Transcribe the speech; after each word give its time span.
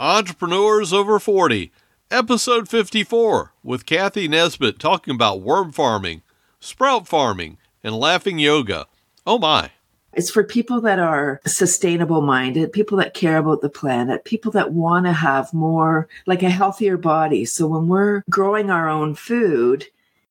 Entrepreneurs 0.00 0.94
Over 0.94 1.18
40, 1.18 1.70
episode 2.10 2.70
54, 2.70 3.52
with 3.62 3.84
Cathy 3.84 4.28
Nesbitt 4.28 4.78
talking 4.78 5.14
about 5.14 5.42
worm 5.42 5.72
farming, 5.72 6.22
sprout 6.58 7.06
farming, 7.06 7.58
and 7.84 7.94
laughing 7.94 8.38
yoga. 8.38 8.86
Oh 9.26 9.38
my. 9.38 9.72
It's 10.14 10.30
for 10.30 10.42
people 10.42 10.80
that 10.80 10.98
are 10.98 11.42
sustainable 11.44 12.22
minded, 12.22 12.72
people 12.72 12.96
that 12.96 13.12
care 13.12 13.36
about 13.36 13.60
the 13.60 13.68
planet, 13.68 14.24
people 14.24 14.50
that 14.52 14.72
want 14.72 15.04
to 15.04 15.12
have 15.12 15.52
more, 15.52 16.08
like 16.24 16.42
a 16.42 16.48
healthier 16.48 16.96
body. 16.96 17.44
So 17.44 17.66
when 17.66 17.86
we're 17.86 18.22
growing 18.30 18.70
our 18.70 18.88
own 18.88 19.14
food, 19.14 19.84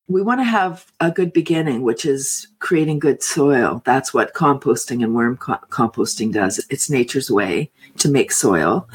we 0.08 0.24
want 0.24 0.40
to 0.40 0.46
have 0.46 0.92
a 1.00 1.12
good 1.12 1.32
beginning, 1.32 1.84
which 1.84 2.08
is 2.08 2.48
creating 2.58 2.98
good 2.98 3.22
soil. 3.22 3.84
That's 3.86 4.16
what 4.16 4.34
composting 4.34 5.04
and 5.04 5.14
worm 5.14 5.38
co- 5.38 5.60
composting 5.70 6.34
does. 6.34 6.66
It's 6.72 6.90
nature's 6.90 7.30
way 7.30 7.70
to 8.00 8.10
make 8.10 8.32
soil. 8.32 8.90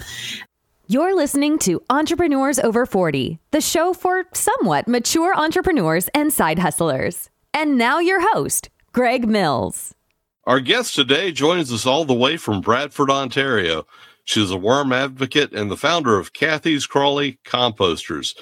You're 0.86 1.16
listening 1.16 1.58
to 1.60 1.82
Entrepreneurs 1.88 2.58
Over 2.58 2.84
40, 2.84 3.38
the 3.52 3.62
show 3.62 3.94
for 3.94 4.24
somewhat 4.34 4.86
mature 4.86 5.34
entrepreneurs 5.34 6.08
and 6.08 6.30
side 6.30 6.58
hustlers. 6.58 7.30
And 7.54 7.78
now 7.78 8.00
your 8.00 8.20
host, 8.20 8.68
Greg 8.92 9.26
Mills. 9.26 9.94
Our 10.46 10.60
guest 10.60 10.94
today 10.94 11.32
joins 11.32 11.72
us 11.72 11.86
all 11.86 12.04
the 12.04 12.12
way 12.12 12.36
from 12.36 12.60
Bradford, 12.60 13.08
Ontario. 13.08 13.86
She's 14.24 14.50
a 14.50 14.58
worm 14.58 14.92
advocate 14.92 15.54
and 15.54 15.70
the 15.70 15.76
founder 15.78 16.18
of 16.18 16.34
Cathy's 16.34 16.84
Crawly 16.84 17.38
Composters. 17.46 18.34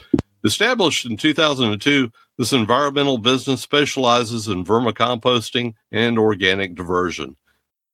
Established 0.45 1.07
in 1.07 1.17
2002, 1.17 2.11
this 2.39 2.53
environmental 2.53 3.19
business 3.19 3.63
specializes 3.63 4.49
in 4.49 4.65
vermicomposting 4.65 5.75
and 5.93 6.19
organic 6.19 6.75
diversion. 6.75 7.37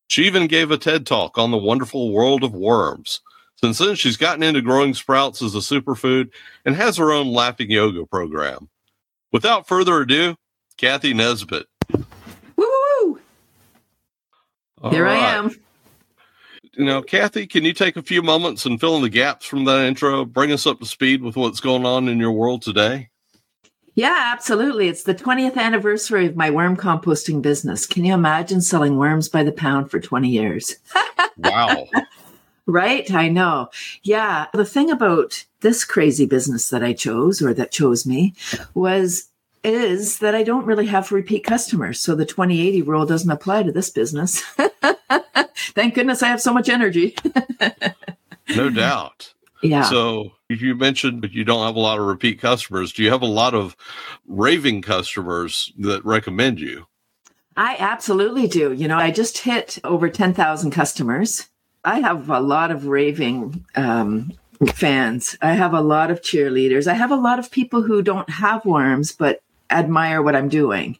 She 0.07 0.25
even 0.25 0.47
gave 0.47 0.71
a 0.71 0.79
TED 0.79 1.05
talk 1.05 1.37
on 1.37 1.51
the 1.51 1.59
wonderful 1.59 2.15
world 2.15 2.43
of 2.43 2.55
worms. 2.55 3.21
Since 3.61 3.79
then, 3.79 3.97
she's 3.97 4.17
gotten 4.17 4.45
into 4.45 4.63
growing 4.63 4.95
sprouts 4.95 5.43
as 5.43 5.55
a 5.55 5.59
superfood 5.59 6.31
and 6.65 6.77
has 6.77 6.97
her 6.97 7.11
own 7.11 7.33
laughing 7.33 7.71
yoga 7.71 8.07
program. 8.07 8.69
Without 9.33 9.67
further 9.67 10.01
ado, 10.01 10.37
Cathy 10.77 11.13
Nesbitt. 11.13 11.67
Woo! 12.57 13.21
Here 14.91 15.05
right. 15.05 15.23
I 15.23 15.35
am. 15.35 15.57
You 16.75 16.85
know, 16.85 17.03
Cathy, 17.03 17.49
can 17.49 17.65
you 17.65 17.73
take 17.73 17.97
a 17.97 18.03
few 18.03 18.23
moments 18.23 18.65
and 18.65 18.79
fill 18.79 18.95
in 18.95 19.03
the 19.03 19.09
gaps 19.09 19.45
from 19.45 19.65
that 19.65 19.85
intro? 19.87 20.25
Bring 20.25 20.53
us 20.53 20.65
up 20.65 20.79
to 20.79 20.87
speed 20.87 21.23
with 21.23 21.35
what's 21.35 21.59
going 21.59 21.85
on 21.85 22.07
in 22.07 22.19
your 22.19 22.31
world 22.31 22.63
today? 22.63 23.11
Yeah, 23.97 24.31
absolutely. 24.33 24.87
It's 24.87 25.03
the 25.03 25.17
20th 25.17 25.57
anniversary 25.57 26.27
of 26.27 26.37
my 26.37 26.51
worm 26.51 26.77
composting 26.77 27.43
business. 27.43 27.85
Can 27.85 28.05
you 28.05 28.15
imagine 28.15 28.61
selling 28.61 28.97
worms 28.97 29.29
by 29.29 29.43
the 29.43 29.51
pound 29.51 29.91
for 29.91 29.99
20 29.99 30.29
years? 30.29 30.77
wow. 31.39 31.89
Right? 32.69 33.11
I 33.11 33.29
know. 33.29 33.71
Yeah. 34.03 34.47
The 34.53 34.65
thing 34.65 34.91
about 34.91 35.47
this 35.61 35.85
crazy 35.85 36.27
business 36.27 36.69
that 36.69 36.85
I 36.85 36.93
chose 36.93 37.41
or 37.41 37.55
that 37.55 37.73
chose 37.73 38.07
me 38.07 38.35
was 38.75 39.31
is 39.65 40.19
that 40.21 40.35
I 40.35 40.45
don't 40.45 40.67
really 40.67 40.87
have 40.87 41.11
repeat 41.11 41.45
customers. 41.45 42.01
So 42.01 42.15
the 42.15 42.25
2080 42.25 42.83
rule 42.83 43.07
doesn't 43.07 43.31
apply 43.31 43.65
to 43.65 43.73
this 43.73 43.91
business. 43.91 44.43
Thank 45.75 45.95
goodness 45.95 46.23
I 46.23 46.29
have 46.29 46.41
so 46.41 46.53
much 46.53 46.69
energy. 46.69 47.17
no 48.57 48.71
doubt. 48.71 49.33
Yeah. 49.63 49.83
So 49.85 50.33
you 50.49 50.75
mentioned 50.77 51.23
but 51.23 51.33
you 51.33 51.45
don't 51.45 51.67
have 51.67 51.77
a 51.77 51.81
lot 51.81 51.99
of 51.99 52.07
repeat 52.07 52.41
customers. 52.41 52.93
Do 52.93 53.03
you 53.03 53.11
have 53.11 53.23
a 53.23 53.27
lot 53.27 53.55
of 53.55 53.77
raving 54.27 54.83
customers 54.83 55.73
that 55.79 56.05
recommend 56.05 56.61
you? 56.61 56.87
I 57.57 57.77
absolutely 57.81 58.47
do. 58.47 58.73
You 58.73 58.87
know, 58.87 58.99
I 58.99 59.11
just 59.11 59.39
hit 59.39 59.79
over 59.83 60.09
10,000 60.09 60.71
customers. 60.71 61.49
I 61.85 62.01
have 62.01 62.29
a 62.29 62.41
lot 62.41 62.71
of 62.71 62.87
raving 62.87 63.65
um, 63.75 64.33
fans. 64.73 65.37
I 65.41 65.53
have 65.55 65.73
a 65.73 65.81
lot 65.81 66.11
of 66.11 66.21
cheerleaders. 66.21 66.87
I 66.87 66.95
have 66.95 67.11
a 67.11 67.17
lot 67.17 67.39
of 67.39 67.51
people 67.51 67.83
who 67.83 68.03
don't 68.03 68.29
have 68.29 68.65
worms 68.65 69.13
but 69.13 69.43
admire 69.71 70.23
what 70.23 70.35
I'm 70.35 70.49
doing 70.49 70.99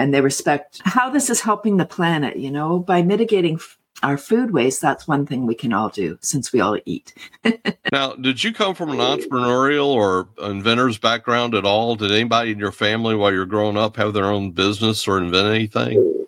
and 0.00 0.14
they 0.14 0.22
respect 0.22 0.80
how 0.84 1.10
this 1.10 1.28
is 1.28 1.42
helping 1.42 1.76
the 1.76 1.84
planet, 1.84 2.36
you 2.36 2.50
know, 2.50 2.78
by 2.78 3.02
mitigating 3.02 3.56
f- 3.56 3.78
our 4.02 4.16
food 4.16 4.50
waste. 4.50 4.80
That's 4.80 5.06
one 5.06 5.26
thing 5.26 5.46
we 5.46 5.54
can 5.54 5.74
all 5.74 5.90
do 5.90 6.18
since 6.22 6.54
we 6.54 6.60
all 6.60 6.78
eat. 6.86 7.12
now, 7.92 8.14
did 8.14 8.42
you 8.42 8.54
come 8.54 8.74
from 8.74 8.90
an 8.90 8.96
entrepreneurial 8.96 9.88
or 9.88 10.28
inventor's 10.38 10.96
background 10.96 11.54
at 11.54 11.66
all? 11.66 11.96
Did 11.96 12.12
anybody 12.12 12.52
in 12.52 12.58
your 12.58 12.72
family 12.72 13.14
while 13.14 13.30
you're 13.30 13.44
growing 13.44 13.76
up 13.76 13.96
have 13.96 14.14
their 14.14 14.24
own 14.24 14.52
business 14.52 15.06
or 15.06 15.18
invent 15.18 15.48
anything? 15.48 16.26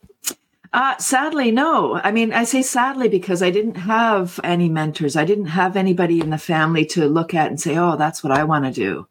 Uh, 0.73 0.97
sadly, 0.97 1.51
no. 1.51 2.01
I 2.03 2.13
mean, 2.13 2.33
I 2.33 2.45
say 2.45 2.63
sadly 2.63 3.09
because 3.09 3.43
I 3.43 3.51
didn't 3.51 3.75
have 3.75 4.41
any 4.43 4.69
mentors. 4.69 5.17
I 5.17 5.25
didn't 5.25 5.47
have 5.47 5.77
anybody 5.77 6.21
in 6.21 6.31
the 6.31 6.39
family 6.39 6.87
to 6.87 7.09
look 7.09 7.35
at 7.35 7.49
and 7.49 7.61
say, 7.61 7.77
oh, 7.77 7.97
that's 7.97 8.25
what 8.25 8.33
I 8.33 8.45
want 8.45 8.65
to 8.65 8.73
do. 8.73 9.07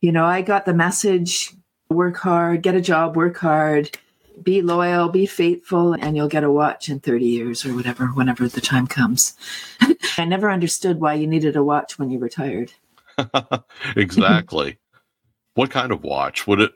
You 0.00 0.12
know, 0.12 0.24
I 0.24 0.40
got 0.40 0.64
the 0.64 0.74
message 0.74 1.52
work 1.90 2.16
hard, 2.16 2.62
get 2.62 2.74
a 2.74 2.80
job, 2.80 3.14
work 3.14 3.36
hard, 3.36 3.98
be 4.42 4.62
loyal, 4.62 5.10
be 5.10 5.26
faithful, 5.26 5.92
and 5.92 6.16
you'll 6.16 6.28
get 6.28 6.44
a 6.44 6.50
watch 6.50 6.88
in 6.88 7.00
30 7.00 7.24
years 7.24 7.66
or 7.66 7.74
whatever, 7.74 8.06
whenever 8.06 8.48
the 8.48 8.62
time 8.62 8.86
comes. 8.86 9.34
I 10.18 10.24
never 10.24 10.50
understood 10.50 11.00
why 11.00 11.14
you 11.14 11.26
needed 11.26 11.56
a 11.56 11.62
watch 11.62 11.98
when 11.98 12.10
you 12.10 12.18
retired. 12.18 12.72
exactly. 13.96 14.78
what 15.54 15.70
kind 15.70 15.92
of 15.92 16.02
watch? 16.02 16.46
Would 16.46 16.60
it? 16.60 16.72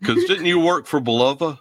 Because 0.00 0.24
didn't 0.24 0.46
you 0.46 0.60
work 0.60 0.86
for 0.86 1.00
Bulova? 1.00 1.58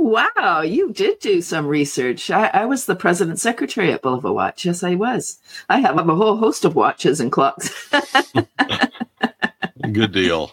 Wow, 0.00 0.60
you 0.60 0.92
did 0.92 1.18
do 1.18 1.42
some 1.42 1.66
research. 1.66 2.30
I, 2.30 2.46
I, 2.54 2.66
was 2.66 2.86
the 2.86 2.94
president 2.94 3.40
secretary 3.40 3.92
at 3.92 4.00
Bulova 4.00 4.32
Watch. 4.32 4.64
Yes, 4.64 4.84
I 4.84 4.94
was. 4.94 5.40
I 5.68 5.80
have 5.80 5.98
a 5.98 6.14
whole 6.14 6.36
host 6.36 6.64
of 6.64 6.76
watches 6.76 7.18
and 7.18 7.32
clocks. 7.32 7.90
Good 9.92 10.12
deal. 10.12 10.52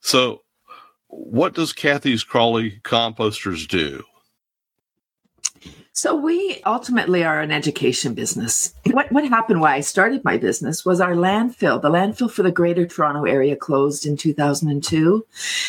So, 0.00 0.42
what 1.06 1.54
does 1.54 1.72
Cathy's 1.72 2.24
Crawly 2.24 2.80
composters 2.82 3.68
do? 3.68 4.02
So 5.94 6.16
we 6.16 6.62
ultimately 6.64 7.22
are 7.22 7.40
an 7.40 7.50
education 7.50 8.14
business. 8.14 8.72
What 8.90 9.12
what 9.12 9.28
happened 9.28 9.60
why 9.60 9.74
I 9.74 9.80
started 9.80 10.24
my 10.24 10.38
business 10.38 10.86
was 10.86 11.00
our 11.00 11.12
landfill. 11.12 11.82
The 11.82 11.90
landfill 11.90 12.30
for 12.30 12.42
the 12.42 12.50
Greater 12.50 12.86
Toronto 12.86 13.24
area 13.24 13.56
closed 13.56 14.06
in 14.06 14.16
2002 14.16 15.26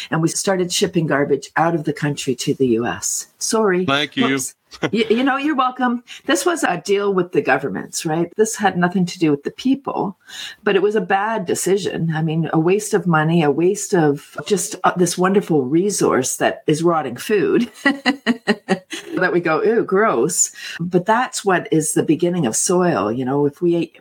and 0.09 0.21
we 0.21 0.29
started 0.29 0.71
shipping 0.71 1.07
garbage 1.07 1.51
out 1.57 1.75
of 1.75 1.83
the 1.83 1.93
country 1.93 2.35
to 2.35 2.53
the 2.53 2.67
US. 2.79 3.27
Sorry. 3.37 3.85
Thank 3.85 4.15
you. 4.15 4.27
Whoops 4.27 4.55
you, 4.91 5.05
you, 5.09 5.23
know, 5.23 5.37
you're 5.37 5.55
welcome. 5.55 6.03
This 6.25 6.45
was 6.45 6.63
a 6.63 6.81
deal 6.81 7.13
with 7.13 7.31
the 7.31 7.41
governments, 7.41 8.05
right? 8.05 8.31
This 8.35 8.55
had 8.55 8.77
nothing 8.77 9.05
to 9.05 9.19
do 9.19 9.31
with 9.31 9.43
the 9.43 9.51
people, 9.51 10.17
but 10.63 10.75
it 10.75 10.81
was 10.81 10.95
a 10.95 11.01
bad 11.01 11.45
decision. 11.45 12.13
I 12.13 12.21
mean, 12.21 12.49
a 12.53 12.59
waste 12.59 12.93
of 12.93 13.07
money, 13.07 13.43
a 13.43 13.51
waste 13.51 13.93
of 13.93 14.37
just 14.45 14.75
uh, 14.83 14.93
this 14.95 15.17
wonderful 15.17 15.63
resource 15.63 16.37
that 16.37 16.63
is 16.67 16.83
rotting 16.83 17.17
food 17.17 17.71
that 17.83 19.31
we 19.31 19.39
go, 19.39 19.63
ooh, 19.63 19.83
gross. 19.83 20.51
But 20.79 21.05
that's 21.05 21.45
what 21.45 21.67
is 21.71 21.93
the 21.93 22.03
beginning 22.03 22.45
of 22.45 22.55
soil. 22.55 23.11
You 23.11 23.25
know, 23.25 23.45
if 23.45 23.61
we 23.61 23.93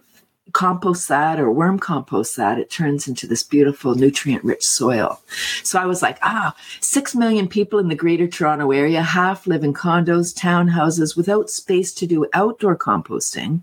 compost 0.53 1.09
that 1.09 1.41
or 1.41 1.51
worm 1.51 1.79
compost 1.79 2.37
that, 2.37 2.59
it 2.59 2.71
turns 2.71 3.09
into 3.09 3.27
this 3.27 3.43
beautiful 3.43 3.95
nutrient 3.95 4.45
rich 4.45 4.65
soil. 4.65 5.21
So 5.63 5.79
I 5.79 5.87
was 5.87 6.03
like, 6.03 6.19
ah, 6.23 6.55
six 6.81 7.15
million 7.15 7.49
people 7.49 7.79
in 7.79 7.89
the 7.89 7.95
greater 7.95 8.27
Toronto 8.27 8.71
area, 8.71 9.03
half 9.03 9.47
live 9.47 9.65
in 9.65 9.73
condos, 9.73 10.37
townhouses 10.37 11.17
without 11.17 11.51
space 11.51 11.93
to 11.95 12.07
do 12.07 12.27
outdoor 12.35 12.77
composting. 12.77 13.62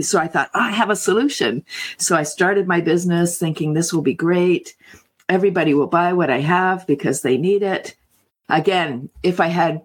So 0.00 0.18
I 0.18 0.28
thought, 0.28 0.50
oh, 0.54 0.60
I 0.60 0.70
have 0.70 0.90
a 0.90 0.96
solution. 0.96 1.64
So 1.98 2.16
I 2.16 2.22
started 2.22 2.66
my 2.66 2.80
business 2.80 3.38
thinking 3.38 3.72
this 3.72 3.92
will 3.92 4.02
be 4.02 4.14
great. 4.14 4.74
Everybody 5.28 5.74
will 5.74 5.86
buy 5.86 6.12
what 6.12 6.30
I 6.30 6.40
have 6.40 6.86
because 6.86 7.22
they 7.22 7.36
need 7.36 7.62
it. 7.62 7.94
Again, 8.48 9.08
if 9.22 9.40
I 9.40 9.48
had 9.48 9.82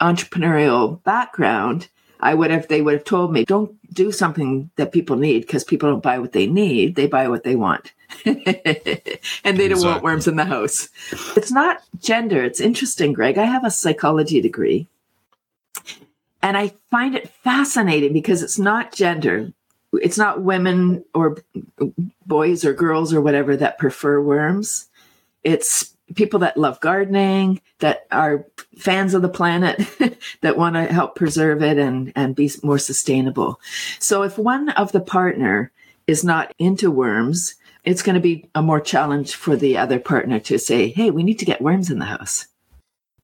entrepreneurial 0.00 1.02
background, 1.02 1.88
I 2.20 2.34
would 2.34 2.50
have, 2.50 2.68
they 2.68 2.82
would 2.82 2.94
have 2.94 3.04
told 3.04 3.32
me, 3.32 3.44
don't 3.44 3.76
do 3.94 4.10
something 4.10 4.70
that 4.76 4.92
people 4.92 5.16
need 5.16 5.40
because 5.40 5.64
people 5.64 5.90
don't 5.90 6.02
buy 6.02 6.18
what 6.18 6.32
they 6.32 6.46
need. 6.46 6.94
They 6.94 7.06
buy 7.06 7.28
what 7.28 7.44
they 7.44 7.56
want. 7.56 7.92
and 8.24 8.36
they 8.44 8.62
exactly. 9.44 9.68
don't 9.68 9.84
want 9.84 10.02
worms 10.02 10.26
in 10.26 10.36
the 10.36 10.44
house. 10.44 10.88
It's 11.36 11.52
not 11.52 11.82
gender. 12.00 12.42
It's 12.42 12.60
interesting, 12.60 13.12
Greg. 13.12 13.38
I 13.38 13.44
have 13.44 13.64
a 13.64 13.70
psychology 13.70 14.40
degree 14.40 14.88
and 16.42 16.56
I 16.56 16.72
find 16.90 17.14
it 17.14 17.28
fascinating 17.28 18.12
because 18.12 18.42
it's 18.42 18.58
not 18.58 18.92
gender. 18.92 19.52
It's 19.92 20.18
not 20.18 20.42
women 20.42 21.04
or 21.14 21.38
boys 22.26 22.64
or 22.64 22.72
girls 22.72 23.12
or 23.12 23.20
whatever 23.20 23.56
that 23.56 23.78
prefer 23.78 24.20
worms. 24.20 24.88
It's 25.42 25.94
people 26.14 26.40
that 26.40 26.56
love 26.56 26.80
gardening, 26.80 27.60
that 27.78 28.06
are 28.10 28.46
fans 28.76 29.14
of 29.14 29.22
the 29.22 29.28
planet, 29.28 29.80
that 30.40 30.56
want 30.56 30.74
to 30.74 30.84
help 30.84 31.14
preserve 31.14 31.62
it 31.62 31.78
and, 31.78 32.12
and 32.16 32.36
be 32.36 32.50
more 32.62 32.78
sustainable. 32.78 33.60
So 33.98 34.22
if 34.22 34.38
one 34.38 34.70
of 34.70 34.92
the 34.92 35.00
partner 35.00 35.72
is 36.06 36.24
not 36.24 36.54
into 36.58 36.90
worms, 36.90 37.54
it's 37.84 38.02
going 38.02 38.14
to 38.14 38.20
be 38.20 38.48
a 38.54 38.62
more 38.62 38.80
challenge 38.80 39.34
for 39.34 39.56
the 39.56 39.76
other 39.78 39.98
partner 39.98 40.40
to 40.40 40.58
say, 40.58 40.88
hey, 40.88 41.10
we 41.10 41.22
need 41.22 41.38
to 41.38 41.44
get 41.44 41.62
worms 41.62 41.90
in 41.90 41.98
the 41.98 42.04
house. 42.06 42.46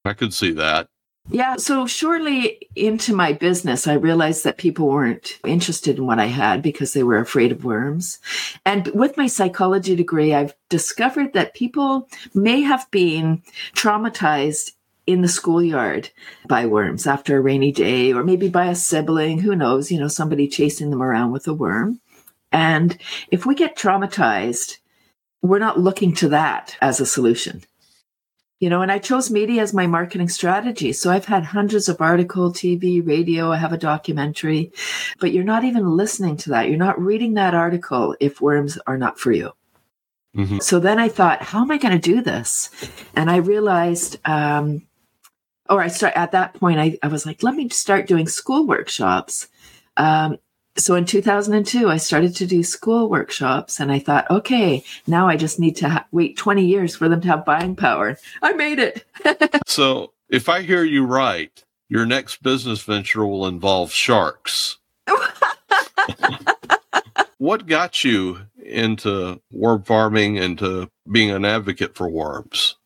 I 0.05 0.13
could 0.13 0.35
see 0.35 0.53
that. 0.53 0.87
Yeah. 1.31 1.57
So 1.57 1.87
shortly 1.87 2.69
into 2.77 3.15
my 3.15 3.33
business, 3.33 3.87
I 3.87 3.95
realized 3.95 4.45
that 4.45 4.59
people 4.59 4.89
weren't 4.89 5.39
interested 5.47 5.97
in 5.97 6.07
what 6.07 6.19
I 6.19 6.27
had 6.27 6.61
because 6.61 6.93
they 6.93 7.03
were 7.03 7.19
afraid 7.19 7.51
of 7.51 7.65
worms. 7.65 8.19
And 8.67 8.89
with 8.89 9.17
my 9.17 9.27
psychology 9.27 9.97
degree, 9.97 10.35
I've 10.35 10.55
discovered 10.69 11.33
that 11.33 11.55
people 11.55 12.09
may 12.35 12.61
have 12.61 12.91
been 12.91 13.43
traumatized 13.75 14.73
in 15.07 15.23
the 15.23 15.29
schoolyard 15.29 16.11
by 16.47 16.67
worms 16.67 17.07
after 17.07 17.37
a 17.37 17.41
rainy 17.41 17.73
day 17.73 18.13
or 18.13 18.23
maybe 18.23 18.49
by 18.49 18.67
a 18.67 18.75
sibling, 18.75 19.39
who 19.41 19.57
knows, 19.57 19.91
you 19.91 19.99
know, 19.99 20.09
somebody 20.09 20.47
chasing 20.47 20.91
them 20.91 21.03
around 21.03 21.33
with 21.33 21.49
a 21.49 21.55
worm. 21.55 22.01
And 22.53 22.99
if 23.31 23.47
we 23.47 23.55
get 23.55 23.77
traumatized, 23.77 24.79
we're 25.43 25.59
not 25.59 25.81
looking 25.81 26.15
to 26.15 26.29
that 26.29 26.77
as 26.81 27.01
a 27.01 27.07
solution 27.07 27.63
you 28.61 28.71
know 28.71 28.83
and 28.83 28.93
i 28.93 28.99
chose 28.99 29.31
media 29.31 29.63
as 29.63 29.75
my 29.75 29.87
marketing 29.87 30.29
strategy. 30.29 30.93
So 30.93 31.11
i've 31.11 31.25
had 31.25 31.45
hundreds 31.45 31.89
of 31.89 32.01
article 32.01 32.53
tv 32.53 33.07
radio 33.07 33.53
i 33.53 33.57
have 33.57 33.73
a 33.73 33.79
documentary 33.79 34.73
but 35.19 35.33
you're 35.33 35.45
not 35.45 35.65
even 35.65 35.97
listening 35.97 36.37
to 36.39 36.51
that. 36.51 36.69
You're 36.69 36.79
not 36.79 37.01
reading 37.01 37.35
that 37.35 37.55
article 37.55 38.17
if 38.21 38.41
worms 38.41 38.79
are 38.87 38.99
not 38.99 39.19
for 39.19 39.33
you. 39.33 39.53
Mm-hmm. 40.37 40.59
so 40.59 40.81
then 40.81 40.99
i 40.99 41.09
thought 41.09 41.43
how 41.43 41.63
am 41.63 41.71
i 41.71 41.79
going 41.79 41.99
to 42.01 42.15
do 42.15 42.21
this? 42.21 42.71
And 43.15 43.31
i 43.31 43.37
realized 43.37 44.19
um, 44.25 44.83
or 45.69 45.81
i 45.81 45.89
start 45.89 46.15
at 46.17 46.33
that 46.33 46.55
point 46.55 46.81
I, 46.81 46.99
I 47.03 47.09
was 47.09 47.25
like 47.27 47.43
let 47.43 47.55
me 47.55 47.69
start 47.69 48.07
doing 48.07 48.27
school 48.29 48.67
workshops. 48.67 49.49
Um, 49.97 50.39
so 50.77 50.95
in 50.95 51.05
2002 51.05 51.89
i 51.89 51.97
started 51.97 52.35
to 52.35 52.47
do 52.47 52.63
school 52.63 53.09
workshops 53.09 53.81
and 53.81 53.93
i 53.93 53.99
thought 53.99 54.31
okay 54.31 54.85
now 55.07 55.29
i 55.29 55.37
just 55.37 55.59
need 55.59 55.77
to 55.77 55.89
ha- 55.89 56.07
wait 56.13 56.37
20 56.37 56.65
years 56.65 56.97
for 56.97 57.09
them 57.09 57.21
to 57.21 57.29
have 57.29 57.45
buying 57.45 57.77
power. 57.77 58.19
I 58.43 58.53
made 58.53 58.79
it. 58.79 59.05
So 59.67 60.13
if 60.29 60.49
i 60.49 60.63
hear 60.63 60.85
you 60.85 61.05
right 61.05 61.65
your 61.89 62.07
next 62.07 62.43
business 62.43 62.83
venture 62.83 63.27
will 63.27 63.47
involve 63.47 63.93
sharks. 63.93 64.79
What 67.39 67.67
got 67.67 68.05
you 68.05 68.47
into 68.57 69.39
worm 69.53 69.83
farming 69.83 70.39
and 70.39 70.59
to 70.61 70.89
being 71.11 71.31
an 71.31 71.45
advocate 71.45 71.95
for 71.95 72.09
worms 72.09 72.77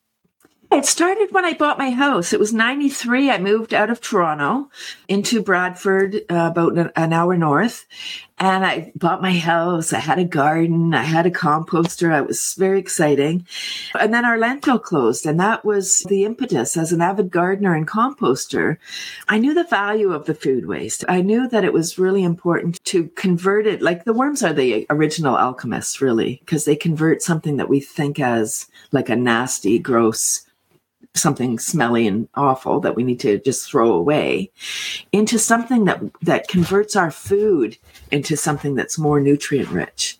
it 0.71 0.85
started 0.85 1.31
when 1.31 1.45
I 1.45 1.53
bought 1.53 1.79
my 1.79 1.89
house. 1.89 2.31
It 2.31 2.39
was 2.39 2.53
93. 2.53 3.31
I 3.31 3.39
moved 3.39 3.73
out 3.73 3.89
of 3.89 4.01
Toronto 4.01 4.69
into 5.07 5.41
Bradford, 5.41 6.17
uh, 6.29 6.49
about 6.51 6.77
an 6.95 7.11
hour 7.11 7.35
north. 7.35 7.87
And 8.37 8.63
I 8.63 8.91
bought 8.95 9.21
my 9.21 9.33
house. 9.33 9.91
I 9.91 9.99
had 9.99 10.19
a 10.19 10.23
garden. 10.23 10.93
I 10.93 11.03
had 11.03 11.25
a 11.25 11.31
composter. 11.31 12.17
It 12.17 12.27
was 12.27 12.53
very 12.57 12.79
exciting. 12.79 13.47
And 13.99 14.13
then 14.13 14.25
our 14.25 14.37
landfill 14.37 14.81
closed. 14.81 15.25
And 15.25 15.39
that 15.39 15.65
was 15.65 16.05
the 16.07 16.23
impetus 16.23 16.77
as 16.77 16.93
an 16.93 17.01
avid 17.01 17.31
gardener 17.31 17.73
and 17.73 17.87
composter. 17.87 18.77
I 19.27 19.39
knew 19.39 19.55
the 19.55 19.65
value 19.65 20.13
of 20.13 20.25
the 20.25 20.35
food 20.35 20.67
waste. 20.67 21.03
I 21.09 21.21
knew 21.21 21.49
that 21.49 21.65
it 21.65 21.73
was 21.73 21.97
really 21.97 22.23
important 22.23 22.79
to 22.85 23.07
convert 23.09 23.65
it. 23.65 23.81
Like 23.81 24.05
the 24.05 24.13
worms 24.13 24.43
are 24.43 24.53
the 24.53 24.85
original 24.91 25.35
alchemists, 25.35 25.99
really, 25.99 26.41
because 26.45 26.65
they 26.65 26.75
convert 26.75 27.23
something 27.23 27.57
that 27.57 27.69
we 27.69 27.79
think 27.79 28.19
as 28.19 28.67
like 28.91 29.09
a 29.09 29.15
nasty, 29.15 29.79
gross, 29.79 30.45
something 31.15 31.59
smelly 31.59 32.07
and 32.07 32.27
awful 32.35 32.79
that 32.79 32.95
we 32.95 33.03
need 33.03 33.19
to 33.19 33.39
just 33.39 33.69
throw 33.69 33.91
away 33.93 34.51
into 35.11 35.37
something 35.39 35.85
that 35.85 36.01
that 36.21 36.47
converts 36.47 36.95
our 36.95 37.11
food 37.11 37.77
into 38.11 38.37
something 38.37 38.75
that's 38.75 38.97
more 38.97 39.19
nutrient 39.19 39.69
rich. 39.69 40.19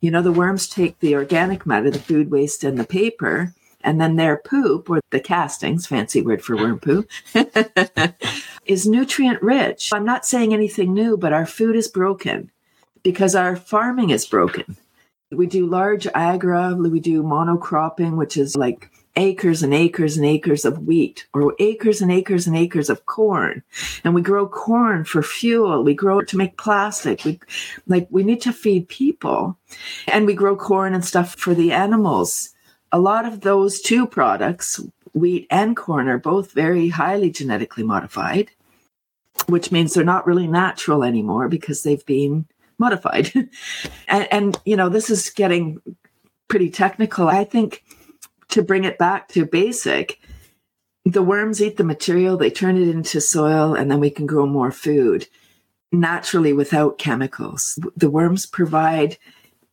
You 0.00 0.10
know 0.10 0.22
the 0.22 0.32
worms 0.32 0.68
take 0.68 0.98
the 1.00 1.14
organic 1.14 1.66
matter 1.66 1.90
the 1.90 1.98
food 1.98 2.30
waste 2.30 2.64
and 2.64 2.78
the 2.78 2.84
paper 2.84 3.54
and 3.82 4.00
then 4.00 4.16
their 4.16 4.36
poop 4.36 4.90
or 4.90 5.00
the 5.10 5.20
castings 5.20 5.86
fancy 5.86 6.22
word 6.22 6.42
for 6.42 6.56
worm 6.56 6.80
poo 6.80 7.06
is 8.66 8.86
nutrient 8.86 9.42
rich. 9.42 9.90
I'm 9.92 10.04
not 10.04 10.26
saying 10.26 10.52
anything 10.52 10.94
new 10.94 11.16
but 11.16 11.32
our 11.32 11.46
food 11.46 11.76
is 11.76 11.88
broken 11.88 12.50
because 13.02 13.34
our 13.34 13.56
farming 13.56 14.10
is 14.10 14.26
broken. 14.26 14.76
We 15.30 15.46
do 15.46 15.66
large 15.66 16.06
agra 16.08 16.74
we 16.74 16.98
do 16.98 17.22
monocropping 17.22 18.16
which 18.16 18.36
is 18.36 18.56
like 18.56 18.90
acres 19.16 19.62
and 19.62 19.74
acres 19.74 20.16
and 20.16 20.24
acres 20.24 20.64
of 20.64 20.86
wheat 20.86 21.26
or 21.34 21.54
acres 21.58 22.00
and 22.00 22.10
acres 22.10 22.46
and 22.46 22.56
acres 22.56 22.88
of 22.88 23.06
corn. 23.06 23.62
And 24.04 24.14
we 24.14 24.22
grow 24.22 24.48
corn 24.48 25.04
for 25.04 25.22
fuel. 25.22 25.82
We 25.82 25.94
grow 25.94 26.20
it 26.20 26.28
to 26.28 26.36
make 26.36 26.56
plastic. 26.56 27.24
We 27.24 27.40
like 27.86 28.08
we 28.10 28.22
need 28.22 28.40
to 28.42 28.52
feed 28.52 28.88
people. 28.88 29.58
And 30.06 30.26
we 30.26 30.34
grow 30.34 30.56
corn 30.56 30.94
and 30.94 31.04
stuff 31.04 31.34
for 31.34 31.54
the 31.54 31.72
animals. 31.72 32.50
A 32.92 32.98
lot 32.98 33.24
of 33.24 33.40
those 33.40 33.80
two 33.80 34.06
products 34.06 34.80
wheat 35.12 35.46
and 35.50 35.76
corn 35.76 36.08
are 36.08 36.18
both 36.18 36.52
very 36.52 36.88
highly 36.88 37.30
genetically 37.30 37.82
modified 37.82 38.50
which 39.46 39.72
means 39.72 39.94
they're 39.94 40.04
not 40.04 40.26
really 40.26 40.46
natural 40.46 41.02
anymore 41.04 41.48
because 41.48 41.82
they've 41.82 42.04
been 42.06 42.46
modified. 42.78 43.32
And, 44.08 44.28
and 44.32 44.60
you 44.64 44.76
know 44.76 44.88
this 44.88 45.08
is 45.08 45.30
getting 45.30 45.80
pretty 46.48 46.68
technical. 46.68 47.28
I 47.28 47.44
think 47.44 47.84
to 48.50 48.62
bring 48.62 48.84
it 48.84 48.98
back 48.98 49.28
to 49.28 49.44
basic, 49.44 50.20
the 51.04 51.22
worms 51.22 51.62
eat 51.62 51.76
the 51.76 51.84
material, 51.84 52.36
they 52.36 52.50
turn 52.50 52.76
it 52.76 52.88
into 52.88 53.20
soil, 53.20 53.74
and 53.74 53.90
then 53.90 54.00
we 54.00 54.10
can 54.10 54.26
grow 54.26 54.46
more 54.46 54.70
food 54.70 55.26
naturally 55.92 56.52
without 56.52 56.98
chemicals. 56.98 57.78
The 57.96 58.10
worms 58.10 58.46
provide 58.46 59.16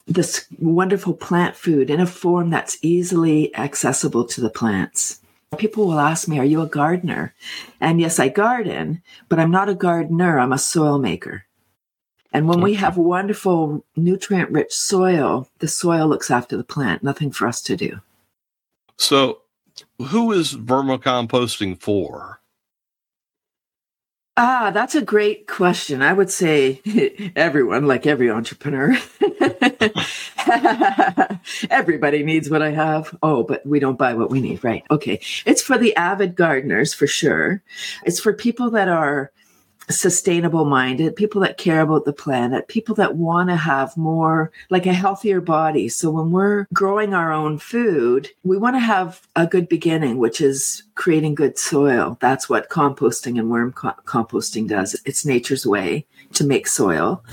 this 0.08 0.48
wonderful 0.58 1.14
plant 1.14 1.56
food 1.56 1.90
in 1.90 2.00
a 2.00 2.06
form 2.06 2.50
that's 2.50 2.78
easily 2.82 3.54
accessible 3.56 4.26
to 4.26 4.42
the 4.42 4.50
plants. 4.50 5.20
People 5.58 5.86
will 5.86 6.00
ask 6.00 6.28
me, 6.28 6.40
Are 6.40 6.46
you 6.46 6.62
a 6.62 6.68
gardener? 6.68 7.34
And 7.80 8.02
yes, 8.02 8.20
I 8.20 8.30
garden, 8.30 9.02
but 9.30 9.40
I'm 9.40 9.52
not 9.52 9.70
a 9.70 9.76
gardener, 9.76 10.40
I'm 10.40 10.54
a 10.54 10.58
soil 10.58 10.98
maker. 10.98 11.44
And 12.34 12.48
when 12.48 12.62
we 12.62 12.76
have 12.76 12.98
wonderful 12.98 13.86
nutrient 13.96 14.52
rich 14.52 14.74
soil, 14.74 15.50
the 15.60 15.68
soil 15.68 16.08
looks 16.08 16.30
after 16.30 16.58
the 16.58 16.64
plant, 16.64 17.04
nothing 17.04 17.32
for 17.32 17.48
us 17.48 17.62
to 17.64 17.76
do. 17.78 18.02
So, 18.98 19.42
who 20.00 20.32
is 20.32 20.56
vermicomposting 20.56 21.80
for? 21.80 22.40
Ah, 24.40 24.70
that's 24.72 24.94
a 24.94 25.02
great 25.02 25.48
question. 25.48 26.04
I 26.04 26.14
would 26.14 26.30
say 26.30 26.80
everyone, 27.36 27.88
like 27.88 28.06
every 28.06 28.30
entrepreneur. 28.30 28.96
Everybody 31.70 32.24
needs 32.24 32.50
what 32.50 32.62
I 32.62 32.72
have. 32.72 33.16
Oh, 33.24 33.44
but 33.44 33.66
we 33.66 33.80
don't 33.80 33.98
buy 33.98 34.14
what 34.14 34.30
we 34.30 34.40
need, 34.40 34.64
right? 34.64 34.84
Okay. 34.92 35.20
It's 35.46 35.62
for 35.62 35.78
the 35.78 35.96
avid 35.96 36.36
gardeners 36.36 36.94
for 36.94 37.08
sure. 37.08 37.64
It's 38.06 38.20
for 38.20 38.32
people 38.32 38.70
that 38.72 38.88
are 38.88 39.32
sustainable 39.90 40.66
minded, 40.66 41.16
people 41.16 41.42
that 41.42 41.58
care 41.58 41.82
about 41.82 42.06
the 42.06 42.14
planet, 42.14 42.68
people 42.68 42.96
that 42.96 43.16
want 43.16 43.50
to 43.50 43.56
have 43.56 43.96
more 43.96 44.52
like 44.70 44.86
a 44.86 44.94
healthier 44.94 45.40
body. 45.40 45.88
So 45.90 46.10
when 46.10 46.32
we're 46.32 46.68
growing 46.74 47.14
our 47.14 47.32
own 47.32 47.58
food, 47.58 48.30
we 48.44 48.58
want 48.58 48.76
to 48.76 48.80
have 48.80 49.26
a 49.36 49.48
good 49.48 49.70
beginning, 49.70 50.18
which 50.18 50.42
is 50.42 50.84
creating 50.96 51.36
good 51.36 51.58
soil. 51.58 52.18
That's 52.20 52.50
what 52.50 52.70
composting 52.70 53.40
and 53.40 53.50
worm 53.50 53.72
co- 53.74 53.96
composting 54.06 54.68
does. 54.68 55.00
It's 55.06 55.26
nature's 55.26 55.66
way 55.66 56.06
to 56.34 56.44
make 56.44 56.68
soil. 56.68 57.24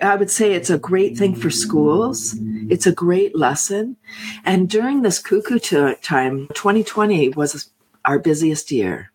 I 0.00 0.16
would 0.16 0.30
say 0.30 0.52
it's 0.52 0.70
a 0.70 0.78
great 0.78 1.16
thing 1.16 1.34
for 1.36 1.50
schools. 1.50 2.36
It's 2.68 2.86
a 2.86 2.92
great 2.92 3.36
lesson. 3.36 3.96
And 4.44 4.68
during 4.68 5.02
this 5.02 5.18
cuckoo 5.18 5.58
time, 6.02 6.48
2020 6.54 7.30
was 7.30 7.70
our 8.04 8.18
busiest 8.18 8.72
year 8.72 9.12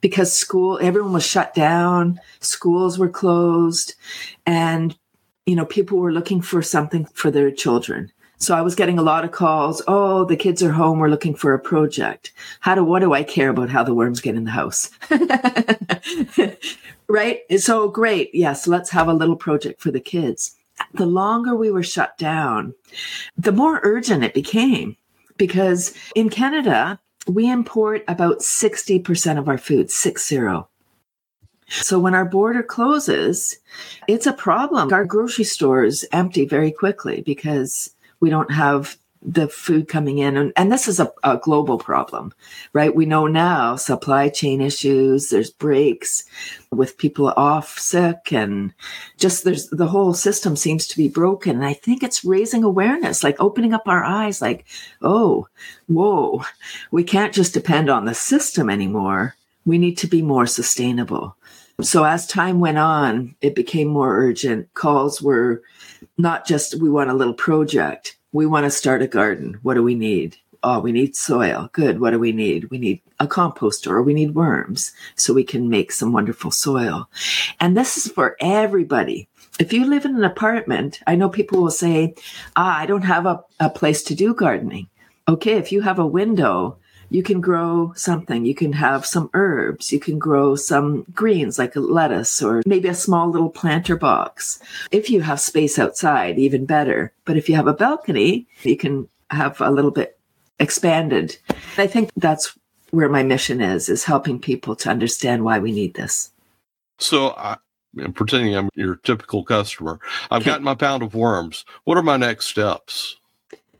because 0.00 0.32
school 0.32 0.78
everyone 0.80 1.12
was 1.12 1.26
shut 1.26 1.54
down 1.54 2.20
schools 2.40 2.98
were 2.98 3.08
closed 3.08 3.94
and 4.44 4.96
you 5.46 5.56
know 5.56 5.64
people 5.64 5.98
were 5.98 6.12
looking 6.12 6.40
for 6.40 6.60
something 6.60 7.04
for 7.06 7.30
their 7.30 7.50
children. 7.50 8.12
So 8.38 8.54
i 8.54 8.60
was 8.60 8.74
getting 8.74 8.98
a 8.98 9.02
lot 9.02 9.24
of 9.24 9.32
calls 9.32 9.80
oh 9.88 10.24
the 10.24 10.36
kids 10.36 10.62
are 10.62 10.72
home 10.72 10.98
we're 10.98 11.08
looking 11.08 11.34
for 11.34 11.54
a 11.54 11.58
project. 11.58 12.32
How 12.60 12.74
do 12.74 12.84
what 12.84 13.00
do 13.00 13.14
i 13.14 13.22
care 13.22 13.48
about 13.50 13.70
how 13.70 13.82
the 13.82 13.94
worms 13.94 14.20
get 14.20 14.34
in 14.34 14.44
the 14.44 14.50
house? 14.50 14.90
Right? 17.08 17.42
So 17.60 17.88
great 17.88 18.30
yes 18.34 18.66
let's 18.66 18.90
have 18.90 19.08
a 19.08 19.14
little 19.14 19.36
project 19.36 19.80
for 19.80 19.92
the 19.92 20.00
kids. 20.00 20.56
The 20.92 21.06
longer 21.06 21.54
we 21.54 21.70
were 21.70 21.84
shut 21.84 22.18
down 22.18 22.74
the 23.38 23.52
more 23.52 23.80
urgent 23.84 24.24
it 24.24 24.34
became 24.34 24.96
because 25.36 25.94
in 26.14 26.28
canada 26.28 26.98
we 27.28 27.50
import 27.50 28.04
about 28.08 28.38
60% 28.40 29.38
of 29.38 29.48
our 29.48 29.58
food, 29.58 29.90
six 29.90 30.26
zero. 30.26 30.68
So 31.68 31.98
when 31.98 32.14
our 32.14 32.24
border 32.24 32.62
closes, 32.62 33.58
it's 34.06 34.26
a 34.26 34.32
problem. 34.32 34.92
Our 34.92 35.04
grocery 35.04 35.44
stores 35.44 36.04
empty 36.12 36.46
very 36.46 36.70
quickly 36.70 37.22
because 37.22 37.90
we 38.20 38.30
don't 38.30 38.52
have 38.52 38.96
the 39.26 39.48
food 39.48 39.88
coming 39.88 40.18
in. 40.18 40.36
And, 40.36 40.52
and 40.56 40.70
this 40.70 40.86
is 40.86 41.00
a, 41.00 41.12
a, 41.24 41.36
global 41.36 41.78
problem, 41.78 42.32
right? 42.72 42.94
We 42.94 43.06
know 43.06 43.26
now 43.26 43.74
supply 43.74 44.28
chain 44.28 44.60
issues, 44.60 45.30
there's 45.30 45.50
breaks 45.50 46.24
with 46.70 46.96
people 46.96 47.28
off 47.30 47.76
sick 47.76 48.32
and 48.32 48.72
just 49.18 49.44
there's 49.44 49.68
the 49.70 49.88
whole 49.88 50.14
system 50.14 50.54
seems 50.54 50.86
to 50.86 50.96
be 50.96 51.08
broken. 51.08 51.56
And 51.56 51.66
I 51.66 51.72
think 51.72 52.02
it's 52.02 52.24
raising 52.24 52.62
awareness, 52.62 53.24
like 53.24 53.36
opening 53.40 53.74
up 53.74 53.88
our 53.88 54.04
eyes, 54.04 54.40
like, 54.40 54.64
oh, 55.02 55.48
whoa, 55.88 56.44
we 56.92 57.02
can't 57.02 57.34
just 57.34 57.52
depend 57.52 57.90
on 57.90 58.04
the 58.04 58.14
system 58.14 58.70
anymore. 58.70 59.34
We 59.64 59.78
need 59.78 59.98
to 59.98 60.06
be 60.06 60.22
more 60.22 60.46
sustainable. 60.46 61.36
So 61.82 62.04
as 62.04 62.26
time 62.26 62.60
went 62.60 62.78
on, 62.78 63.34
it 63.40 63.54
became 63.54 63.88
more 63.88 64.16
urgent. 64.16 64.72
Calls 64.74 65.20
were 65.20 65.62
not 66.16 66.46
just, 66.46 66.80
we 66.80 66.88
want 66.88 67.10
a 67.10 67.14
little 67.14 67.34
project. 67.34 68.16
We 68.36 68.44
want 68.44 68.64
to 68.64 68.70
start 68.70 69.00
a 69.00 69.06
garden. 69.06 69.58
What 69.62 69.76
do 69.76 69.82
we 69.82 69.94
need? 69.94 70.36
Oh, 70.62 70.78
we 70.78 70.92
need 70.92 71.16
soil. 71.16 71.70
Good. 71.72 72.00
What 72.00 72.10
do 72.10 72.18
we 72.18 72.32
need? 72.32 72.68
We 72.68 72.76
need 72.76 73.00
a 73.18 73.26
composter 73.26 73.92
or 73.92 74.02
we 74.02 74.12
need 74.12 74.34
worms 74.34 74.92
so 75.14 75.32
we 75.32 75.42
can 75.42 75.70
make 75.70 75.90
some 75.90 76.12
wonderful 76.12 76.50
soil. 76.50 77.08
And 77.60 77.74
this 77.74 77.96
is 77.96 78.12
for 78.12 78.36
everybody. 78.38 79.26
If 79.58 79.72
you 79.72 79.86
live 79.86 80.04
in 80.04 80.16
an 80.16 80.22
apartment, 80.22 81.00
I 81.06 81.16
know 81.16 81.30
people 81.30 81.62
will 81.62 81.70
say, 81.70 82.14
ah, 82.56 82.76
I 82.78 82.84
don't 82.84 83.06
have 83.06 83.24
a, 83.24 83.42
a 83.58 83.70
place 83.70 84.02
to 84.02 84.14
do 84.14 84.34
gardening. 84.34 84.88
Okay. 85.26 85.54
If 85.54 85.72
you 85.72 85.80
have 85.80 85.98
a 85.98 86.06
window, 86.06 86.76
you 87.10 87.22
can 87.22 87.40
grow 87.40 87.92
something. 87.96 88.44
You 88.44 88.54
can 88.54 88.72
have 88.72 89.06
some 89.06 89.30
herbs. 89.34 89.92
You 89.92 90.00
can 90.00 90.18
grow 90.18 90.56
some 90.56 91.04
greens 91.14 91.58
like 91.58 91.76
a 91.76 91.80
lettuce 91.80 92.42
or 92.42 92.62
maybe 92.66 92.88
a 92.88 92.94
small 92.94 93.30
little 93.30 93.50
planter 93.50 93.96
box. 93.96 94.60
If 94.90 95.10
you 95.10 95.20
have 95.22 95.40
space 95.40 95.78
outside, 95.78 96.38
even 96.38 96.66
better. 96.66 97.12
But 97.24 97.36
if 97.36 97.48
you 97.48 97.56
have 97.56 97.66
a 97.66 97.74
balcony, 97.74 98.46
you 98.62 98.76
can 98.76 99.08
have 99.30 99.60
a 99.60 99.70
little 99.70 99.90
bit 99.90 100.18
expanded. 100.58 101.36
I 101.76 101.86
think 101.86 102.10
that's 102.16 102.56
where 102.90 103.08
my 103.08 103.22
mission 103.22 103.60
is, 103.60 103.88
is 103.88 104.04
helping 104.04 104.38
people 104.40 104.76
to 104.76 104.90
understand 104.90 105.44
why 105.44 105.58
we 105.58 105.72
need 105.72 105.94
this. 105.94 106.30
So 106.98 107.30
I, 107.30 107.58
am 108.00 108.12
pretending 108.12 108.56
I'm 108.56 108.70
your 108.74 108.96
typical 108.96 109.44
customer. 109.44 109.98
I've 110.30 110.42
okay. 110.42 110.50
gotten 110.50 110.64
my 110.64 110.74
pound 110.74 111.02
of 111.02 111.14
worms. 111.14 111.64
What 111.84 111.98
are 111.98 112.02
my 112.02 112.16
next 112.16 112.46
steps? 112.46 113.16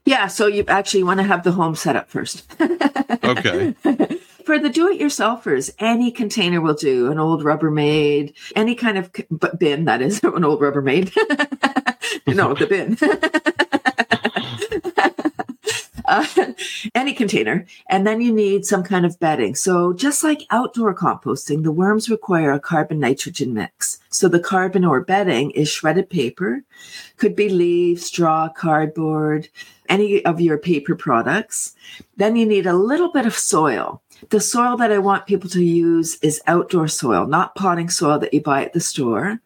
Yeah, 0.06 0.28
so 0.28 0.46
you 0.46 0.64
actually 0.68 1.02
want 1.02 1.18
to 1.18 1.24
have 1.24 1.42
the 1.42 1.50
home 1.50 1.74
set 1.74 1.96
up 1.96 2.08
first. 2.08 2.44
okay. 2.60 3.74
For 4.44 4.56
the 4.60 4.70
do-it-yourselfers, 4.70 5.72
any 5.80 6.12
container 6.12 6.60
will 6.60 6.74
do. 6.74 7.10
An 7.10 7.18
old 7.18 7.42
Rubbermaid, 7.42 8.32
any 8.54 8.76
kind 8.76 8.98
of 8.98 9.10
bin 9.58 9.86
that 9.86 10.00
is 10.00 10.20
an 10.22 10.44
old 10.44 10.60
Rubbermaid. 10.60 11.12
no, 12.28 12.54
the 12.54 12.68
bin. 12.68 12.96
uh, 16.04 16.24
any 16.94 17.12
container. 17.12 17.66
And 17.88 18.06
then 18.06 18.20
you 18.20 18.32
need 18.32 18.64
some 18.64 18.84
kind 18.84 19.04
of 19.04 19.18
bedding. 19.18 19.56
So 19.56 19.92
just 19.92 20.22
like 20.22 20.46
outdoor 20.50 20.94
composting, 20.94 21.64
the 21.64 21.72
worms 21.72 22.08
require 22.08 22.52
a 22.52 22.60
carbon 22.60 23.00
nitrogen 23.00 23.52
mix. 23.52 23.98
So 24.10 24.28
the 24.28 24.38
carbon 24.38 24.84
or 24.84 25.00
bedding 25.00 25.50
is 25.50 25.68
shredded 25.68 26.08
paper, 26.08 26.62
could 27.16 27.34
be 27.34 27.48
leaves, 27.48 28.06
straw, 28.06 28.48
cardboard, 28.48 29.48
any 29.88 30.24
of 30.24 30.40
your 30.40 30.58
paper 30.58 30.94
products. 30.94 31.74
Then 32.16 32.36
you 32.36 32.46
need 32.46 32.66
a 32.66 32.72
little 32.72 33.10
bit 33.12 33.26
of 33.26 33.34
soil. 33.34 34.02
The 34.30 34.40
soil 34.40 34.76
that 34.78 34.92
I 34.92 34.98
want 34.98 35.26
people 35.26 35.50
to 35.50 35.62
use 35.62 36.16
is 36.22 36.40
outdoor 36.46 36.88
soil, 36.88 37.26
not 37.26 37.54
potting 37.54 37.90
soil 37.90 38.18
that 38.20 38.32
you 38.32 38.40
buy 38.40 38.64
at 38.64 38.72
the 38.72 38.80
store, 38.80 39.40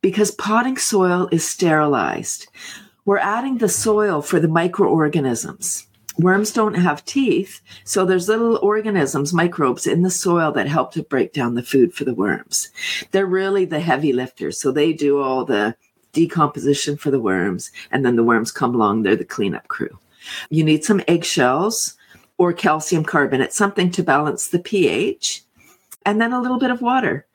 because 0.00 0.30
potting 0.32 0.76
soil 0.76 1.28
is 1.32 1.46
sterilized. 1.46 2.48
We're 3.04 3.18
adding 3.18 3.58
the 3.58 3.68
soil 3.68 4.20
for 4.20 4.38
the 4.40 4.48
microorganisms. 4.48 5.86
Worms 6.18 6.50
don't 6.50 6.74
have 6.74 7.04
teeth, 7.04 7.60
so 7.84 8.04
there's 8.04 8.28
little 8.28 8.58
organisms, 8.60 9.32
microbes 9.32 9.86
in 9.86 10.02
the 10.02 10.10
soil 10.10 10.50
that 10.52 10.66
help 10.66 10.92
to 10.94 11.04
break 11.04 11.32
down 11.32 11.54
the 11.54 11.62
food 11.62 11.94
for 11.94 12.04
the 12.04 12.14
worms. 12.14 12.70
They're 13.12 13.24
really 13.24 13.64
the 13.64 13.78
heavy 13.78 14.12
lifters, 14.12 14.60
so 14.60 14.72
they 14.72 14.92
do 14.92 15.20
all 15.20 15.44
the 15.44 15.76
decomposition 16.18 16.96
for 16.96 17.10
the 17.10 17.20
worms, 17.20 17.70
and 17.90 18.04
then 18.04 18.16
the 18.16 18.24
worms 18.24 18.50
come 18.50 18.74
along, 18.74 19.02
they're 19.02 19.14
the 19.14 19.24
cleanup 19.24 19.68
crew. 19.68 19.98
You 20.50 20.64
need 20.64 20.84
some 20.84 21.02
eggshells 21.06 21.96
or 22.38 22.52
calcium 22.52 23.04
carbonate, 23.04 23.52
something 23.52 23.90
to 23.92 24.02
balance 24.02 24.48
the 24.48 24.58
pH, 24.58 25.44
and 26.04 26.20
then 26.20 26.32
a 26.32 26.40
little 26.40 26.58
bit 26.58 26.70
of 26.70 26.82
water. 26.82 27.26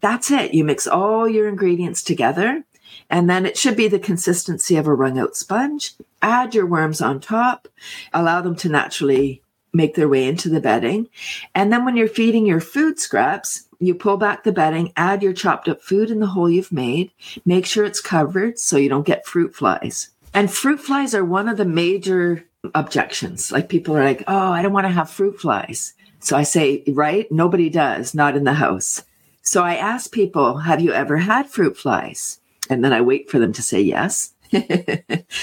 That's 0.00 0.30
it. 0.30 0.52
You 0.52 0.64
mix 0.64 0.86
all 0.86 1.28
your 1.28 1.48
ingredients 1.48 2.02
together 2.02 2.64
and 3.10 3.28
then 3.28 3.46
it 3.46 3.56
should 3.56 3.76
be 3.76 3.88
the 3.88 3.98
consistency 3.98 4.76
of 4.76 4.86
a 4.86 4.94
wrung 4.94 5.18
out 5.18 5.36
sponge. 5.36 5.94
Add 6.22 6.54
your 6.54 6.66
worms 6.66 7.00
on 7.00 7.20
top, 7.20 7.68
allow 8.12 8.40
them 8.40 8.56
to 8.56 8.68
naturally 8.68 9.42
make 9.72 9.94
their 9.94 10.08
way 10.08 10.26
into 10.26 10.48
the 10.48 10.60
bedding. 10.60 11.08
And 11.54 11.72
then 11.72 11.84
when 11.84 11.96
you're 11.96 12.08
feeding 12.08 12.46
your 12.46 12.60
food 12.60 12.98
scraps, 12.98 13.68
you 13.86 13.94
pull 13.94 14.16
back 14.16 14.44
the 14.44 14.52
bedding, 14.52 14.92
add 14.96 15.22
your 15.22 15.32
chopped 15.32 15.68
up 15.68 15.82
food 15.82 16.10
in 16.10 16.20
the 16.20 16.28
hole 16.28 16.50
you've 16.50 16.72
made, 16.72 17.10
make 17.44 17.66
sure 17.66 17.84
it's 17.84 18.00
covered 18.00 18.58
so 18.58 18.76
you 18.76 18.88
don't 18.88 19.06
get 19.06 19.26
fruit 19.26 19.54
flies. 19.54 20.10
And 20.32 20.52
fruit 20.52 20.80
flies 20.80 21.14
are 21.14 21.24
one 21.24 21.48
of 21.48 21.56
the 21.56 21.64
major 21.64 22.44
objections. 22.74 23.52
Like 23.52 23.68
people 23.68 23.96
are 23.96 24.04
like, 24.04 24.24
oh, 24.26 24.52
I 24.52 24.62
don't 24.62 24.72
want 24.72 24.86
to 24.86 24.92
have 24.92 25.10
fruit 25.10 25.40
flies. 25.40 25.94
So 26.20 26.36
I 26.36 26.42
say, 26.42 26.82
right? 26.88 27.30
Nobody 27.30 27.68
does, 27.68 28.14
not 28.14 28.36
in 28.36 28.44
the 28.44 28.54
house. 28.54 29.02
So 29.42 29.62
I 29.62 29.74
ask 29.76 30.10
people, 30.10 30.58
have 30.58 30.80
you 30.80 30.92
ever 30.92 31.18
had 31.18 31.50
fruit 31.50 31.76
flies? 31.76 32.40
And 32.70 32.82
then 32.82 32.92
I 32.92 33.02
wait 33.02 33.30
for 33.30 33.38
them 33.38 33.52
to 33.52 33.62
say 33.62 33.80
yes. 33.80 34.32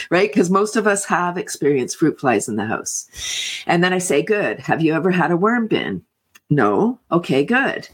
right? 0.10 0.30
Because 0.30 0.50
most 0.50 0.76
of 0.76 0.88
us 0.88 1.06
have 1.06 1.38
experienced 1.38 1.98
fruit 1.98 2.20
flies 2.20 2.48
in 2.48 2.56
the 2.56 2.66
house. 2.66 3.08
And 3.68 3.84
then 3.84 3.94
I 3.94 4.00
say, 4.00 4.24
good. 4.24 4.60
Have 4.60 4.82
you 4.82 4.94
ever 4.94 5.12
had 5.12 5.32
a 5.32 5.38
worm 5.38 5.68
bin? 5.68 6.04
No. 6.52 7.00
Okay, 7.10 7.46
good. 7.46 7.88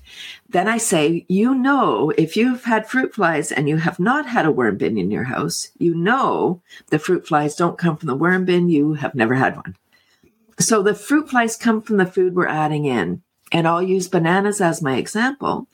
Then 0.49 0.67
I 0.67 0.79
say, 0.79 1.27
you 1.29 1.53
know, 1.53 2.09
if 2.17 2.35
you've 2.35 2.63
had 2.63 2.89
fruit 2.89 3.13
flies 3.13 3.51
and 3.51 3.69
you 3.69 3.77
have 3.77 3.99
not 3.99 4.25
had 4.25 4.47
a 4.47 4.51
worm 4.51 4.77
bin 4.77 4.97
in 4.97 5.11
your 5.11 5.25
house, 5.25 5.69
you 5.77 5.93
know 5.93 6.63
the 6.87 6.97
fruit 6.97 7.27
flies 7.27 7.55
don't 7.55 7.77
come 7.77 7.97
from 7.97 8.07
the 8.07 8.15
worm 8.15 8.45
bin. 8.45 8.67
You 8.67 8.95
have 8.95 9.13
never 9.13 9.35
had 9.35 9.55
one. 9.55 9.75
So 10.59 10.81
the 10.81 10.95
fruit 10.95 11.29
flies 11.29 11.55
come 11.55 11.83
from 11.83 11.97
the 11.97 12.07
food 12.07 12.35
we're 12.35 12.47
adding 12.47 12.85
in. 12.85 13.21
And 13.51 13.67
I'll 13.67 13.83
use 13.83 14.07
bananas 14.07 14.59
as 14.59 14.81
my 14.81 14.97
example. 14.97 15.67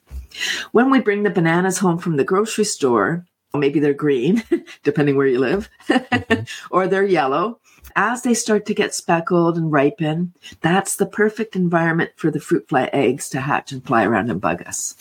When 0.74 0.92
we 0.92 1.00
bring 1.00 1.24
the 1.24 1.30
bananas 1.30 1.78
home 1.78 2.00
from 2.00 2.18
the 2.18 2.26
grocery 2.26 2.66
store, 2.66 3.26
maybe 3.54 3.80
they're 3.80 3.94
green, 3.94 4.44
depending 4.84 5.16
where 5.16 5.28
you 5.28 5.40
live, 5.40 5.70
mm-hmm. 5.88 6.44
or 6.70 6.88
they're 6.88 7.06
yellow. 7.06 7.60
As 7.96 8.24
they 8.24 8.34
start 8.34 8.66
to 8.66 8.74
get 8.74 8.94
speckled 8.94 9.58
and 9.58 9.72
ripen, 9.72 10.34
that's 10.62 10.96
the 10.96 11.06
perfect 11.06 11.56
environment 11.56 12.12
for 12.16 12.32
the 12.32 12.40
fruit 12.40 12.68
fly 12.68 12.90
eggs 12.94 13.30
to 13.30 13.42
hatch 13.42 13.72
and 13.72 13.86
fly 13.86 14.04
around 14.04 14.30
and 14.30 14.42
bug 14.42 14.62
us. 14.66 14.96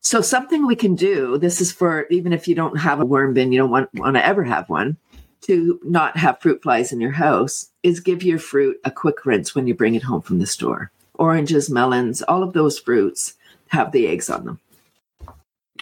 So 0.00 0.20
something 0.20 0.66
we 0.66 0.76
can 0.76 0.94
do, 0.94 1.38
this 1.38 1.60
is 1.60 1.72
for 1.72 2.06
even 2.10 2.32
if 2.32 2.46
you 2.46 2.54
don't 2.54 2.78
have 2.78 3.00
a 3.00 3.06
worm 3.06 3.32
bin, 3.32 3.52
you 3.52 3.58
don't 3.58 3.70
want, 3.70 3.92
want 3.94 4.16
to 4.16 4.24
ever 4.24 4.44
have 4.44 4.68
one, 4.68 4.98
to 5.42 5.80
not 5.82 6.16
have 6.16 6.40
fruit 6.40 6.62
flies 6.62 6.92
in 6.92 7.00
your 7.00 7.12
house, 7.12 7.70
is 7.82 8.00
give 8.00 8.22
your 8.22 8.38
fruit 8.38 8.78
a 8.84 8.90
quick 8.90 9.24
rinse 9.24 9.54
when 9.54 9.66
you 9.66 9.74
bring 9.74 9.94
it 9.94 10.02
home 10.02 10.20
from 10.20 10.38
the 10.38 10.46
store. 10.46 10.90
Oranges, 11.14 11.70
melons, 11.70 12.22
all 12.22 12.42
of 12.42 12.52
those 12.52 12.78
fruits 12.78 13.34
have 13.68 13.92
the 13.92 14.06
eggs 14.06 14.28
on 14.28 14.44
them. 14.44 14.60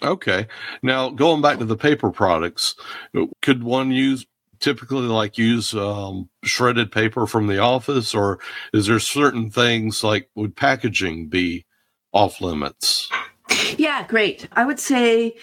Okay. 0.02 0.46
Now 0.82 1.10
going 1.10 1.42
back 1.42 1.58
to 1.58 1.64
the 1.64 1.76
paper 1.76 2.10
products, 2.10 2.74
could 3.40 3.62
one 3.62 3.90
use 3.90 4.26
typically 4.62 5.02
like 5.02 5.36
use 5.36 5.74
um, 5.74 6.30
shredded 6.44 6.90
paper 6.90 7.26
from 7.26 7.48
the 7.48 7.58
office, 7.58 8.14
or 8.14 8.38
is 8.72 8.86
there 8.86 9.00
certain 9.00 9.50
things 9.50 10.02
like 10.02 10.30
would 10.34 10.56
packaging 10.56 11.28
be 11.28 11.66
off 12.12 12.40
limits? 12.40 13.10
Yeah, 13.76 14.06
great. 14.06 14.48
I 14.52 14.64
would 14.64 14.80
say 14.80 15.36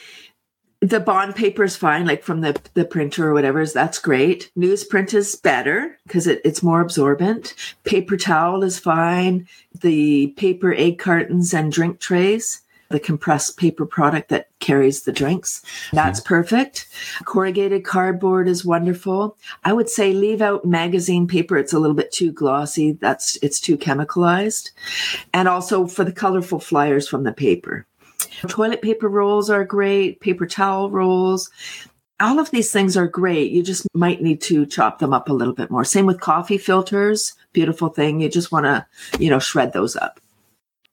the 0.81 0.99
bond 0.99 1.35
paper 1.35 1.63
is 1.65 1.75
fine, 1.75 2.05
like 2.05 2.23
from 2.23 2.41
the, 2.41 2.59
the 2.73 2.85
printer 2.85 3.29
or 3.29 3.33
whatever. 3.33 3.59
Is 3.59 3.73
that's 3.73 3.99
great. 3.99 4.49
Newsprint 4.57 5.13
is 5.13 5.35
better 5.35 5.99
because 6.07 6.25
it, 6.25 6.41
it's 6.43 6.63
more 6.63 6.81
absorbent. 6.81 7.53
Paper 7.83 8.17
towel 8.17 8.63
is 8.63 8.79
fine. 8.79 9.47
The 9.81 10.27
paper 10.37 10.73
egg 10.73 10.97
cartons 10.97 11.53
and 11.53 11.71
drink 11.71 11.99
trays 11.99 12.61
the 12.89 12.99
compressed 12.99 13.57
paper 13.57 13.85
product 13.85 14.29
that 14.29 14.49
carries 14.59 15.03
the 15.03 15.11
drinks. 15.11 15.61
That's 15.93 16.19
mm-hmm. 16.19 16.27
perfect. 16.27 16.87
Corrugated 17.25 17.83
cardboard 17.83 18.47
is 18.47 18.65
wonderful. 18.65 19.37
I 19.63 19.73
would 19.73 19.89
say 19.89 20.13
leave 20.13 20.41
out 20.41 20.65
magazine 20.65 21.27
paper. 21.27 21.57
It's 21.57 21.73
a 21.73 21.79
little 21.79 21.95
bit 21.95 22.11
too 22.11 22.31
glossy. 22.31 22.93
That's, 22.93 23.37
it's 23.41 23.59
too 23.59 23.77
chemicalized. 23.77 24.71
And 25.33 25.47
also 25.47 25.87
for 25.87 26.03
the 26.03 26.11
colorful 26.11 26.59
flyers 26.59 27.07
from 27.07 27.23
the 27.23 27.31
paper. 27.31 27.85
Toilet 28.47 28.81
paper 28.81 29.07
rolls 29.07 29.49
are 29.49 29.63
great. 29.63 30.19
Paper 30.19 30.45
towel 30.45 30.89
rolls. 30.89 31.49
All 32.19 32.39
of 32.39 32.51
these 32.51 32.71
things 32.71 32.97
are 32.97 33.07
great. 33.07 33.51
You 33.51 33.63
just 33.63 33.87
might 33.93 34.21
need 34.21 34.41
to 34.41 34.65
chop 34.65 34.99
them 34.99 35.13
up 35.13 35.29
a 35.29 35.33
little 35.33 35.53
bit 35.53 35.71
more. 35.71 35.85
Same 35.85 36.05
with 36.05 36.19
coffee 36.19 36.57
filters. 36.57 37.33
Beautiful 37.53 37.89
thing. 37.89 38.19
You 38.19 38.29
just 38.29 38.51
want 38.51 38.65
to, 38.65 38.85
you 39.19 39.29
know, 39.29 39.39
shred 39.39 39.73
those 39.73 39.95
up. 39.95 40.19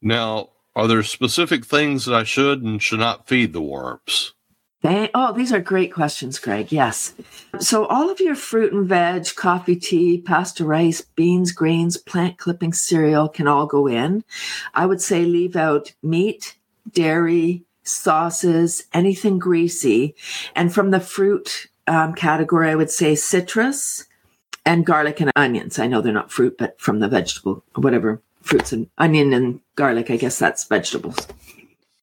Now, 0.02 0.50
are 0.76 0.86
there 0.86 1.02
specific 1.02 1.64
things 1.64 2.04
that 2.04 2.14
I 2.14 2.24
should 2.24 2.62
and 2.62 2.82
should 2.82 3.00
not 3.00 3.26
feed 3.26 3.54
the 3.54 3.62
worms? 3.62 4.34
They, 4.82 5.10
oh, 5.14 5.32
these 5.32 5.52
are 5.52 5.58
great 5.58 5.92
questions, 5.92 6.38
Greg. 6.38 6.70
Yes. 6.70 7.14
So, 7.58 7.86
all 7.86 8.10
of 8.10 8.20
your 8.20 8.34
fruit 8.36 8.74
and 8.74 8.86
veg, 8.86 9.34
coffee, 9.34 9.74
tea, 9.74 10.20
pasta, 10.20 10.66
rice, 10.66 11.00
beans, 11.00 11.50
grains, 11.50 11.96
plant 11.96 12.36
clippings, 12.36 12.82
cereal 12.82 13.28
can 13.28 13.48
all 13.48 13.66
go 13.66 13.88
in. 13.88 14.22
I 14.74 14.84
would 14.84 15.00
say 15.00 15.24
leave 15.24 15.56
out 15.56 15.94
meat, 16.02 16.58
dairy, 16.92 17.64
sauces, 17.82 18.84
anything 18.92 19.38
greasy. 19.38 20.14
And 20.54 20.72
from 20.72 20.90
the 20.90 21.00
fruit 21.00 21.68
um, 21.86 22.12
category, 22.12 22.70
I 22.70 22.76
would 22.76 22.90
say 22.90 23.14
citrus 23.14 24.04
and 24.66 24.84
garlic 24.84 25.20
and 25.20 25.32
onions. 25.36 25.78
I 25.78 25.86
know 25.86 26.02
they're 26.02 26.12
not 26.12 26.30
fruit, 26.30 26.58
but 26.58 26.78
from 26.78 27.00
the 27.00 27.08
vegetable, 27.08 27.64
whatever 27.74 28.20
fruits 28.46 28.72
and 28.72 28.88
onion 28.98 29.32
and 29.32 29.60
garlic. 29.74 30.10
I 30.10 30.16
guess 30.16 30.38
that's 30.38 30.64
vegetables. 30.64 31.26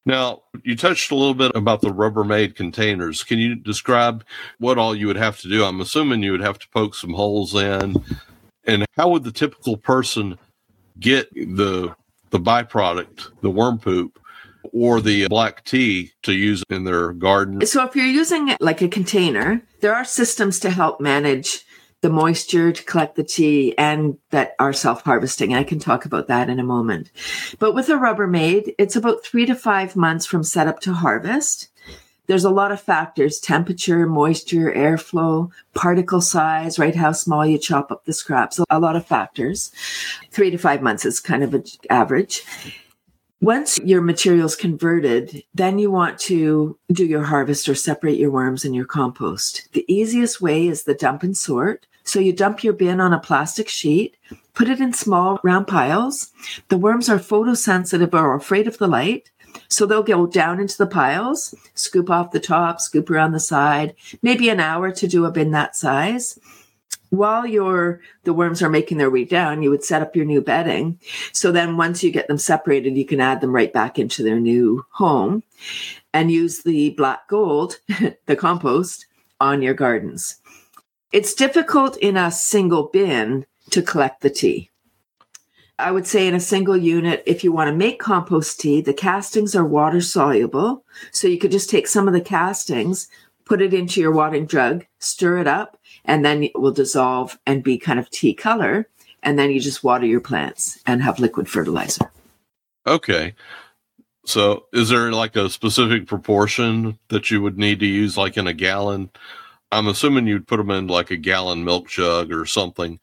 Now, 0.05 0.41
you 0.63 0.75
touched 0.75 1.11
a 1.11 1.15
little 1.15 1.33
bit 1.33 1.53
about 1.55 1.81
the 1.81 1.89
Rubbermaid 1.89 2.55
containers. 2.55 3.23
Can 3.23 3.39
you 3.39 3.55
describe 3.55 4.25
what 4.57 4.77
all 4.77 4.93
you 4.93 5.07
would 5.07 5.15
have 5.15 5.39
to 5.41 5.49
do? 5.49 5.63
I'm 5.63 5.79
assuming 5.79 6.23
you 6.23 6.33
would 6.33 6.41
have 6.41 6.59
to 6.59 6.69
poke 6.69 6.95
some 6.95 7.13
holes 7.13 7.55
in. 7.55 7.95
And 8.65 8.85
how 8.97 9.09
would 9.09 9.23
the 9.23 9.31
typical 9.31 9.77
person 9.77 10.37
get 10.99 11.33
the 11.33 11.95
the 12.31 12.39
byproduct, 12.39 13.29
the 13.41 13.49
worm 13.49 13.77
poop, 13.77 14.19
or 14.73 14.99
the 14.99 15.27
black 15.27 15.63
tea 15.63 16.11
to 16.23 16.33
use 16.33 16.63
in 16.69 16.83
their 16.83 17.13
garden? 17.13 17.65
So 17.65 17.85
if 17.85 17.95
you're 17.95 18.05
using 18.05 18.49
it 18.49 18.59
like 18.59 18.81
a 18.81 18.87
container, 18.87 19.61
there 19.81 19.95
are 19.95 20.05
systems 20.05 20.59
to 20.61 20.69
help 20.69 20.99
manage 20.99 21.65
the 22.03 22.09
moisture 22.09 22.73
to 22.73 22.83
collect 22.83 23.15
the 23.15 23.23
tea 23.23 23.75
and 23.77 24.17
that 24.29 24.55
are 24.59 24.73
self-harvesting. 24.73 25.53
I 25.53 25.63
can 25.63 25.79
talk 25.79 26.03
about 26.03 26.27
that 26.27 26.49
in 26.49 26.59
a 26.59 26.63
moment. 26.63 27.09
But 27.59 27.73
with 27.73 27.87
a 27.87 27.93
Rubbermaid, 27.93 28.75
it's 28.77 28.97
about 28.97 29.23
three 29.23 29.45
to 29.45 29.55
five 29.55 29.95
months 29.95 30.25
from 30.25 30.43
setup 30.43 30.81
to 30.81 30.93
harvest. 30.93 31.69
There's 32.27 32.43
a 32.43 32.49
lot 32.49 32.73
of 32.73 32.81
factors, 32.81 33.39
temperature, 33.39 34.05
moisture, 34.05 34.73
airflow, 34.73 35.49
particle 35.73 36.19
size, 36.19 36.77
right? 36.77 36.93
How 36.93 37.13
small 37.13 37.45
you 37.45 37.57
chop 37.57 37.89
up 37.89 38.03
the 38.03 38.11
scraps. 38.11 38.59
A 38.69 38.79
lot 38.81 38.97
of 38.97 39.05
factors. 39.05 39.71
Three 40.29 40.51
to 40.51 40.57
five 40.57 40.81
months 40.81 41.05
is 41.05 41.21
kind 41.21 41.41
of 41.41 41.53
an 41.53 41.63
average. 41.89 42.43
Once 43.39 43.77
your 43.79 44.01
material's 44.01 44.57
converted, 44.57 45.43
then 45.53 45.79
you 45.79 45.89
want 45.89 46.19
to 46.19 46.77
do 46.91 47.05
your 47.05 47.23
harvest 47.23 47.69
or 47.69 47.75
separate 47.75 48.17
your 48.17 48.31
worms 48.31 48.65
and 48.65 48.75
your 48.75 48.85
compost. 48.85 49.69
The 49.71 49.85
easiest 49.87 50.41
way 50.41 50.67
is 50.67 50.83
the 50.83 50.93
dump 50.93 51.23
and 51.23 51.35
sort. 51.35 51.87
So 52.13 52.19
you 52.19 52.31
dump 52.31 52.63
your 52.63 52.73
bin 52.73 53.01
on 53.01 53.11
a 53.11 53.19
plastic 53.19 53.67
sheet, 53.67 54.17
put 54.53 54.69
it 54.69 54.79
in 54.79 54.93
small 54.93 55.39
round 55.41 55.65
piles. 55.65 56.31
The 56.67 56.77
worms 56.77 57.09
are 57.09 57.17
photosensitive 57.17 58.13
or 58.13 58.35
afraid 58.35 58.67
of 58.67 58.77
the 58.77 58.87
light. 58.87 59.31
So 59.67 59.87
they'll 59.87 60.03
go 60.03 60.27
down 60.27 60.59
into 60.59 60.77
the 60.77 60.85
piles, 60.85 61.55
scoop 61.73 62.11
off 62.11 62.29
the 62.29 62.39
top, 62.39 62.79
scoop 62.79 63.09
around 63.09 63.31
the 63.31 63.39
side, 63.39 63.95
maybe 64.21 64.49
an 64.49 64.59
hour 64.59 64.91
to 64.91 65.07
do 65.07 65.25
a 65.25 65.31
bin 65.31 65.49
that 65.51 65.75
size. 65.75 66.37
While 67.09 67.47
your 67.47 67.99
the 68.25 68.33
worms 68.33 68.61
are 68.61 68.69
making 68.69 68.99
their 68.99 69.09
way 69.09 69.25
down, 69.25 69.63
you 69.63 69.71
would 69.71 69.83
set 69.83 70.03
up 70.03 70.15
your 70.15 70.25
new 70.25 70.41
bedding. 70.41 70.99
So 71.31 71.51
then 71.51 71.77
once 71.77 72.03
you 72.03 72.11
get 72.11 72.27
them 72.27 72.37
separated, 72.37 72.95
you 72.95 73.07
can 73.07 73.21
add 73.21 73.41
them 73.41 73.55
right 73.55 73.73
back 73.73 73.97
into 73.97 74.21
their 74.21 74.39
new 74.39 74.85
home 74.91 75.41
and 76.13 76.29
use 76.29 76.61
the 76.61 76.91
black 76.91 77.27
gold, 77.27 77.79
the 78.27 78.35
compost, 78.35 79.07
on 79.39 79.63
your 79.63 79.73
gardens. 79.73 80.37
It's 81.13 81.35
difficult 81.35 81.95
in 81.97 82.17
a 82.17 82.31
single 82.31 82.89
bin 82.91 83.45
to 83.69 83.83
collect 83.83 84.21
the 84.21 84.31
tea. 84.31 84.71
I 85.77 85.91
would 85.91 86.07
say 86.07 86.27
in 86.27 86.33
a 86.33 86.39
single 86.39 86.75
unit, 86.75 87.21
if 87.27 87.43
you 87.43 87.51
want 87.51 87.67
to 87.67 87.75
make 87.75 87.99
compost 87.99 88.59
tea, 88.59 88.81
the 88.81 88.95
castings 88.95 89.55
are 89.55 89.63
water 89.63 90.01
soluble. 90.01 90.83
So 91.11 91.27
you 91.27 91.37
could 91.37 91.51
just 91.51 91.69
take 91.69 91.87
some 91.87 92.07
of 92.07 92.15
the 92.15 92.21
castings, 92.21 93.07
put 93.45 93.61
it 93.61 93.75
into 93.75 94.01
your 94.01 94.11
watering 94.11 94.47
jug, 94.47 94.87
stir 94.97 95.37
it 95.37 95.47
up, 95.47 95.77
and 96.03 96.25
then 96.25 96.41
it 96.41 96.59
will 96.59 96.71
dissolve 96.71 97.37
and 97.45 97.63
be 97.63 97.77
kind 97.77 97.99
of 97.99 98.09
tea 98.09 98.33
color. 98.33 98.89
And 99.21 99.37
then 99.37 99.51
you 99.51 99.59
just 99.59 99.83
water 99.83 100.07
your 100.07 100.19
plants 100.19 100.79
and 100.87 101.03
have 101.03 101.19
liquid 101.19 101.47
fertilizer. 101.47 102.11
Okay. 102.87 103.35
So 104.25 104.65
is 104.73 104.89
there 104.89 105.11
like 105.11 105.35
a 105.35 105.51
specific 105.51 106.07
proportion 106.07 106.97
that 107.09 107.29
you 107.29 107.39
would 107.43 107.59
need 107.59 107.79
to 107.81 107.85
use, 107.85 108.17
like 108.17 108.35
in 108.35 108.47
a 108.47 108.53
gallon? 108.53 109.11
I'm 109.73 109.87
assuming 109.87 110.27
you'd 110.27 110.47
put 110.47 110.57
them 110.57 110.71
in 110.71 110.87
like 110.87 111.11
a 111.11 111.17
gallon 111.17 111.63
milk 111.63 111.87
jug 111.87 112.31
or 112.31 112.45
something 112.45 112.99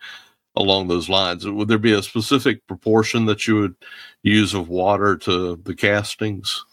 along 0.57 0.89
those 0.89 1.09
lines. 1.09 1.47
Would 1.47 1.69
there 1.69 1.79
be 1.79 1.93
a 1.93 2.03
specific 2.03 2.67
proportion 2.67 3.27
that 3.27 3.47
you 3.47 3.57
would 3.57 3.77
use 4.23 4.55
of 4.55 4.69
water 4.69 5.17
to 5.19 5.57
the 5.57 5.75
castings? 5.75 6.65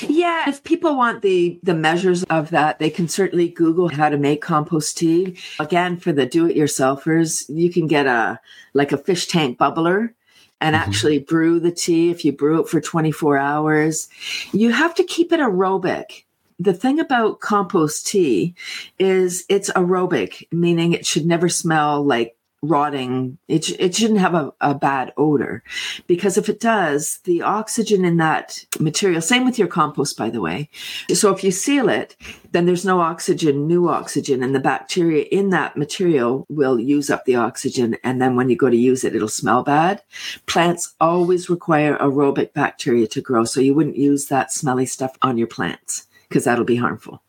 Yeah, 0.00 0.48
if 0.48 0.64
people 0.64 0.96
want 0.96 1.22
the 1.22 1.60
the 1.62 1.74
measures 1.74 2.24
of 2.24 2.50
that, 2.50 2.80
they 2.80 2.90
can 2.90 3.06
certainly 3.06 3.48
Google 3.48 3.88
how 3.88 4.08
to 4.08 4.18
make 4.18 4.42
compost 4.42 4.98
tea. 4.98 5.38
Again, 5.60 5.96
for 5.96 6.12
the 6.12 6.26
do-it-yourselfers, 6.26 7.44
you 7.48 7.70
can 7.70 7.86
get 7.86 8.06
a 8.06 8.40
like 8.74 8.90
a 8.90 8.98
fish 8.98 9.28
tank 9.28 9.58
bubbler 9.58 10.12
and 10.60 10.74
mm-hmm. 10.74 10.90
actually 10.90 11.20
brew 11.20 11.60
the 11.60 11.70
tea 11.70 12.10
if 12.10 12.24
you 12.24 12.32
brew 12.32 12.60
it 12.60 12.68
for 12.68 12.80
24 12.80 13.38
hours. 13.38 14.08
You 14.52 14.72
have 14.72 14.94
to 14.96 15.04
keep 15.04 15.32
it 15.32 15.38
aerobic 15.38 16.24
the 16.60 16.74
thing 16.74 17.00
about 17.00 17.40
compost 17.40 18.06
tea 18.06 18.54
is 18.98 19.46
it's 19.48 19.70
aerobic, 19.70 20.46
meaning 20.52 20.92
it 20.92 21.06
should 21.06 21.24
never 21.24 21.48
smell 21.48 22.04
like 22.04 22.36
rotting. 22.62 23.38
It, 23.48 23.70
it 23.80 23.96
shouldn't 23.96 24.20
have 24.20 24.34
a, 24.34 24.52
a 24.60 24.74
bad 24.74 25.14
odor 25.16 25.62
because 26.06 26.36
if 26.36 26.50
it 26.50 26.60
does, 26.60 27.20
the 27.24 27.40
oxygen 27.40 28.04
in 28.04 28.18
that 28.18 28.66
material, 28.78 29.22
same 29.22 29.46
with 29.46 29.58
your 29.58 29.68
compost, 29.68 30.18
by 30.18 30.28
the 30.28 30.42
way. 30.42 30.68
So 31.14 31.32
if 31.32 31.42
you 31.42 31.50
seal 31.50 31.88
it, 31.88 32.14
then 32.52 32.66
there's 32.66 32.84
no 32.84 33.00
oxygen, 33.00 33.66
new 33.66 33.88
oxygen, 33.88 34.42
and 34.42 34.54
the 34.54 34.60
bacteria 34.60 35.24
in 35.32 35.48
that 35.50 35.78
material 35.78 36.44
will 36.50 36.78
use 36.78 37.08
up 37.08 37.24
the 37.24 37.36
oxygen. 37.36 37.96
And 38.04 38.20
then 38.20 38.36
when 38.36 38.50
you 38.50 38.56
go 38.56 38.68
to 38.68 38.76
use 38.76 39.02
it, 39.02 39.14
it'll 39.14 39.28
smell 39.28 39.62
bad. 39.62 40.02
Plants 40.44 40.94
always 41.00 41.48
require 41.48 41.96
aerobic 41.96 42.52
bacteria 42.52 43.06
to 43.06 43.22
grow. 43.22 43.44
So 43.44 43.62
you 43.62 43.72
wouldn't 43.72 43.96
use 43.96 44.26
that 44.26 44.52
smelly 44.52 44.84
stuff 44.84 45.16
on 45.22 45.38
your 45.38 45.46
plants 45.46 46.06
because 46.30 46.44
that'll 46.44 46.64
be 46.64 46.76
harmful. 46.76 47.20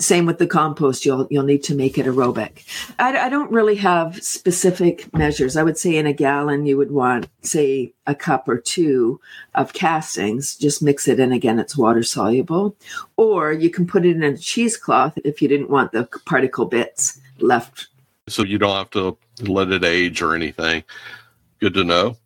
Same 0.00 0.26
with 0.26 0.38
the 0.38 0.46
compost. 0.46 1.06
You'll 1.06 1.26
you'll 1.30 1.44
need 1.44 1.62
to 1.64 1.74
make 1.74 1.96
it 1.96 2.06
aerobic. 2.06 2.64
I, 2.98 3.16
I, 3.16 3.28
don't 3.28 3.50
really 3.50 3.76
have 3.76 4.22
specific 4.22 5.12
measures. 5.16 5.56
I 5.56 5.62
would 5.62 5.78
say 5.78 5.96
in 5.96 6.06
a 6.06 6.12
gallon 6.12 6.66
you 6.66 6.76
would 6.76 6.90
want 6.90 7.28
say 7.42 7.94
a 8.06 8.14
cup 8.14 8.48
or 8.48 8.58
two 8.58 9.20
of 9.54 9.72
castings. 9.72 10.56
Just 10.56 10.82
mix 10.82 11.08
it 11.08 11.18
in. 11.18 11.32
Again, 11.32 11.58
it's 11.58 11.76
water 11.76 12.02
soluble, 12.02 12.76
or 13.16 13.52
you 13.52 13.70
can 13.70 13.86
put 13.86 14.04
it 14.04 14.16
in 14.16 14.22
a 14.22 14.36
cheesecloth 14.36 15.18
if 15.24 15.40
you 15.40 15.48
didn't 15.48 15.70
want 15.70 15.92
the 15.92 16.04
particle 16.26 16.66
bits 16.66 17.20
left. 17.38 17.88
So 18.28 18.44
you 18.44 18.58
don't 18.58 18.76
have 18.76 18.90
to 18.90 19.16
let 19.40 19.70
it 19.70 19.84
age 19.84 20.20
or 20.20 20.34
anything. 20.34 20.84
Good 21.60 21.74
to 21.74 21.84
know. 21.84 22.16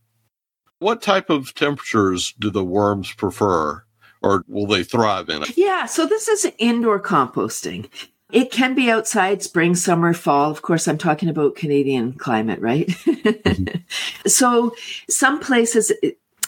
What 0.78 1.00
type 1.00 1.30
of 1.30 1.54
temperatures 1.54 2.34
do 2.38 2.50
the 2.50 2.64
worms 2.64 3.12
prefer? 3.12 3.84
Or 4.22 4.44
will 4.48 4.66
they 4.66 4.84
thrive 4.84 5.28
in 5.28 5.42
it? 5.42 5.56
Yeah, 5.56 5.86
so 5.86 6.06
this 6.06 6.28
is 6.28 6.50
indoor 6.58 7.00
composting. 7.00 7.88
It 8.32 8.50
can 8.50 8.74
be 8.74 8.90
outside 8.90 9.42
spring, 9.42 9.74
summer, 9.74 10.14
fall. 10.14 10.50
Of 10.50 10.62
course, 10.62 10.88
I'm 10.88 10.96
talking 10.96 11.28
about 11.28 11.54
Canadian 11.54 12.14
climate, 12.14 12.60
right? 12.60 12.88
Mm-hmm. 12.88 13.76
so 14.26 14.74
some 15.08 15.38
places, 15.38 15.92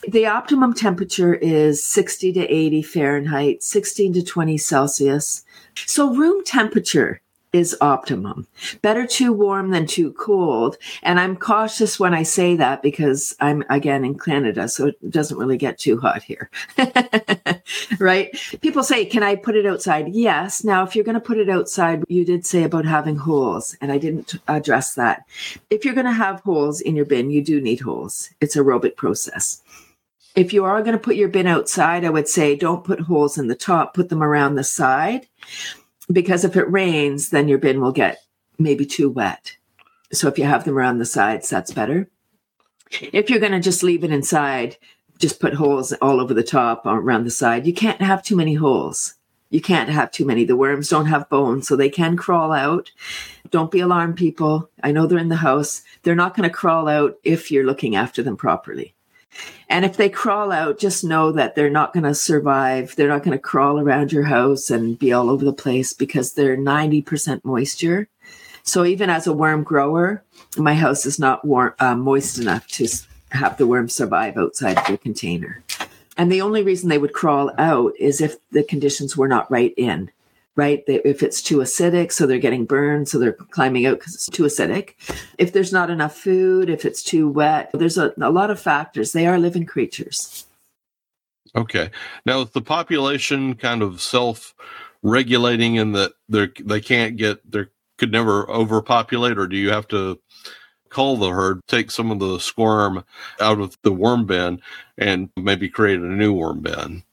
the 0.08 0.26
optimum 0.26 0.72
temperature 0.72 1.34
is 1.34 1.84
60 1.84 2.32
to 2.32 2.40
80 2.40 2.82
Fahrenheit, 2.82 3.62
16 3.62 4.14
to 4.14 4.22
20 4.22 4.56
Celsius. 4.56 5.44
So 5.86 6.14
room 6.14 6.42
temperature 6.44 7.20
is 7.54 7.76
optimum. 7.80 8.48
Better 8.82 9.06
too 9.06 9.32
warm 9.32 9.70
than 9.70 9.86
too 9.86 10.12
cold. 10.14 10.76
And 11.04 11.20
I'm 11.20 11.36
cautious 11.36 12.00
when 12.00 12.12
I 12.12 12.24
say 12.24 12.56
that 12.56 12.82
because 12.82 13.36
I'm 13.38 13.62
again 13.70 14.04
in 14.04 14.18
Canada, 14.18 14.68
so 14.68 14.88
it 14.88 15.10
doesn't 15.10 15.38
really 15.38 15.56
get 15.56 15.78
too 15.78 16.00
hot 16.00 16.24
here. 16.24 16.50
right? 18.00 18.36
People 18.60 18.82
say, 18.82 19.04
can 19.06 19.22
I 19.22 19.36
put 19.36 19.54
it 19.54 19.66
outside? 19.66 20.08
Yes. 20.08 20.64
Now, 20.64 20.82
if 20.82 20.96
you're 20.96 21.04
going 21.04 21.14
to 21.14 21.20
put 21.20 21.38
it 21.38 21.48
outside, 21.48 22.02
you 22.08 22.24
did 22.24 22.44
say 22.44 22.64
about 22.64 22.86
having 22.86 23.16
holes, 23.16 23.76
and 23.80 23.92
I 23.92 23.98
didn't 23.98 24.34
address 24.48 24.94
that. 24.94 25.24
If 25.70 25.84
you're 25.84 25.94
going 25.94 26.06
to 26.06 26.12
have 26.12 26.40
holes 26.40 26.80
in 26.80 26.96
your 26.96 27.04
bin, 27.04 27.30
you 27.30 27.40
do 27.40 27.60
need 27.60 27.80
holes. 27.80 28.30
It's 28.40 28.56
aerobic 28.56 28.96
process. 28.96 29.62
If 30.34 30.52
you 30.52 30.64
are 30.64 30.82
going 30.82 30.94
to 30.94 30.98
put 30.98 31.14
your 31.14 31.28
bin 31.28 31.46
outside, 31.46 32.04
I 32.04 32.10
would 32.10 32.26
say 32.26 32.56
don't 32.56 32.82
put 32.82 32.98
holes 32.98 33.38
in 33.38 33.46
the 33.46 33.54
top, 33.54 33.94
put 33.94 34.08
them 34.08 34.24
around 34.24 34.56
the 34.56 34.64
side 34.64 35.28
because 36.12 36.44
if 36.44 36.56
it 36.56 36.70
rains, 36.70 37.30
then 37.30 37.48
your 37.48 37.58
bin 37.58 37.80
will 37.80 37.92
get 37.92 38.18
maybe 38.58 38.86
too 38.86 39.10
wet. 39.10 39.56
So 40.12 40.28
if 40.28 40.38
you 40.38 40.44
have 40.44 40.64
them 40.64 40.76
around 40.78 40.98
the 40.98 41.04
sides, 41.04 41.48
that's 41.48 41.72
better. 41.72 42.08
If 42.90 43.30
you're 43.30 43.40
going 43.40 43.52
to 43.52 43.60
just 43.60 43.82
leave 43.82 44.04
it 44.04 44.12
inside, 44.12 44.76
just 45.18 45.40
put 45.40 45.54
holes 45.54 45.92
all 45.94 46.20
over 46.20 46.34
the 46.34 46.42
top 46.42 46.86
uh, 46.86 46.94
around 46.94 47.24
the 47.24 47.30
side. 47.30 47.66
You 47.66 47.74
can't 47.74 48.02
have 48.02 48.22
too 48.22 48.36
many 48.36 48.54
holes. 48.54 49.14
You 49.50 49.60
can't 49.60 49.88
have 49.88 50.10
too 50.10 50.24
many. 50.24 50.44
The 50.44 50.56
worms 50.56 50.88
don't 50.88 51.06
have 51.06 51.28
bones, 51.28 51.68
so 51.68 51.76
they 51.76 51.88
can 51.88 52.16
crawl 52.16 52.52
out. 52.52 52.90
Don't 53.50 53.70
be 53.70 53.80
alarmed, 53.80 54.16
people. 54.16 54.68
I 54.82 54.90
know 54.90 55.06
they're 55.06 55.18
in 55.18 55.28
the 55.28 55.36
house. 55.36 55.82
They're 56.02 56.14
not 56.14 56.36
going 56.36 56.48
to 56.48 56.54
crawl 56.54 56.88
out 56.88 57.18
if 57.22 57.50
you're 57.50 57.66
looking 57.66 57.94
after 57.94 58.22
them 58.22 58.36
properly. 58.36 58.93
And 59.68 59.84
if 59.84 59.96
they 59.96 60.08
crawl 60.08 60.52
out, 60.52 60.78
just 60.78 61.04
know 61.04 61.32
that 61.32 61.54
they're 61.54 61.70
not 61.70 61.92
going 61.92 62.04
to 62.04 62.14
survive. 62.14 62.94
They're 62.96 63.08
not 63.08 63.22
going 63.22 63.36
to 63.36 63.42
crawl 63.42 63.80
around 63.80 64.12
your 64.12 64.24
house 64.24 64.70
and 64.70 64.98
be 64.98 65.12
all 65.12 65.30
over 65.30 65.44
the 65.44 65.52
place 65.52 65.92
because 65.92 66.34
they're 66.34 66.56
90% 66.56 67.44
moisture. 67.44 68.08
So 68.62 68.84
even 68.84 69.10
as 69.10 69.26
a 69.26 69.32
worm 69.32 69.62
grower, 69.62 70.22
my 70.56 70.74
house 70.74 71.04
is 71.06 71.18
not 71.18 71.44
warm, 71.44 71.74
uh, 71.78 71.94
moist 71.94 72.38
enough 72.38 72.66
to 72.68 72.88
have 73.30 73.58
the 73.58 73.66
worms 73.66 73.94
survive 73.94 74.36
outside 74.36 74.78
of 74.78 74.86
the 74.86 74.98
container. 74.98 75.62
And 76.16 76.30
the 76.30 76.40
only 76.40 76.62
reason 76.62 76.88
they 76.88 76.98
would 76.98 77.12
crawl 77.12 77.50
out 77.58 77.92
is 77.98 78.20
if 78.20 78.36
the 78.50 78.62
conditions 78.62 79.16
were 79.16 79.28
not 79.28 79.50
right 79.50 79.74
in. 79.76 80.10
Right? 80.56 80.84
They, 80.86 81.00
if 81.04 81.22
it's 81.22 81.42
too 81.42 81.58
acidic, 81.58 82.12
so 82.12 82.26
they're 82.26 82.38
getting 82.38 82.64
burned, 82.64 83.08
so 83.08 83.18
they're 83.18 83.32
climbing 83.32 83.86
out 83.86 83.98
because 83.98 84.14
it's 84.14 84.28
too 84.28 84.44
acidic. 84.44 84.94
If 85.38 85.52
there's 85.52 85.72
not 85.72 85.90
enough 85.90 86.16
food, 86.16 86.70
if 86.70 86.84
it's 86.84 87.02
too 87.02 87.28
wet, 87.28 87.70
there's 87.74 87.98
a, 87.98 88.12
a 88.20 88.30
lot 88.30 88.50
of 88.50 88.60
factors. 88.60 89.12
They 89.12 89.26
are 89.26 89.38
living 89.38 89.66
creatures. 89.66 90.46
Okay. 91.56 91.90
Now, 92.26 92.44
the 92.44 92.62
population 92.62 93.54
kind 93.54 93.82
of 93.82 94.00
self 94.00 94.54
regulating 95.02 95.76
in 95.76 95.92
that 95.92 96.12
they 96.28 96.48
they 96.60 96.80
can't 96.80 97.16
get 97.16 97.50
they 97.50 97.66
could 97.98 98.10
never 98.10 98.50
overpopulate, 98.50 99.38
or 99.38 99.46
do 99.46 99.56
you 99.56 99.70
have 99.70 99.86
to 99.88 100.20
cull 100.88 101.16
the 101.16 101.30
herd, 101.30 101.60
take 101.66 101.90
some 101.90 102.10
of 102.10 102.18
the 102.18 102.38
squirm 102.38 103.04
out 103.40 103.60
of 103.60 103.76
the 103.82 103.92
worm 103.92 104.26
bin, 104.26 104.60
and 104.98 105.30
maybe 105.36 105.68
create 105.68 106.00
a 106.00 106.02
new 106.02 106.32
worm 106.32 106.60
bin? 106.60 107.04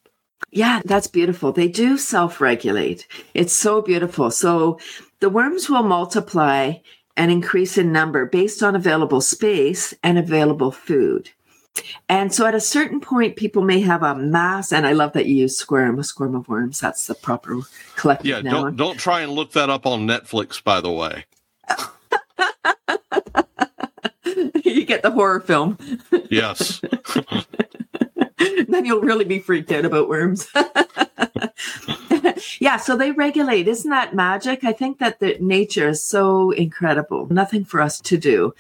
Yeah, 0.52 0.82
that's 0.86 1.08
beautiful. 1.08 1.52
They 1.54 1.68
do 1.70 1.98
self 1.98 2.42
regulate. 2.42 3.08
It's 3.34 3.54
so 3.54 3.82
beautiful. 3.82 4.32
So 4.32 4.80
the 5.20 5.30
worms 5.30 5.70
will 5.70 5.84
multiply 5.84 6.74
and 7.16 7.32
increase 7.32 7.78
in 7.78 7.92
number 7.92 8.26
based 8.26 8.64
on 8.64 8.76
available 8.76 9.22
space 9.22 9.94
and 10.04 10.18
available 10.18 10.72
food. 10.72 11.30
And 12.10 12.34
so 12.34 12.46
at 12.46 12.54
a 12.54 12.60
certain 12.60 13.00
point, 13.00 13.38
people 13.38 13.62
may 13.62 13.80
have 13.80 14.04
a 14.04 14.14
mass, 14.14 14.74
and 14.74 14.86
I 14.86 14.92
love 14.92 15.14
that 15.14 15.26
you 15.26 15.36
use 15.36 15.58
squirm, 15.58 16.00
a 16.00 16.04
squirm 16.04 16.36
of 16.36 16.50
worms. 16.50 16.82
That's 16.82 17.08
the 17.08 17.16
proper 17.16 17.60
collective 17.96 18.26
Yeah, 18.28 18.42
noun. 18.42 18.64
don't 18.64 18.76
don't 18.76 18.98
try 19.00 19.22
and 19.22 19.32
look 19.32 19.54
that 19.54 19.70
up 19.70 19.86
on 19.86 20.06
Netflix, 20.06 20.62
by 20.62 20.82
the 20.82 20.92
way. 20.92 21.26
you 24.66 24.86
get 24.86 25.02
the 25.02 25.12
horror 25.12 25.40
film. 25.40 25.78
Yes. 26.30 26.82
then 28.68 28.86
you'll 28.86 29.02
really 29.02 29.26
be 29.26 29.40
freaked 29.40 29.72
out 29.72 29.86
about 29.86 30.10
worms. 30.10 30.48
yeah, 32.60 32.78
so 32.78 32.96
they 32.96 33.12
regulate. 33.12 33.68
Isn't 33.68 33.92
that 33.92 34.16
magic? 34.16 34.64
I 34.64 34.74
think 34.74 35.00
that 35.00 35.20
the 35.20 35.38
nature 35.40 35.90
is 35.90 36.04
so 36.04 36.52
incredible. 36.52 37.28
Nothing 37.32 37.66
for 37.66 37.82
us 37.82 38.00
to 38.02 38.18
do. 38.18 38.54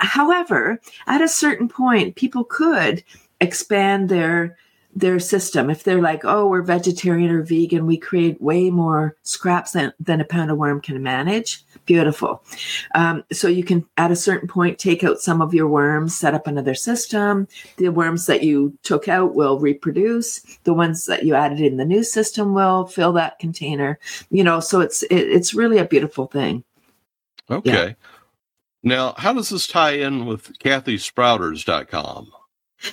However, 0.00 0.80
at 1.06 1.20
a 1.20 1.28
certain 1.28 1.68
point, 1.68 2.16
people 2.16 2.44
could 2.44 3.04
expand 3.40 4.08
their 4.08 4.56
their 4.94 5.18
system. 5.18 5.70
If 5.70 5.84
they're 5.84 6.02
like, 6.02 6.22
oh, 6.24 6.46
we're 6.46 6.62
vegetarian 6.62 7.30
or 7.30 7.42
vegan, 7.42 7.86
we 7.86 7.96
create 7.96 8.42
way 8.42 8.68
more 8.68 9.16
scraps 9.22 9.72
than, 9.72 9.92
than 9.98 10.20
a 10.20 10.24
pound 10.24 10.50
of 10.50 10.58
worm 10.58 10.82
can 10.82 11.02
manage. 11.02 11.64
Beautiful. 11.84 12.42
Um, 12.94 13.24
so 13.32 13.48
you 13.48 13.64
can, 13.64 13.84
at 13.96 14.12
a 14.12 14.16
certain 14.16 14.48
point, 14.48 14.78
take 14.78 15.02
out 15.02 15.18
some 15.18 15.42
of 15.42 15.52
your 15.52 15.66
worms, 15.66 16.16
set 16.16 16.34
up 16.34 16.46
another 16.46 16.74
system. 16.74 17.48
The 17.76 17.88
worms 17.88 18.26
that 18.26 18.44
you 18.44 18.78
took 18.84 19.08
out 19.08 19.34
will 19.34 19.58
reproduce. 19.58 20.40
The 20.64 20.74
ones 20.74 21.06
that 21.06 21.24
you 21.24 21.34
added 21.34 21.60
in 21.60 21.78
the 21.78 21.84
new 21.84 22.04
system 22.04 22.54
will 22.54 22.86
fill 22.86 23.12
that 23.14 23.40
container. 23.40 23.98
You 24.30 24.44
know, 24.44 24.60
so 24.60 24.80
it's 24.80 25.02
it, 25.04 25.16
it's 25.16 25.54
really 25.54 25.78
a 25.78 25.84
beautiful 25.84 26.26
thing. 26.26 26.62
Okay. 27.50 27.96
Now, 28.82 29.14
how 29.16 29.32
does 29.32 29.50
this 29.50 29.66
tie 29.66 29.92
in 29.92 30.26
with 30.26 30.58
kathysprouters.com? 30.58 32.32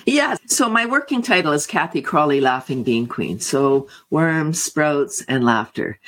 Yeah. 0.06 0.36
So 0.46 0.68
my 0.68 0.86
working 0.86 1.22
title 1.22 1.52
is 1.52 1.66
Cathy 1.66 2.00
Crawly 2.00 2.40
Laughing 2.40 2.84
Bean 2.84 3.06
Queen. 3.06 3.40
So 3.40 3.88
worms, 4.08 4.62
sprouts, 4.62 5.24
and 5.26 5.44
laughter. 5.44 5.98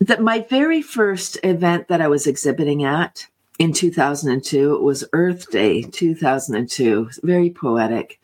That 0.00 0.22
my 0.22 0.40
very 0.48 0.80
first 0.80 1.38
event 1.42 1.88
that 1.88 2.00
I 2.00 2.08
was 2.08 2.26
exhibiting 2.26 2.84
at 2.84 3.26
in 3.58 3.72
2002, 3.72 4.76
it 4.76 4.82
was 4.82 5.04
Earth 5.12 5.50
Day 5.50 5.82
2002. 5.82 7.10
Very 7.22 7.50
poetic. 7.50 8.20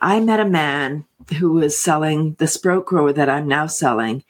I 0.00 0.20
met 0.20 0.38
a 0.38 0.44
man 0.44 1.04
who 1.38 1.52
was 1.52 1.78
selling 1.78 2.34
the 2.34 2.46
sprout 2.46 2.86
grower 2.86 3.12
that 3.12 3.28
I'm 3.28 3.48
now 3.48 3.66
selling. 3.66 4.22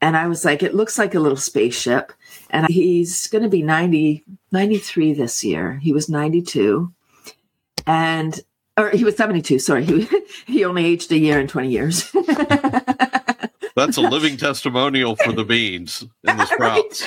And 0.00 0.16
I 0.16 0.26
was 0.26 0.44
like, 0.44 0.62
it 0.62 0.74
looks 0.74 0.98
like 0.98 1.14
a 1.14 1.20
little 1.20 1.36
spaceship. 1.36 2.12
And 2.48 2.66
he's 2.68 3.28
going 3.28 3.44
to 3.44 3.50
be 3.50 3.62
90, 3.62 4.24
93 4.50 5.12
this 5.12 5.44
year. 5.44 5.78
He 5.82 5.92
was 5.92 6.08
92. 6.08 6.92
And 7.86 8.40
or 8.76 8.90
he 8.90 9.04
was 9.04 9.16
72 9.16 9.58
sorry 9.58 9.84
he, 9.84 10.08
he 10.46 10.64
only 10.64 10.86
aged 10.86 11.12
a 11.12 11.18
year 11.18 11.38
and 11.38 11.48
20 11.48 11.68
years 11.68 12.10
That's 13.80 13.96
a 13.96 14.02
living 14.02 14.36
testimonial 14.36 15.16
for 15.16 15.32
the 15.32 15.42
beans 15.42 16.04
and 16.22 16.38
the 16.38 16.44
sprouts. 16.52 17.02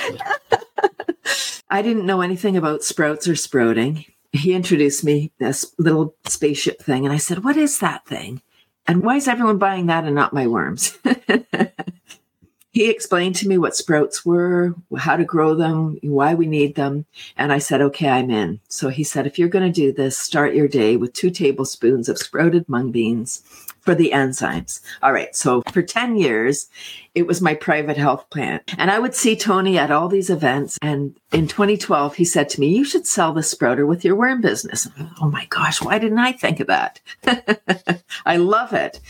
i 1.70 1.80
didn't 1.80 2.04
know 2.04 2.20
anything 2.20 2.56
about 2.56 2.82
sprouts 2.82 3.28
or 3.28 3.36
sprouting 3.36 4.04
he 4.32 4.54
introduced 4.54 5.04
me 5.04 5.30
this 5.38 5.72
little 5.78 6.16
spaceship 6.24 6.82
thing 6.82 7.04
and 7.04 7.14
i 7.14 7.16
said 7.16 7.44
what 7.44 7.56
is 7.56 7.78
that 7.78 8.04
thing 8.06 8.42
and 8.88 9.04
why 9.04 9.14
is 9.14 9.28
everyone 9.28 9.56
buying 9.56 9.86
that 9.86 10.02
and 10.02 10.16
not 10.16 10.32
my 10.32 10.48
worms 10.48 10.98
he 12.72 12.90
explained 12.90 13.36
to 13.36 13.46
me 13.46 13.56
what 13.56 13.76
sprouts 13.76 14.26
were, 14.26 14.74
how 14.98 15.16
to 15.16 15.24
grow 15.24 15.54
them, 15.54 15.96
why 16.02 16.34
we 16.34 16.46
need 16.46 16.74
them. 16.74 17.06
And 17.36 17.52
I 17.52 17.58
said, 17.58 17.80
okay, 17.80 18.08
I'm 18.08 18.32
in. 18.32 18.58
So 18.68 18.88
he 18.88 19.04
said, 19.04 19.28
if 19.28 19.38
you're 19.38 19.48
going 19.48 19.72
to 19.72 19.80
do 19.80 19.92
this, 19.92 20.18
start 20.18 20.56
your 20.56 20.66
day 20.66 20.96
with 20.96 21.12
two 21.12 21.30
tablespoons 21.30 22.08
of 22.08 22.18
sprouted 22.18 22.68
mung 22.68 22.90
beans 22.90 23.44
for 23.84 23.94
the 23.94 24.12
enzymes. 24.14 24.80
All 25.02 25.12
right. 25.12 25.36
So 25.36 25.62
for 25.72 25.82
10 25.82 26.16
years, 26.16 26.68
it 27.14 27.26
was 27.26 27.40
my 27.40 27.54
private 27.54 27.96
health 27.96 28.28
plan. 28.30 28.60
And 28.78 28.90
I 28.90 28.98
would 28.98 29.14
see 29.14 29.36
Tony 29.36 29.78
at 29.78 29.90
all 29.90 30.08
these 30.08 30.30
events. 30.30 30.78
And 30.80 31.16
in 31.32 31.48
2012, 31.48 32.16
he 32.16 32.24
said 32.24 32.48
to 32.50 32.60
me, 32.60 32.74
you 32.74 32.84
should 32.84 33.06
sell 33.06 33.32
the 33.32 33.42
sprouter 33.42 33.86
with 33.86 34.04
your 34.04 34.16
worm 34.16 34.40
business. 34.40 34.88
Oh 35.20 35.28
my 35.28 35.46
gosh, 35.50 35.82
why 35.82 35.98
didn't 35.98 36.18
I 36.18 36.32
think 36.32 36.60
of 36.60 36.68
that? 36.68 37.00
I 38.26 38.38
love 38.38 38.72
it. 38.72 39.00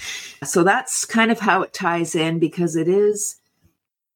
So 0.43 0.65
that's 0.65 1.05
kind 1.05 1.31
of 1.31 1.41
how 1.41 1.63
it 1.63 1.73
ties 1.73 2.15
in 2.15 2.39
because 2.39 2.77
it 2.77 2.89
is 2.89 3.37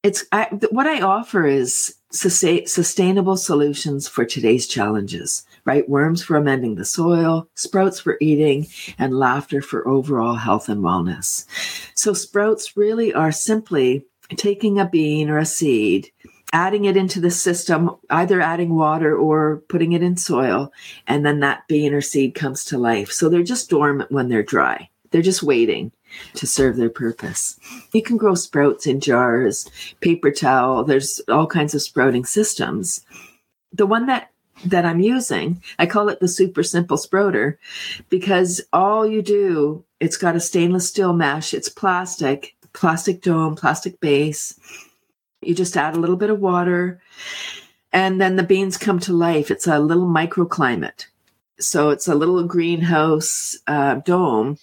it's 0.03 0.25
I, 0.33 0.45
what 0.71 0.87
I 0.87 1.01
offer 1.01 1.47
is 1.47 1.95
sustain, 2.11 2.67
sustainable 2.67 3.37
solutions 3.37 4.09
for 4.09 4.25
today's 4.25 4.67
challenges, 4.67 5.45
right? 5.69 5.87
Worms 5.87 6.23
for 6.23 6.37
amending 6.37 6.77
the 6.77 6.85
soil, 6.87 7.47
sprouts 7.55 8.01
for 8.01 8.17
eating, 8.23 8.67
and 8.99 9.19
laughter 9.19 9.61
for 9.61 9.87
overall 9.87 10.37
health 10.37 10.71
and 10.71 10.83
wellness. 10.83 11.45
So 11.95 12.15
sprouts 12.15 12.75
really 12.75 13.13
are 13.13 13.31
simply 13.31 14.07
taking 14.37 14.79
a 14.79 14.89
bean 14.89 15.29
or 15.29 15.37
a 15.37 15.45
seed, 15.45 16.11
adding 16.55 16.87
it 16.87 16.97
into 16.97 17.21
the 17.21 17.31
system, 17.31 17.91
either 18.09 18.41
adding 18.41 18.77
water 18.77 19.15
or 19.15 19.59
putting 19.69 19.93
it 19.93 20.03
in 20.03 20.17
soil, 20.17 20.73
and 21.07 21.27
then 21.27 21.41
that 21.41 21.69
bean 21.69 21.93
or 21.93 22.01
seed 22.01 22.35
comes 22.35 22.65
to 22.65 22.79
life. 22.79 23.13
So 23.13 23.29
they're 23.29 23.43
just 23.43 23.69
dormant 23.69 24.11
when 24.11 24.31
they're 24.31 24.43
dry. 24.43 24.89
They're 25.11 25.21
just 25.21 25.43
waiting 25.43 25.93
to 26.37 26.47
serve 26.47 26.79
their 26.79 26.89
purpose. 26.89 27.61
You 27.93 28.03
can 28.03 28.17
grow 28.17 28.35
sprouts 28.35 28.87
in 28.87 29.01
jars, 29.01 29.71
paper 30.01 30.31
towel, 30.31 30.85
there's 30.85 31.21
all 31.29 31.47
kinds 31.47 31.75
of 31.75 31.83
sprouting 31.83 32.25
systems. 32.25 33.05
The 33.71 33.87
one 33.87 34.07
that 34.07 34.31
that 34.65 34.85
I'm 34.85 35.01
using, 35.01 35.63
I 35.79 35.87
call 35.87 36.09
it 36.09 36.21
the 36.21 36.29
super 36.29 36.63
simple 36.63 36.97
sprouter 36.97 37.59
because 38.09 38.61
all 38.73 39.07
you 39.07 39.23
do, 39.23 39.85
it's 40.01 40.17
got 40.17 40.37
a 40.37 40.41
stainless 40.41 40.89
steel 40.89 41.13
mesh, 41.13 41.55
it's 41.55 41.69
plastic, 41.69 42.55
plastic 42.73 43.23
dome, 43.23 43.55
plastic 43.55 44.01
base. 44.01 44.59
You 45.41 45.55
just 45.55 45.77
add 45.77 45.95
a 45.95 46.01
little 46.01 46.17
bit 46.17 46.31
of 46.31 46.41
water 46.41 47.01
and 47.93 48.21
then 48.21 48.37
the 48.37 48.43
beans 48.43 48.77
come 48.77 48.99
to 49.01 49.13
life. 49.13 49.51
It's 49.51 49.67
a 49.67 49.79
little 49.79 50.07
microclimate. 50.07 51.07
So 51.61 51.91
it's 51.91 52.09
a 52.09 52.15
little 52.15 52.45
greenhouse 52.45 53.57
uh, 53.67 53.97
dome 53.97 54.59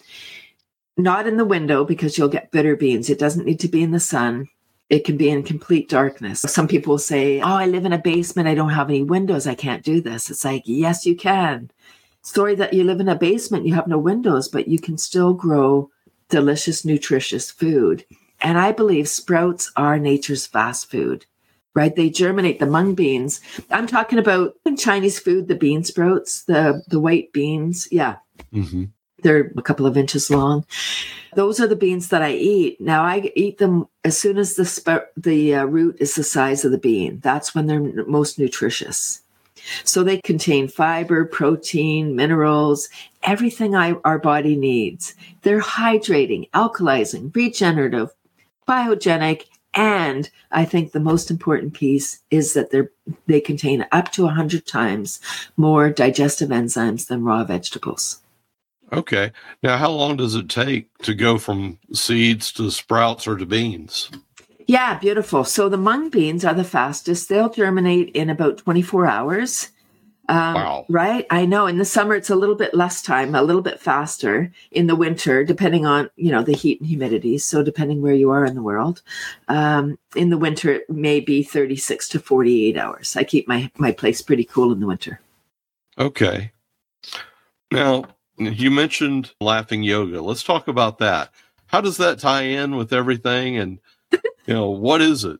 not 0.97 1.27
in 1.27 1.37
the 1.37 1.45
window 1.45 1.83
because 1.83 2.17
you'll 2.17 2.29
get 2.29 2.51
bitter 2.51 2.75
beans. 2.75 3.09
It 3.09 3.19
doesn't 3.19 3.45
need 3.45 3.59
to 3.61 3.67
be 3.67 3.83
in 3.83 3.91
the 3.91 3.99
sun. 3.99 4.47
It 4.89 5.03
can 5.03 5.17
be 5.17 5.29
in 5.29 5.43
complete 5.43 5.89
darkness. 5.89 6.41
Some 6.41 6.67
people 6.67 6.97
say, 6.97 7.41
Oh, 7.41 7.55
I 7.55 7.65
live 7.65 7.85
in 7.85 7.93
a 7.93 7.97
basement. 7.97 8.47
I 8.47 8.55
don't 8.55 8.69
have 8.69 8.89
any 8.89 9.01
windows. 9.01 9.47
I 9.47 9.55
can't 9.55 9.83
do 9.83 9.99
this. 9.99 10.29
It's 10.29 10.45
like, 10.45 10.63
Yes, 10.65 11.05
you 11.05 11.15
can. 11.15 11.71
Story 12.21 12.55
that 12.55 12.73
you 12.73 12.83
live 12.83 12.99
in 12.99 13.09
a 13.09 13.15
basement, 13.15 13.67
you 13.67 13.73
have 13.75 13.87
no 13.87 13.99
windows, 13.99 14.47
but 14.47 14.67
you 14.67 14.79
can 14.79 14.97
still 14.97 15.33
grow 15.33 15.91
delicious, 16.29 16.83
nutritious 16.83 17.51
food. 17.51 18.05
And 18.41 18.57
I 18.57 18.71
believe 18.71 19.07
sprouts 19.07 19.71
are 19.75 19.99
nature's 19.99 20.45
fast 20.45 20.89
food, 20.89 21.25
right? 21.73 21.95
They 21.95 22.09
germinate 22.09 22.59
the 22.59 22.65
mung 22.65 22.95
beans. 22.95 23.41
I'm 23.69 23.87
talking 23.87 24.19
about 24.19 24.55
Chinese 24.77 25.19
food, 25.19 25.47
the 25.47 25.55
bean 25.55 25.83
sprouts, 25.83 26.43
the, 26.43 26.83
the 26.87 26.99
white 26.99 27.31
beans. 27.31 27.87
Yeah. 27.91 28.17
Mm-hmm. 28.53 28.85
They're 29.25 29.51
a 29.57 29.61
couple 29.63 29.87
of 29.87 29.97
inches 29.97 30.29
long. 30.29 30.65
Those 31.33 31.59
are 31.59 31.65
the 31.65 31.75
beans 31.75 32.09
that 32.09 32.21
I 32.21 32.33
eat. 32.33 32.79
Now 32.79 33.03
I 33.03 33.31
eat 33.35 33.57
them 33.57 33.87
as 34.03 34.15
soon 34.15 34.37
as 34.37 34.53
the 34.53 35.07
the 35.17 35.55
uh, 35.55 35.65
root 35.65 35.97
is 35.99 36.13
the 36.13 36.23
size 36.23 36.63
of 36.63 36.71
the 36.71 36.77
bean. 36.77 37.21
That's 37.23 37.55
when 37.55 37.65
they're 37.65 38.05
most 38.05 38.37
nutritious. 38.37 39.21
So 39.83 40.03
they 40.03 40.21
contain 40.21 40.67
fiber, 40.67 41.25
protein, 41.25 42.15
minerals, 42.15 42.87
everything 43.23 43.75
I, 43.75 43.93
our 44.05 44.19
body 44.19 44.55
needs. 44.55 45.15
They're 45.41 45.59
hydrating, 45.59 46.47
alkalizing, 46.51 47.35
regenerative, 47.35 48.11
biogenic, 48.67 49.45
and 49.73 50.29
I 50.51 50.65
think 50.65 50.91
the 50.91 50.99
most 50.99 51.31
important 51.31 51.73
piece 51.73 52.19
is 52.29 52.53
that 52.53 52.69
they 53.25 53.41
contain 53.41 53.87
up 53.91 54.11
to 54.11 54.25
100 54.25 54.67
times 54.67 55.19
more 55.57 55.89
digestive 55.89 56.49
enzymes 56.49 57.07
than 57.07 57.23
raw 57.23 57.43
vegetables. 57.43 58.21
Okay. 58.93 59.31
Now, 59.63 59.77
how 59.77 59.91
long 59.91 60.17
does 60.17 60.35
it 60.35 60.49
take 60.49 60.95
to 60.99 61.13
go 61.13 61.37
from 61.37 61.79
seeds 61.93 62.51
to 62.53 62.69
sprouts 62.71 63.27
or 63.27 63.35
to 63.35 63.45
beans? 63.45 64.09
Yeah, 64.67 64.97
beautiful. 64.97 65.43
So 65.43 65.69
the 65.69 65.77
mung 65.77 66.09
beans 66.09 66.43
are 66.43 66.53
the 66.53 66.63
fastest. 66.63 67.29
They'll 67.29 67.49
germinate 67.49 68.09
in 68.15 68.29
about 68.29 68.57
24 68.57 69.05
hours. 69.05 69.71
Um, 70.27 70.55
wow. 70.55 70.85
Right. 70.89 71.25
I 71.29 71.45
know. 71.45 71.67
In 71.67 71.77
the 71.77 71.85
summer, 71.85 72.15
it's 72.15 72.31
a 72.31 72.35
little 72.35 72.55
bit 72.55 72.73
less 72.73 73.01
time, 73.01 73.35
a 73.35 73.43
little 73.43 73.61
bit 73.61 73.79
faster. 73.79 74.51
In 74.71 74.87
the 74.87 74.95
winter, 74.95 75.43
depending 75.43 75.85
on, 75.85 76.09
you 76.15 76.31
know, 76.31 76.41
the 76.41 76.53
heat 76.53 76.79
and 76.79 76.89
humidity. 76.89 77.37
So 77.37 77.61
depending 77.61 78.01
where 78.01 78.13
you 78.13 78.31
are 78.31 78.45
in 78.45 78.55
the 78.55 78.63
world, 78.63 79.03
um, 79.47 79.99
in 80.15 80.29
the 80.31 80.37
winter, 80.37 80.71
it 80.71 80.89
may 80.89 81.19
be 81.19 81.43
36 81.43 82.09
to 82.09 82.19
48 82.19 82.77
hours. 82.77 83.15
I 83.15 83.23
keep 83.23 83.47
my, 83.47 83.69
my 83.77 83.91
place 83.91 84.21
pretty 84.21 84.45
cool 84.45 84.71
in 84.71 84.79
the 84.79 84.87
winter. 84.87 85.19
Okay. 85.99 86.51
Now, 87.71 88.05
you 88.37 88.71
mentioned 88.71 89.33
laughing 89.39 89.83
yoga. 89.83 90.21
Let's 90.21 90.43
talk 90.43 90.67
about 90.67 90.99
that. 90.99 91.31
How 91.67 91.81
does 91.81 91.97
that 91.97 92.19
tie 92.19 92.43
in 92.43 92.75
with 92.75 92.93
everything? 92.93 93.57
And, 93.57 93.79
you 94.11 94.53
know, 94.53 94.69
what 94.69 95.01
is 95.01 95.23
it? 95.23 95.39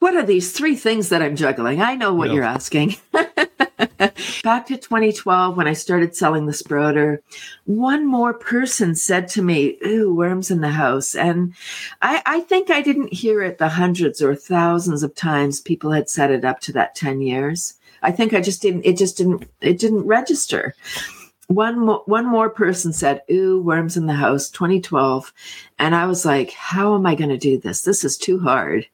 What 0.00 0.14
are 0.14 0.24
these 0.24 0.52
three 0.52 0.76
things 0.76 1.10
that 1.10 1.22
I'm 1.22 1.36
juggling? 1.36 1.82
I 1.82 1.94
know 1.94 2.14
what 2.14 2.32
you're 2.32 2.42
asking. 2.42 2.96
Back 3.12 4.66
to 4.66 4.78
2012, 4.78 5.56
when 5.56 5.68
I 5.68 5.74
started 5.74 6.16
selling 6.16 6.46
the 6.46 6.54
Sprouter, 6.54 7.22
one 7.64 8.06
more 8.06 8.32
person 8.32 8.94
said 8.94 9.28
to 9.28 9.42
me, 9.42 9.76
Ooh, 9.84 10.14
worms 10.14 10.50
in 10.50 10.62
the 10.62 10.70
house. 10.70 11.14
And 11.14 11.54
I, 12.00 12.22
I 12.24 12.40
think 12.40 12.70
I 12.70 12.80
didn't 12.80 13.12
hear 13.12 13.42
it 13.42 13.58
the 13.58 13.68
hundreds 13.68 14.22
or 14.22 14.34
thousands 14.34 15.02
of 15.02 15.14
times 15.14 15.60
people 15.60 15.92
had 15.92 16.08
said 16.08 16.30
it 16.30 16.46
up 16.46 16.60
to 16.60 16.72
that 16.72 16.94
10 16.94 17.20
years. 17.20 17.74
I 18.02 18.10
think 18.10 18.32
I 18.32 18.40
just 18.40 18.62
didn't, 18.62 18.86
it 18.86 18.96
just 18.96 19.18
didn't, 19.18 19.50
it 19.60 19.78
didn't 19.78 20.06
register 20.06 20.74
one 21.50 21.80
more, 21.80 22.02
one 22.06 22.26
more 22.26 22.48
person 22.48 22.92
said, 22.92 23.22
Ooh, 23.28 23.60
worms 23.60 23.96
in 23.96 24.06
the 24.06 24.14
house 24.14 24.48
2012. 24.50 25.32
And 25.80 25.96
I 25.96 26.06
was 26.06 26.24
like, 26.24 26.52
How 26.52 26.94
am 26.94 27.06
I 27.06 27.16
going 27.16 27.30
to 27.30 27.36
do 27.36 27.58
this? 27.58 27.82
This 27.82 28.04
is 28.04 28.16
too 28.16 28.38
hard. 28.38 28.86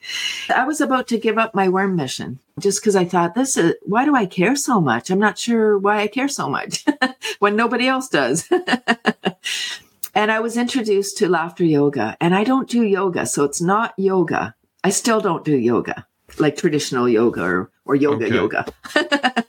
I 0.48 0.64
was 0.64 0.80
about 0.80 1.06
to 1.08 1.18
give 1.18 1.36
up 1.36 1.54
my 1.54 1.68
worm 1.68 1.96
mission 1.96 2.38
just 2.58 2.80
because 2.80 2.96
I 2.96 3.04
thought, 3.04 3.34
This 3.34 3.58
is 3.58 3.74
why 3.82 4.06
do 4.06 4.16
I 4.16 4.24
care 4.24 4.56
so 4.56 4.80
much? 4.80 5.10
I'm 5.10 5.18
not 5.18 5.38
sure 5.38 5.76
why 5.76 6.00
I 6.00 6.06
care 6.06 6.28
so 6.28 6.48
much 6.48 6.86
when 7.40 7.56
nobody 7.56 7.88
else 7.88 8.08
does. 8.08 8.50
and 10.14 10.32
I 10.32 10.40
was 10.40 10.56
introduced 10.56 11.18
to 11.18 11.28
laughter 11.28 11.64
yoga, 11.64 12.16
and 12.22 12.34
I 12.34 12.44
don't 12.44 12.70
do 12.70 12.82
yoga. 12.82 13.26
So 13.26 13.44
it's 13.44 13.60
not 13.60 13.92
yoga. 13.98 14.54
I 14.82 14.90
still 14.90 15.20
don't 15.20 15.44
do 15.44 15.56
yoga 15.56 16.06
like 16.38 16.56
traditional 16.56 17.08
yoga 17.08 17.42
or, 17.42 17.70
or 17.84 17.94
yoga 17.94 18.26
okay. 18.26 18.34
yoga. 18.34 18.66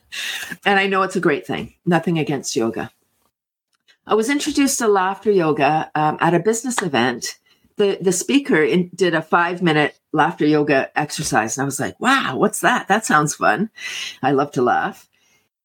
and 0.66 0.80
I 0.80 0.88
know 0.88 1.04
it's 1.04 1.16
a 1.16 1.22
great 1.22 1.46
thing. 1.46 1.74
Nothing 1.86 2.20
against 2.20 2.56
yoga. 2.56 2.92
I 4.08 4.16
was 4.16 4.30
introduced 4.30 4.80
to 4.80 4.88
laughter 4.88 5.32
yoga 5.32 5.92
um, 5.94 6.18
at 6.22 6.34
a 6.34 6.40
business 6.40 6.82
event. 6.82 7.40
The, 7.76 7.98
the 8.00 8.14
speaker 8.14 8.64
in, 8.64 8.90
did 8.96 9.14
a 9.14 9.22
five 9.22 9.62
minute 9.62 10.00
laughter 10.14 10.46
yoga 10.46 10.90
exercise. 10.98 11.58
And 11.58 11.64
I 11.64 11.66
was 11.66 11.80
like, 11.80 12.00
wow, 12.00 12.38
what's 12.38 12.62
that? 12.62 12.88
That 12.88 13.06
sounds 13.06 13.36
fun. 13.36 13.70
I 14.24 14.32
love 14.32 14.52
to 14.54 14.62
laugh. 14.62 15.10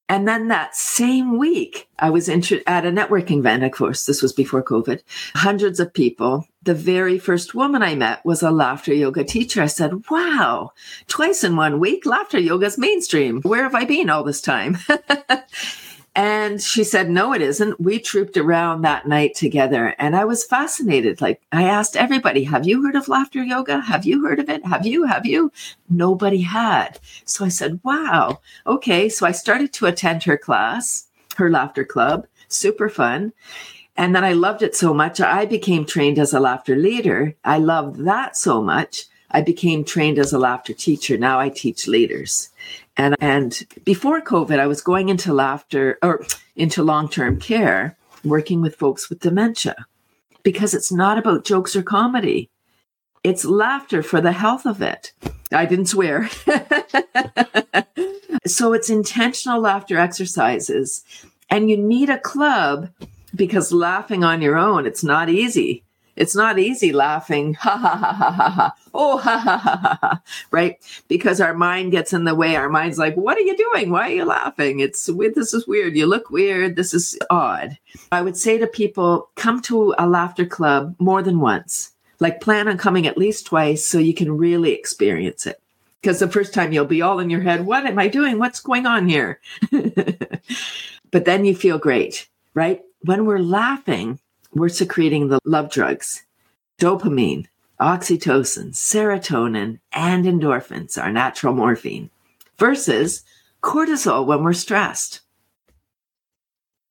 And 0.08 0.26
then 0.26 0.48
that 0.48 0.74
same 0.74 1.38
week, 1.38 1.88
I 1.98 2.10
was 2.10 2.28
at 2.28 2.50
a 2.50 2.90
networking 2.90 3.38
event. 3.38 3.62
Of 3.62 3.70
course, 3.70 4.04
this 4.04 4.20
was 4.20 4.32
before 4.32 4.62
COVID. 4.62 5.00
Hundreds 5.36 5.78
of 5.78 5.94
people. 5.94 6.46
The 6.62 6.74
very 6.74 7.18
first 7.18 7.54
woman 7.54 7.82
I 7.82 7.94
met 7.94 8.24
was 8.24 8.42
a 8.42 8.50
laughter 8.50 8.92
yoga 8.92 9.24
teacher. 9.24 9.62
I 9.62 9.66
said, 9.66 10.10
wow, 10.10 10.72
twice 11.06 11.44
in 11.44 11.56
one 11.56 11.78
week, 11.80 12.04
laughter 12.04 12.40
yoga's 12.40 12.76
mainstream. 12.76 13.40
Where 13.42 13.62
have 13.62 13.76
I 13.76 13.84
been 13.84 14.10
all 14.10 14.24
this 14.24 14.42
time? 14.42 14.78
And 16.14 16.60
she 16.60 16.84
said, 16.84 17.08
no, 17.08 17.32
it 17.32 17.40
isn't. 17.40 17.80
We 17.80 17.98
trooped 17.98 18.36
around 18.36 18.82
that 18.82 19.08
night 19.08 19.34
together 19.34 19.94
and 19.98 20.14
I 20.14 20.26
was 20.26 20.44
fascinated. 20.44 21.22
Like 21.22 21.40
I 21.52 21.64
asked 21.64 21.96
everybody, 21.96 22.44
have 22.44 22.66
you 22.66 22.82
heard 22.82 22.96
of 22.96 23.08
laughter 23.08 23.42
yoga? 23.42 23.80
Have 23.80 24.04
you 24.04 24.22
heard 24.22 24.38
of 24.38 24.50
it? 24.50 24.64
Have 24.66 24.84
you? 24.86 25.04
Have 25.04 25.24
you? 25.24 25.50
Nobody 25.88 26.42
had. 26.42 27.00
So 27.24 27.46
I 27.46 27.48
said, 27.48 27.80
wow. 27.82 28.40
Okay. 28.66 29.08
So 29.08 29.24
I 29.24 29.32
started 29.32 29.72
to 29.74 29.86
attend 29.86 30.24
her 30.24 30.36
class, 30.36 31.08
her 31.36 31.50
laughter 31.50 31.84
club, 31.84 32.26
super 32.48 32.90
fun. 32.90 33.32
And 33.96 34.14
then 34.14 34.24
I 34.24 34.32
loved 34.32 34.62
it 34.62 34.76
so 34.76 34.92
much. 34.92 35.18
I 35.20 35.46
became 35.46 35.86
trained 35.86 36.18
as 36.18 36.34
a 36.34 36.40
laughter 36.40 36.76
leader. 36.76 37.34
I 37.44 37.56
loved 37.56 38.04
that 38.04 38.36
so 38.36 38.62
much. 38.62 39.04
I 39.30 39.40
became 39.40 39.82
trained 39.82 40.18
as 40.18 40.32
a 40.34 40.38
laughter 40.38 40.74
teacher. 40.74 41.16
Now 41.16 41.40
I 41.40 41.48
teach 41.48 41.88
leaders. 41.88 42.50
And, 42.96 43.16
and 43.20 43.66
before 43.84 44.20
COVID, 44.20 44.58
I 44.58 44.66
was 44.66 44.82
going 44.82 45.08
into 45.08 45.32
laughter 45.32 45.98
or 46.02 46.24
into 46.56 46.82
long 46.82 47.08
term 47.08 47.40
care, 47.40 47.96
working 48.24 48.60
with 48.60 48.76
folks 48.76 49.08
with 49.08 49.20
dementia, 49.20 49.86
because 50.42 50.74
it's 50.74 50.92
not 50.92 51.18
about 51.18 51.44
jokes 51.44 51.74
or 51.74 51.82
comedy. 51.82 52.50
It's 53.24 53.44
laughter 53.44 54.02
for 54.02 54.20
the 54.20 54.32
health 54.32 54.66
of 54.66 54.82
it. 54.82 55.12
I 55.52 55.64
didn't 55.64 55.86
swear. 55.86 56.28
so 58.46 58.72
it's 58.72 58.90
intentional 58.90 59.60
laughter 59.60 59.98
exercises. 59.98 61.04
And 61.48 61.70
you 61.70 61.76
need 61.76 62.10
a 62.10 62.18
club 62.18 62.90
because 63.34 63.72
laughing 63.72 64.24
on 64.24 64.42
your 64.42 64.56
own, 64.56 64.86
it's 64.86 65.04
not 65.04 65.28
easy. 65.28 65.84
It's 66.14 66.34
not 66.34 66.58
easy 66.58 66.92
laughing, 66.92 67.54
ha 67.60 67.76
ha 67.76 67.96
ha 67.96 68.12
ha 68.12 68.30
ha 68.30 68.50
ha, 68.50 68.74
oh 68.92 69.16
ha 69.18 69.38
ha 69.38 69.56
ha 69.56 69.76
ha 69.78 69.98
ha, 70.00 70.22
right? 70.50 70.78
Because 71.08 71.40
our 71.40 71.54
mind 71.54 71.92
gets 71.92 72.12
in 72.12 72.24
the 72.24 72.34
way. 72.34 72.54
Our 72.54 72.68
mind's 72.68 72.98
like, 72.98 73.16
what 73.16 73.38
are 73.38 73.42
you 73.42 73.56
doing? 73.56 73.90
Why 73.90 74.10
are 74.10 74.14
you 74.14 74.24
laughing? 74.24 74.80
It's 74.80 75.08
weird. 75.08 75.34
this 75.34 75.54
is 75.54 75.66
weird. 75.66 75.96
You 75.96 76.06
look 76.06 76.30
weird. 76.30 76.76
This 76.76 76.92
is 76.92 77.18
odd. 77.30 77.78
I 78.10 78.20
would 78.20 78.36
say 78.36 78.58
to 78.58 78.66
people, 78.66 79.30
come 79.36 79.62
to 79.62 79.94
a 79.98 80.06
laughter 80.06 80.44
club 80.44 80.94
more 80.98 81.22
than 81.22 81.40
once. 81.40 81.92
Like 82.20 82.40
plan 82.40 82.68
on 82.68 82.78
coming 82.78 83.06
at 83.06 83.18
least 83.18 83.46
twice 83.46 83.84
so 83.84 83.98
you 83.98 84.14
can 84.14 84.36
really 84.36 84.72
experience 84.72 85.46
it. 85.46 85.60
Because 86.00 86.18
the 86.18 86.28
first 86.28 86.52
time 86.52 86.72
you'll 86.72 86.84
be 86.84 87.00
all 87.00 87.20
in 87.20 87.30
your 87.30 87.40
head, 87.40 87.64
what 87.64 87.86
am 87.86 87.98
I 87.98 88.08
doing? 88.08 88.38
What's 88.38 88.60
going 88.60 88.86
on 88.86 89.08
here? 89.08 89.40
but 91.10 91.24
then 91.24 91.44
you 91.44 91.54
feel 91.54 91.78
great, 91.78 92.28
right? 92.54 92.82
When 93.02 93.24
we're 93.24 93.38
laughing, 93.38 94.18
we're 94.54 94.68
secreting 94.68 95.28
the 95.28 95.38
love 95.44 95.70
drugs, 95.70 96.24
dopamine, 96.78 97.46
oxytocin, 97.80 98.72
serotonin, 98.72 99.78
and 99.92 100.24
endorphins, 100.24 101.00
our 101.02 101.10
natural 101.10 101.54
morphine, 101.54 102.10
versus 102.58 103.22
cortisol 103.62 104.26
when 104.26 104.42
we're 104.42 104.52
stressed. 104.52 105.20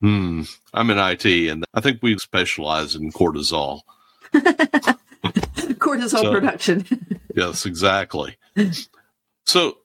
Hmm. 0.02 0.44
I'm 0.74 0.90
in 0.90 0.98
IT, 0.98 1.26
and 1.26 1.64
I 1.74 1.82
think 1.82 2.00
we 2.02 2.18
specialize 2.18 2.96
in 2.96 3.12
cortisol. 3.12 3.82
cortisol 4.34 6.22
so, 6.22 6.32
production. 6.32 6.86
yes, 7.36 7.66
exactly. 7.66 8.38
So, 9.46 9.78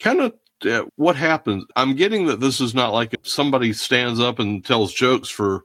kind 0.00 0.20
of 0.20 0.34
uh, 0.64 0.84
what 0.96 1.16
happens? 1.16 1.64
I'm 1.76 1.96
getting 1.96 2.26
that 2.26 2.40
this 2.40 2.60
is 2.60 2.74
not 2.74 2.92
like 2.92 3.14
somebody 3.22 3.72
stands 3.72 4.20
up 4.20 4.38
and 4.38 4.64
tells 4.64 4.92
jokes 4.94 5.28
for 5.28 5.64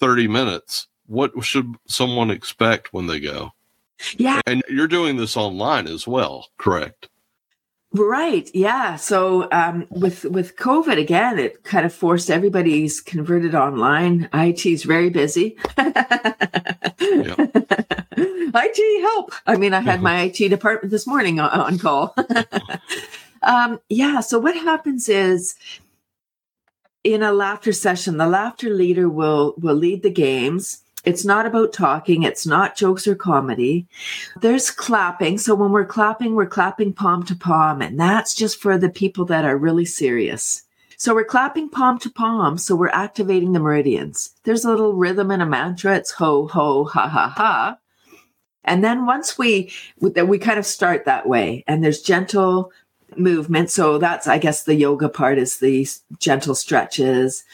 30 0.00 0.28
minutes. 0.28 0.86
What 1.06 1.32
should 1.42 1.76
someone 1.86 2.30
expect 2.30 2.92
when 2.92 3.06
they 3.06 3.20
go? 3.20 3.52
Yeah. 4.16 4.40
And 4.46 4.62
you're 4.68 4.86
doing 4.86 5.16
this 5.16 5.36
online 5.36 5.86
as 5.86 6.06
well, 6.06 6.48
correct? 6.58 7.08
Right. 7.92 8.50
Yeah. 8.52 8.96
So 8.96 9.48
um, 9.50 9.86
with 9.88 10.24
with 10.24 10.56
COVID 10.56 10.98
again, 10.98 11.38
it 11.38 11.64
kind 11.64 11.86
of 11.86 11.94
forced 11.94 12.30
everybody's 12.30 13.00
converted 13.00 13.54
online. 13.54 14.28
IT's 14.34 14.82
very 14.82 15.08
busy. 15.08 15.56
IT 18.54 19.00
help. 19.02 19.32
I 19.46 19.56
mean, 19.56 19.72
I 19.72 19.80
had 19.80 20.02
my 20.08 20.22
IT 20.24 20.48
department 20.50 20.90
this 20.90 21.06
morning 21.06 21.40
on, 21.40 21.48
on 21.48 21.78
call. 21.78 22.14
um, 23.42 23.80
yeah. 23.88 24.20
So 24.20 24.38
what 24.38 24.54
happens 24.54 25.08
is 25.08 25.54
in 27.04 27.22
a 27.22 27.32
laughter 27.32 27.72
session, 27.72 28.16
the 28.16 28.26
laughter 28.26 28.70
leader 28.70 29.08
will 29.08 29.54
will 29.58 29.76
lead 29.76 30.02
the 30.02 30.10
games. 30.10 30.82
It's 31.04 31.24
not 31.24 31.46
about 31.46 31.72
talking. 31.72 32.22
It's 32.22 32.46
not 32.46 32.76
jokes 32.76 33.06
or 33.06 33.14
comedy. 33.14 33.86
There's 34.40 34.70
clapping. 34.70 35.38
So 35.38 35.54
when 35.54 35.70
we're 35.70 35.86
clapping, 35.86 36.34
we're 36.34 36.46
clapping 36.46 36.92
palm 36.92 37.22
to 37.26 37.36
palm, 37.36 37.80
and 37.80 37.98
that's 37.98 38.34
just 38.34 38.60
for 38.60 38.76
the 38.76 38.90
people 38.90 39.24
that 39.26 39.44
are 39.44 39.56
really 39.56 39.84
serious. 39.84 40.64
So 40.98 41.14
we're 41.14 41.24
clapping 41.24 41.70
palm 41.70 42.00
to 42.00 42.10
palm. 42.10 42.58
So 42.58 42.74
we're 42.74 42.88
activating 42.88 43.52
the 43.52 43.60
meridians. 43.60 44.34
There's 44.42 44.64
a 44.64 44.70
little 44.70 44.94
rhythm 44.94 45.30
and 45.30 45.40
a 45.40 45.46
mantra. 45.46 45.96
It's 45.96 46.10
ho, 46.10 46.48
ho, 46.48 46.84
ha, 46.84 47.08
ha, 47.08 47.28
ha. 47.28 47.78
And 48.64 48.82
then 48.82 49.06
once 49.06 49.38
we, 49.38 49.72
we 50.00 50.38
kind 50.38 50.58
of 50.58 50.66
start 50.66 51.04
that 51.04 51.28
way 51.28 51.62
and 51.68 51.82
there's 51.82 52.02
gentle 52.02 52.72
movement. 53.18 53.70
So 53.70 53.98
that's, 53.98 54.26
I 54.26 54.38
guess, 54.38 54.64
the 54.64 54.74
yoga 54.74 55.08
part 55.08 55.38
is 55.38 55.58
the 55.58 55.86
gentle 56.18 56.54
stretches 56.54 57.44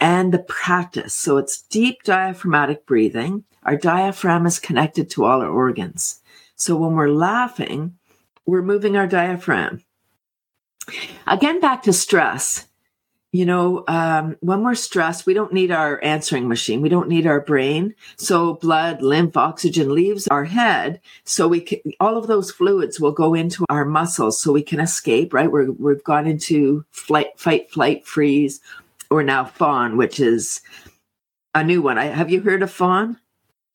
and 0.00 0.32
the 0.32 0.38
practice. 0.38 1.14
So 1.14 1.36
it's 1.38 1.62
deep 1.62 2.02
diaphragmatic 2.02 2.86
breathing. 2.86 3.44
Our 3.62 3.76
diaphragm 3.76 4.46
is 4.46 4.58
connected 4.58 5.10
to 5.10 5.24
all 5.24 5.42
our 5.42 5.48
organs. 5.48 6.20
So 6.54 6.76
when 6.76 6.94
we're 6.94 7.08
laughing, 7.08 7.96
we're 8.46 8.62
moving 8.62 8.96
our 8.96 9.06
diaphragm. 9.06 9.82
Again, 11.26 11.60
back 11.60 11.82
to 11.82 11.92
stress. 11.92 12.66
You 13.36 13.44
know, 13.44 13.84
um, 13.86 14.36
when 14.40 14.62
we're 14.62 14.74
stressed, 14.74 15.26
we 15.26 15.34
don't 15.34 15.52
need 15.52 15.70
our 15.70 16.02
answering 16.02 16.48
machine. 16.48 16.80
We 16.80 16.88
don't 16.88 17.08
need 17.08 17.26
our 17.26 17.42
brain. 17.42 17.94
So 18.16 18.54
blood, 18.54 19.02
lymph, 19.02 19.36
oxygen 19.36 19.94
leaves 19.94 20.26
our 20.28 20.44
head. 20.44 21.02
So 21.24 21.46
we 21.46 21.60
can, 21.60 21.80
all 22.00 22.16
of 22.16 22.28
those 22.28 22.50
fluids 22.50 22.98
will 22.98 23.12
go 23.12 23.34
into 23.34 23.66
our 23.68 23.84
muscles 23.84 24.40
so 24.40 24.52
we 24.52 24.62
can 24.62 24.80
escape, 24.80 25.34
right? 25.34 25.52
We're, 25.52 25.70
we've 25.72 26.02
gone 26.02 26.26
into 26.26 26.86
flight, 26.90 27.38
fight, 27.38 27.70
flight, 27.70 28.06
freeze, 28.06 28.60
or 29.10 29.22
now 29.22 29.44
fawn, 29.44 29.98
which 29.98 30.18
is 30.18 30.62
a 31.54 31.62
new 31.62 31.82
one. 31.82 31.98
I, 31.98 32.06
have 32.06 32.30
you 32.30 32.40
heard 32.40 32.62
of 32.62 32.70
fawn? 32.70 33.18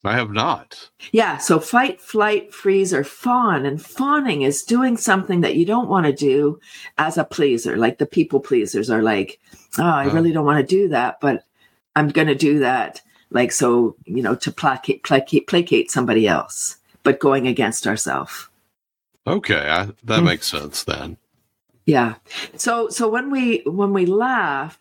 I 0.04 0.16
have 0.16 0.32
not. 0.32 0.90
Yeah. 1.12 1.38
So 1.38 1.60
fight, 1.60 2.02
flight, 2.02 2.54
freeze, 2.54 2.92
or 2.94 3.04
fawn. 3.04 3.66
And 3.66 3.80
fawning 3.80 4.42
is 4.42 4.64
doing 4.64 4.98
something 4.98 5.42
that 5.42 5.56
you 5.56 5.66
don't 5.66 5.90
want 5.90 6.08
to 6.08 6.14
do 6.14 6.60
as 6.98 7.18
a 7.18 7.24
pleaser. 7.24 7.78
Like 7.78 8.00
the 8.00 8.08
people 8.08 8.40
pleasers 8.40 8.90
are 8.90 9.04
like, 9.04 9.40
oh, 9.78 9.84
I 9.84 10.08
uh, 10.08 10.14
really 10.14 10.32
don't 10.32 10.46
want 10.46 10.60
to 10.60 10.76
do 10.76 10.88
that, 10.90 11.20
but 11.22 11.44
I'm 11.96 12.10
going 12.10 12.28
to 12.28 12.36
do 12.36 12.60
that. 12.60 13.02
Like, 13.30 13.52
so, 13.52 13.96
you 14.06 14.24
know, 14.24 14.36
to 14.36 14.52
placate, 14.52 15.04
placate, 15.04 15.48
placate 15.48 15.92
somebody 15.92 16.28
else, 16.28 16.78
but 17.04 17.20
going 17.20 17.48
against 17.48 17.86
ourselves. 17.86 18.50
Okay. 19.28 19.70
I, 19.70 19.86
that 20.04 20.22
mm. 20.22 20.26
makes 20.26 20.50
sense 20.50 20.84
then. 20.84 21.18
Yeah. 21.86 22.16
So, 22.58 22.90
so 22.90 23.08
when 23.08 23.30
we, 23.30 23.62
when 23.66 23.94
we 23.94 24.08
laugh, 24.08 24.80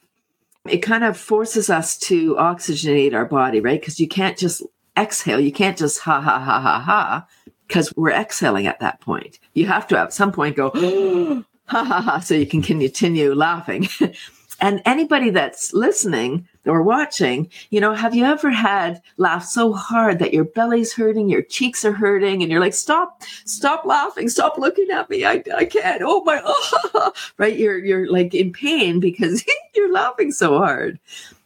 it 0.66 0.78
kind 0.78 1.04
of 1.04 1.16
forces 1.16 1.68
us 1.68 1.98
to 1.98 2.34
oxygenate 2.36 3.14
our 3.14 3.26
body, 3.26 3.60
right? 3.60 3.80
Because 3.80 4.00
you 4.00 4.08
can't 4.08 4.38
just 4.38 4.62
exhale. 4.96 5.40
You 5.40 5.52
can't 5.52 5.78
just 5.78 6.00
ha 6.00 6.20
ha 6.20 6.38
ha 6.38 6.60
ha 6.60 6.80
ha 6.80 7.26
because 7.66 7.92
we're 7.96 8.10
exhaling 8.10 8.66
at 8.66 8.80
that 8.80 9.00
point. 9.00 9.38
You 9.54 9.66
have 9.66 9.86
to 9.88 9.98
at 9.98 10.12
some 10.12 10.32
point 10.32 10.56
go 10.56 10.70
ha 11.66 11.84
ha 11.84 12.00
ha 12.00 12.20
so 12.20 12.34
you 12.34 12.46
can 12.46 12.62
continue 12.62 13.34
laughing. 13.34 13.88
and 14.60 14.82
anybody 14.84 15.30
that's 15.30 15.72
listening 15.72 16.46
or 16.66 16.82
watching, 16.82 17.48
you 17.70 17.80
know, 17.80 17.94
have 17.94 18.14
you 18.14 18.24
ever 18.24 18.50
had 18.50 19.00
laugh 19.16 19.44
so 19.44 19.72
hard 19.72 20.18
that 20.18 20.34
your 20.34 20.44
belly's 20.44 20.92
hurting, 20.92 21.28
your 21.28 21.42
cheeks 21.42 21.84
are 21.84 21.92
hurting, 21.92 22.42
and 22.42 22.50
you're 22.50 22.60
like, 22.60 22.74
stop, 22.74 23.22
stop 23.44 23.84
laughing, 23.84 24.28
stop 24.28 24.58
looking 24.58 24.90
at 24.90 25.08
me. 25.08 25.24
I, 25.24 25.42
I 25.54 25.64
can't. 25.64 26.02
Oh 26.04 26.22
my, 26.24 26.40
oh. 26.44 27.12
right? 27.38 27.56
You're, 27.56 27.78
you're 27.78 28.10
like 28.10 28.34
in 28.34 28.52
pain 28.52 29.00
because 29.00 29.44
you're 29.74 29.92
laughing 29.92 30.32
so 30.32 30.58
hard. 30.58 30.98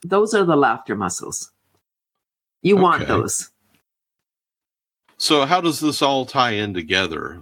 Those 0.03 0.35
are 0.35 0.45
the 0.45 0.57
laughter 0.57 0.97
muscles. 0.97 1.53
You 2.65 2.77
okay. 2.77 2.83
want 2.83 3.07
those. 3.07 3.51
So, 5.19 5.45
how 5.47 5.61
does 5.61 5.79
this 5.79 6.03
all 6.03 6.27
tie 6.27 6.53
in 6.53 6.75
together? 6.75 7.39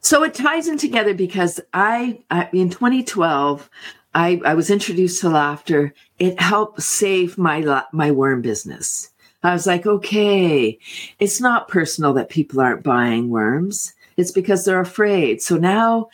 So 0.00 0.22
it 0.22 0.34
ties 0.34 0.68
in 0.68 0.78
together 0.78 1.12
because 1.12 1.60
I, 1.74 2.20
I 2.30 2.48
in 2.52 2.70
2012, 2.70 3.68
I, 4.14 4.40
I 4.44 4.54
was 4.54 4.70
introduced 4.70 5.20
to 5.20 5.28
laughter. 5.28 5.92
It 6.18 6.40
helped 6.40 6.82
save 6.82 7.36
my 7.36 7.82
my 7.92 8.10
worm 8.10 8.40
business. 8.40 9.10
I 9.42 9.52
was 9.52 9.66
like, 9.66 9.86
okay, 9.86 10.78
it's 11.18 11.40
not 11.40 11.68
personal 11.68 12.12
that 12.14 12.28
people 12.28 12.60
aren't 12.60 12.82
buying 12.82 13.28
worms. 13.28 13.94
It's 14.16 14.32
because 14.32 14.64
they're 14.64 14.80
afraid. 14.80 15.42
So 15.42 15.56
now, 15.56 16.08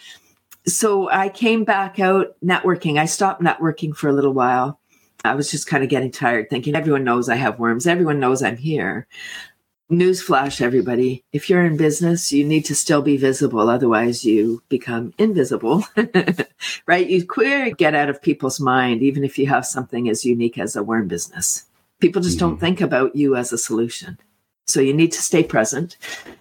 so 0.66 1.08
I 1.10 1.30
came 1.30 1.64
back 1.64 1.98
out 1.98 2.36
networking. 2.44 2.98
I 2.98 3.06
stopped 3.06 3.42
networking 3.42 3.96
for 3.96 4.08
a 4.08 4.12
little 4.12 4.34
while 4.34 4.78
I 5.24 5.34
was 5.34 5.50
just 5.50 5.66
kind 5.66 5.82
of 5.82 5.90
getting 5.90 6.10
tired 6.10 6.50
thinking 6.50 6.76
everyone 6.76 7.04
knows 7.04 7.28
I 7.28 7.36
have 7.36 7.58
worms. 7.58 7.86
Everyone 7.86 8.20
knows 8.20 8.42
I'm 8.42 8.58
here. 8.58 9.06
Newsflash, 9.90 10.60
everybody. 10.60 11.24
If 11.32 11.48
you're 11.48 11.64
in 11.64 11.76
business, 11.76 12.32
you 12.32 12.44
need 12.44 12.64
to 12.66 12.74
still 12.74 13.02
be 13.02 13.16
visible. 13.16 13.68
Otherwise, 13.68 14.24
you 14.24 14.62
become 14.68 15.12
invisible, 15.18 15.84
right? 16.86 17.06
You 17.08 17.26
queer 17.26 17.70
get 17.70 17.94
out 17.94 18.08
of 18.08 18.22
people's 18.22 18.60
mind, 18.60 19.02
even 19.02 19.24
if 19.24 19.38
you 19.38 19.46
have 19.46 19.66
something 19.66 20.08
as 20.08 20.24
unique 20.24 20.58
as 20.58 20.76
a 20.76 20.82
worm 20.82 21.08
business. 21.08 21.64
People 22.00 22.22
just 22.22 22.38
mm-hmm. 22.38 22.48
don't 22.50 22.60
think 22.60 22.80
about 22.80 23.16
you 23.16 23.36
as 23.36 23.52
a 23.52 23.58
solution. 23.58 24.18
So 24.66 24.80
you 24.80 24.94
need 24.94 25.12
to 25.12 25.22
stay 25.22 25.44
present. 25.44 25.96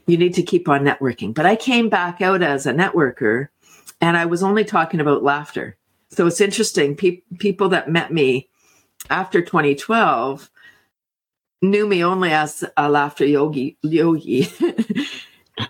You 0.08 0.18
need 0.18 0.34
to 0.36 0.44
keep 0.44 0.70
on 0.70 0.82
networking. 0.82 1.34
But 1.34 1.46
I 1.46 1.56
came 1.56 1.90
back 1.90 2.22
out 2.22 2.42
as 2.42 2.66
a 2.66 2.74
networker 2.74 3.50
and 4.00 4.16
I 4.18 4.26
was 4.26 4.44
only 4.44 4.64
talking 4.64 5.00
about 5.00 5.24
laughter. 5.24 5.78
So 6.10 6.28
it's 6.28 6.42
interesting. 6.42 6.96
Pe- 6.96 7.22
people 7.40 7.70
that 7.70 7.90
met 7.90 8.14
me 8.14 8.50
after 9.10 9.42
2012 9.42 10.50
knew 11.62 11.88
me 11.88 12.04
only 12.04 12.32
as 12.32 12.64
a 12.76 12.90
laughter 12.90 13.26
yogi 13.26 13.78
yogi 13.82 14.48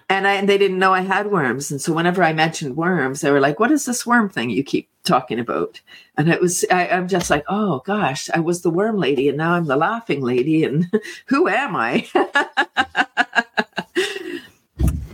and 0.09 0.27
I, 0.27 0.45
they 0.45 0.57
didn't 0.57 0.79
know 0.79 0.93
I 0.93 1.01
had 1.01 1.31
worms. 1.31 1.71
And 1.71 1.81
so 1.81 1.93
whenever 1.93 2.23
I 2.23 2.33
mentioned 2.33 2.77
worms, 2.77 3.21
they 3.21 3.31
were 3.31 3.39
like, 3.39 3.59
"What 3.59 3.71
is 3.71 3.85
this 3.85 4.05
worm 4.05 4.29
thing 4.29 4.49
you 4.49 4.63
keep 4.63 4.89
talking 5.03 5.39
about?" 5.39 5.81
And 6.17 6.29
it 6.29 6.41
was 6.41 6.65
I, 6.71 6.87
I'm 6.87 7.07
just 7.07 7.29
like, 7.29 7.43
"Oh 7.47 7.81
gosh, 7.85 8.29
I 8.33 8.39
was 8.39 8.61
the 8.61 8.69
worm 8.69 8.97
lady, 8.97 9.29
and 9.29 9.37
now 9.37 9.53
I'm 9.53 9.65
the 9.65 9.75
laughing 9.75 10.21
lady, 10.21 10.63
and 10.63 10.91
who 11.27 11.47
am 11.47 11.75
I?" 11.75 12.07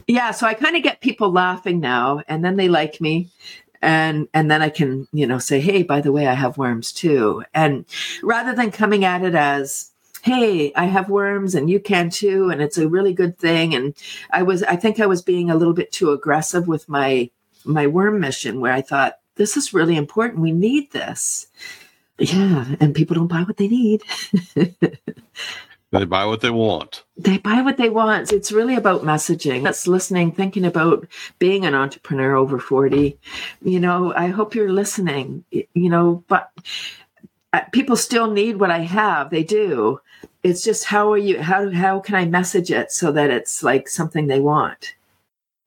yeah, 0.07 0.31
so 0.31 0.47
I 0.47 0.53
kind 0.53 0.75
of 0.75 0.83
get 0.83 1.01
people 1.01 1.31
laughing 1.31 1.79
now, 1.79 2.21
and 2.27 2.45
then 2.45 2.55
they 2.55 2.69
like 2.69 3.01
me, 3.01 3.29
and 3.81 4.27
and 4.33 4.49
then 4.49 4.61
i 4.61 4.69
can 4.69 5.07
you 5.13 5.25
know 5.25 5.37
say 5.37 5.59
hey 5.59 5.83
by 5.83 6.01
the 6.01 6.11
way 6.11 6.27
i 6.27 6.33
have 6.33 6.57
worms 6.57 6.91
too. 6.91 7.43
And 7.53 7.85
rather 8.21 8.53
than 8.53 8.71
coming 8.71 9.05
at 9.05 9.23
it 9.23 9.35
as 9.35 9.91
hey 10.23 10.73
i 10.75 10.85
have 10.85 11.09
worms 11.09 11.55
and 11.55 11.69
you 11.69 11.79
can 11.79 12.09
too 12.09 12.49
and 12.49 12.61
it's 12.61 12.77
a 12.77 12.89
really 12.89 13.13
good 13.13 13.37
thing 13.37 13.73
and 13.73 13.93
i 14.31 14.43
was 14.43 14.63
i 14.63 14.75
think 14.75 14.99
i 14.99 15.05
was 15.05 15.21
being 15.21 15.49
a 15.49 15.55
little 15.55 15.73
bit 15.73 15.93
too 15.93 16.11
aggressive 16.11 16.67
with 16.67 16.89
my 16.89 17.29
my 17.63 17.87
worm 17.87 18.19
mission 18.19 18.59
where 18.59 18.73
i 18.73 18.81
thought 18.81 19.19
this 19.39 19.55
is 19.55 19.73
really 19.73 19.95
important. 19.95 20.41
We 20.41 20.51
need 20.51 20.91
this. 20.91 21.47
Yeah 22.19 22.65
and 22.81 22.93
people 22.93 23.15
don't 23.15 23.27
buy 23.27 23.43
what 23.43 23.55
they 23.55 23.69
need 23.69 24.03
They 25.91 26.05
buy 26.05 26.25
what 26.25 26.41
they 26.41 26.51
want. 26.51 27.03
They 27.17 27.39
buy 27.39 27.61
what 27.61 27.77
they 27.77 27.89
want. 27.89 28.31
It's 28.31 28.51
really 28.51 28.75
about 28.75 29.01
messaging. 29.01 29.63
That's 29.63 29.87
listening, 29.87 30.31
thinking 30.31 30.65
about 30.65 31.07
being 31.39 31.65
an 31.65 31.73
entrepreneur 31.73 32.35
over 32.35 32.59
40. 32.59 33.17
You 33.63 33.79
know, 33.79 34.13
I 34.13 34.27
hope 34.27 34.53
you're 34.53 34.71
listening, 34.71 35.43
you 35.51 35.89
know, 35.89 36.23
but 36.27 36.51
uh, 37.53 37.61
people 37.71 37.95
still 37.95 38.29
need 38.29 38.57
what 38.57 38.69
I 38.69 38.79
have. 38.79 39.31
They 39.31 39.43
do. 39.43 39.99
It's 40.43 40.63
just 40.63 40.85
how 40.85 41.11
are 41.11 41.17
you 41.17 41.41
how 41.41 41.69
how 41.71 41.99
can 41.99 42.15
I 42.15 42.25
message 42.25 42.71
it 42.71 42.91
so 42.91 43.11
that 43.11 43.29
it's 43.31 43.63
like 43.63 43.89
something 43.89 44.27
they 44.27 44.39
want? 44.39 44.93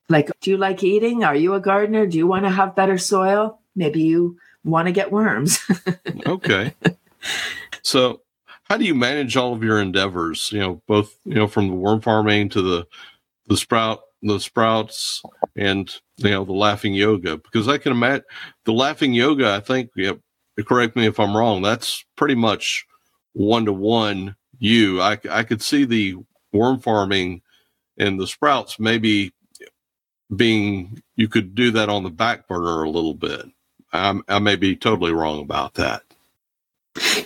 Like, 0.08 0.30
do 0.40 0.50
you 0.50 0.56
like 0.56 0.84
eating? 0.84 1.24
Are 1.24 1.34
you 1.34 1.54
a 1.54 1.60
gardener? 1.60 2.06
Do 2.06 2.16
you 2.16 2.26
want 2.26 2.44
to 2.44 2.50
have 2.50 2.76
better 2.76 2.96
soil? 2.96 3.58
Maybe 3.74 4.02
you 4.02 4.38
want 4.64 4.86
to 4.86 4.92
get 4.92 5.10
worms. 5.10 5.58
okay. 6.26 6.74
So 7.82 8.21
how 8.72 8.78
do 8.78 8.86
you 8.86 8.94
manage 8.94 9.36
all 9.36 9.52
of 9.52 9.62
your 9.62 9.78
endeavors? 9.78 10.50
You 10.50 10.60
know, 10.60 10.82
both 10.88 11.14
you 11.26 11.34
know 11.34 11.46
from 11.46 11.68
the 11.68 11.74
worm 11.74 12.00
farming 12.00 12.48
to 12.50 12.62
the 12.62 12.86
the 13.46 13.56
sprout 13.58 14.00
the 14.22 14.40
sprouts 14.40 15.20
and 15.54 15.94
you 16.16 16.30
know 16.30 16.46
the 16.46 16.54
laughing 16.54 16.94
yoga 16.94 17.36
because 17.36 17.68
I 17.68 17.76
can 17.76 17.92
imagine 17.92 18.24
the 18.64 18.72
laughing 18.72 19.12
yoga. 19.12 19.52
I 19.52 19.60
think 19.60 19.90
yeah, 19.94 20.12
correct 20.64 20.96
me 20.96 21.04
if 21.04 21.20
I'm 21.20 21.36
wrong. 21.36 21.60
That's 21.60 22.02
pretty 22.16 22.34
much 22.34 22.86
one 23.34 23.66
to 23.66 23.74
one. 23.74 24.36
You, 24.58 25.02
I 25.02 25.18
I 25.28 25.42
could 25.42 25.60
see 25.60 25.84
the 25.84 26.16
worm 26.54 26.80
farming 26.80 27.42
and 27.98 28.18
the 28.18 28.26
sprouts 28.26 28.80
maybe 28.80 29.34
being 30.34 31.02
you 31.14 31.28
could 31.28 31.54
do 31.54 31.72
that 31.72 31.90
on 31.90 32.04
the 32.04 32.10
back 32.10 32.48
burner 32.48 32.84
a 32.84 32.88
little 32.90 33.12
bit. 33.12 33.44
I'm, 33.92 34.22
I 34.28 34.38
may 34.38 34.56
be 34.56 34.76
totally 34.76 35.12
wrong 35.12 35.42
about 35.42 35.74
that. 35.74 36.04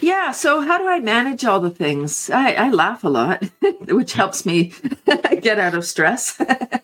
Yeah. 0.01 0.31
So, 0.31 0.61
how 0.61 0.79
do 0.79 0.87
I 0.87 1.01
manage 1.01 1.45
all 1.45 1.61
the 1.61 1.71
things? 1.71 2.31
I, 2.31 2.53
I 2.53 2.71
laugh 2.71 3.03
a 3.05 3.09
lot, 3.09 3.43
which 3.89 4.13
hmm. 4.13 4.17
helps 4.17 4.47
me 4.47 4.73
get 5.41 5.59
out 5.59 5.75
of 5.75 5.85
stress. 5.85 6.41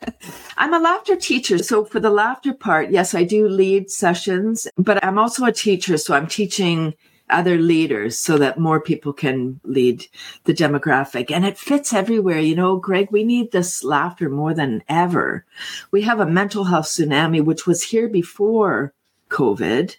I'm 0.57 0.75
a 0.75 0.79
laughter 0.79 1.17
teacher. 1.17 1.59
So, 1.59 1.85
for 1.85 2.01
the 2.01 2.11
laughter 2.11 2.53
part, 2.53 2.91
yes, 2.91 3.15
I 3.15 3.25
do 3.25 3.49
lead 3.49 3.91
sessions, 3.91 4.67
but 4.77 5.05
I'm 5.05 5.19
also 5.19 5.45
a 5.45 5.53
teacher. 5.53 5.97
So, 5.97 6.15
I'm 6.15 6.27
teaching 6.27 6.95
other 7.31 7.57
leaders 7.57 8.19
so 8.19 8.37
that 8.39 8.59
more 8.59 8.81
people 8.81 9.13
can 9.13 9.61
lead 9.65 10.07
the 10.45 10.53
demographic. 10.53 11.31
And 11.31 11.47
it 11.47 11.59
fits 11.59 11.93
everywhere. 11.93 12.39
You 12.39 12.55
know, 12.55 12.77
Greg, 12.77 13.09
we 13.11 13.25
need 13.25 13.53
this 13.53 13.83
laughter 13.83 14.29
more 14.29 14.55
than 14.55 14.83
ever. 14.89 15.45
We 15.91 16.03
have 16.03 16.21
a 16.21 16.27
mental 16.27 16.65
health 16.65 16.87
tsunami, 16.87 17.43
which 17.43 17.67
was 17.67 17.85
here 17.85 18.09
before 18.09 18.93
COVID 19.31 19.97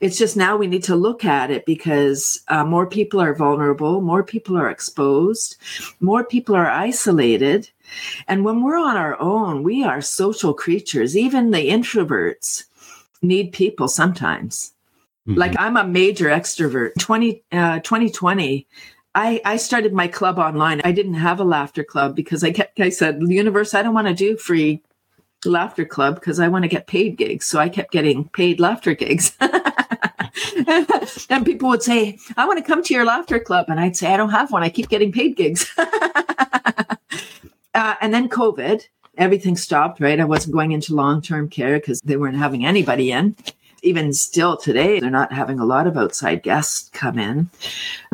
it's 0.00 0.18
just 0.18 0.36
now 0.36 0.56
we 0.56 0.66
need 0.66 0.84
to 0.84 0.96
look 0.96 1.24
at 1.24 1.50
it 1.50 1.66
because 1.66 2.42
uh, 2.48 2.64
more 2.64 2.86
people 2.86 3.20
are 3.20 3.34
vulnerable, 3.34 4.00
more 4.00 4.22
people 4.22 4.56
are 4.56 4.70
exposed, 4.70 5.56
more 6.00 6.24
people 6.24 6.54
are 6.54 6.70
isolated. 6.70 7.70
And 8.28 8.44
when 8.44 8.62
we're 8.62 8.78
on 8.78 8.96
our 8.96 9.20
own, 9.20 9.62
we 9.62 9.84
are 9.84 10.00
social 10.00 10.54
creatures. 10.54 11.16
Even 11.16 11.50
the 11.50 11.68
introverts 11.68 12.64
need 13.22 13.52
people 13.52 13.88
sometimes. 13.88 14.72
Mm-hmm. 15.28 15.38
Like 15.38 15.54
I'm 15.58 15.76
a 15.76 15.86
major 15.86 16.28
extrovert. 16.28 16.94
20, 16.98 17.42
uh, 17.52 17.80
2020, 17.80 18.66
I, 19.14 19.40
I 19.44 19.56
started 19.56 19.92
my 19.92 20.08
club 20.08 20.38
online. 20.38 20.80
I 20.84 20.92
didn't 20.92 21.14
have 21.14 21.40
a 21.40 21.44
laughter 21.44 21.84
club 21.84 22.16
because 22.16 22.42
I 22.42 22.50
kept, 22.50 22.80
I 22.80 22.90
said, 22.90 23.22
universe, 23.22 23.72
I 23.72 23.82
don't 23.82 23.94
want 23.94 24.08
to 24.08 24.14
do 24.14 24.36
free 24.36 24.82
laughter 25.50 25.84
club 25.84 26.16
because 26.16 26.40
I 26.40 26.48
want 26.48 26.64
to 26.64 26.68
get 26.68 26.86
paid 26.86 27.16
gigs. 27.16 27.46
So 27.46 27.58
I 27.58 27.68
kept 27.68 27.92
getting 27.92 28.28
paid 28.28 28.60
laughter 28.60 28.94
gigs. 28.94 29.36
and 31.28 31.44
people 31.44 31.68
would 31.68 31.82
say, 31.82 32.18
I 32.36 32.46
want 32.46 32.58
to 32.58 32.64
come 32.64 32.82
to 32.82 32.94
your 32.94 33.04
laughter 33.04 33.38
club. 33.38 33.66
And 33.68 33.78
I'd 33.80 33.96
say, 33.96 34.12
I 34.12 34.16
don't 34.16 34.30
have 34.30 34.50
one. 34.52 34.62
I 34.62 34.68
keep 34.68 34.88
getting 34.88 35.12
paid 35.12 35.36
gigs. 35.36 35.70
uh, 35.78 36.96
and 37.74 38.12
then 38.12 38.28
COVID, 38.28 38.86
everything 39.16 39.56
stopped, 39.56 40.00
right? 40.00 40.20
I 40.20 40.24
wasn't 40.24 40.54
going 40.54 40.72
into 40.72 40.94
long 40.94 41.22
term 41.22 41.48
care 41.48 41.78
because 41.78 42.00
they 42.00 42.16
weren't 42.16 42.36
having 42.36 42.64
anybody 42.64 43.12
in. 43.12 43.36
Even 43.82 44.14
still 44.14 44.56
today, 44.56 44.98
they're 44.98 45.10
not 45.10 45.32
having 45.32 45.60
a 45.60 45.66
lot 45.66 45.86
of 45.86 45.98
outside 45.98 46.42
guests 46.42 46.88
come 46.94 47.18
in. 47.18 47.50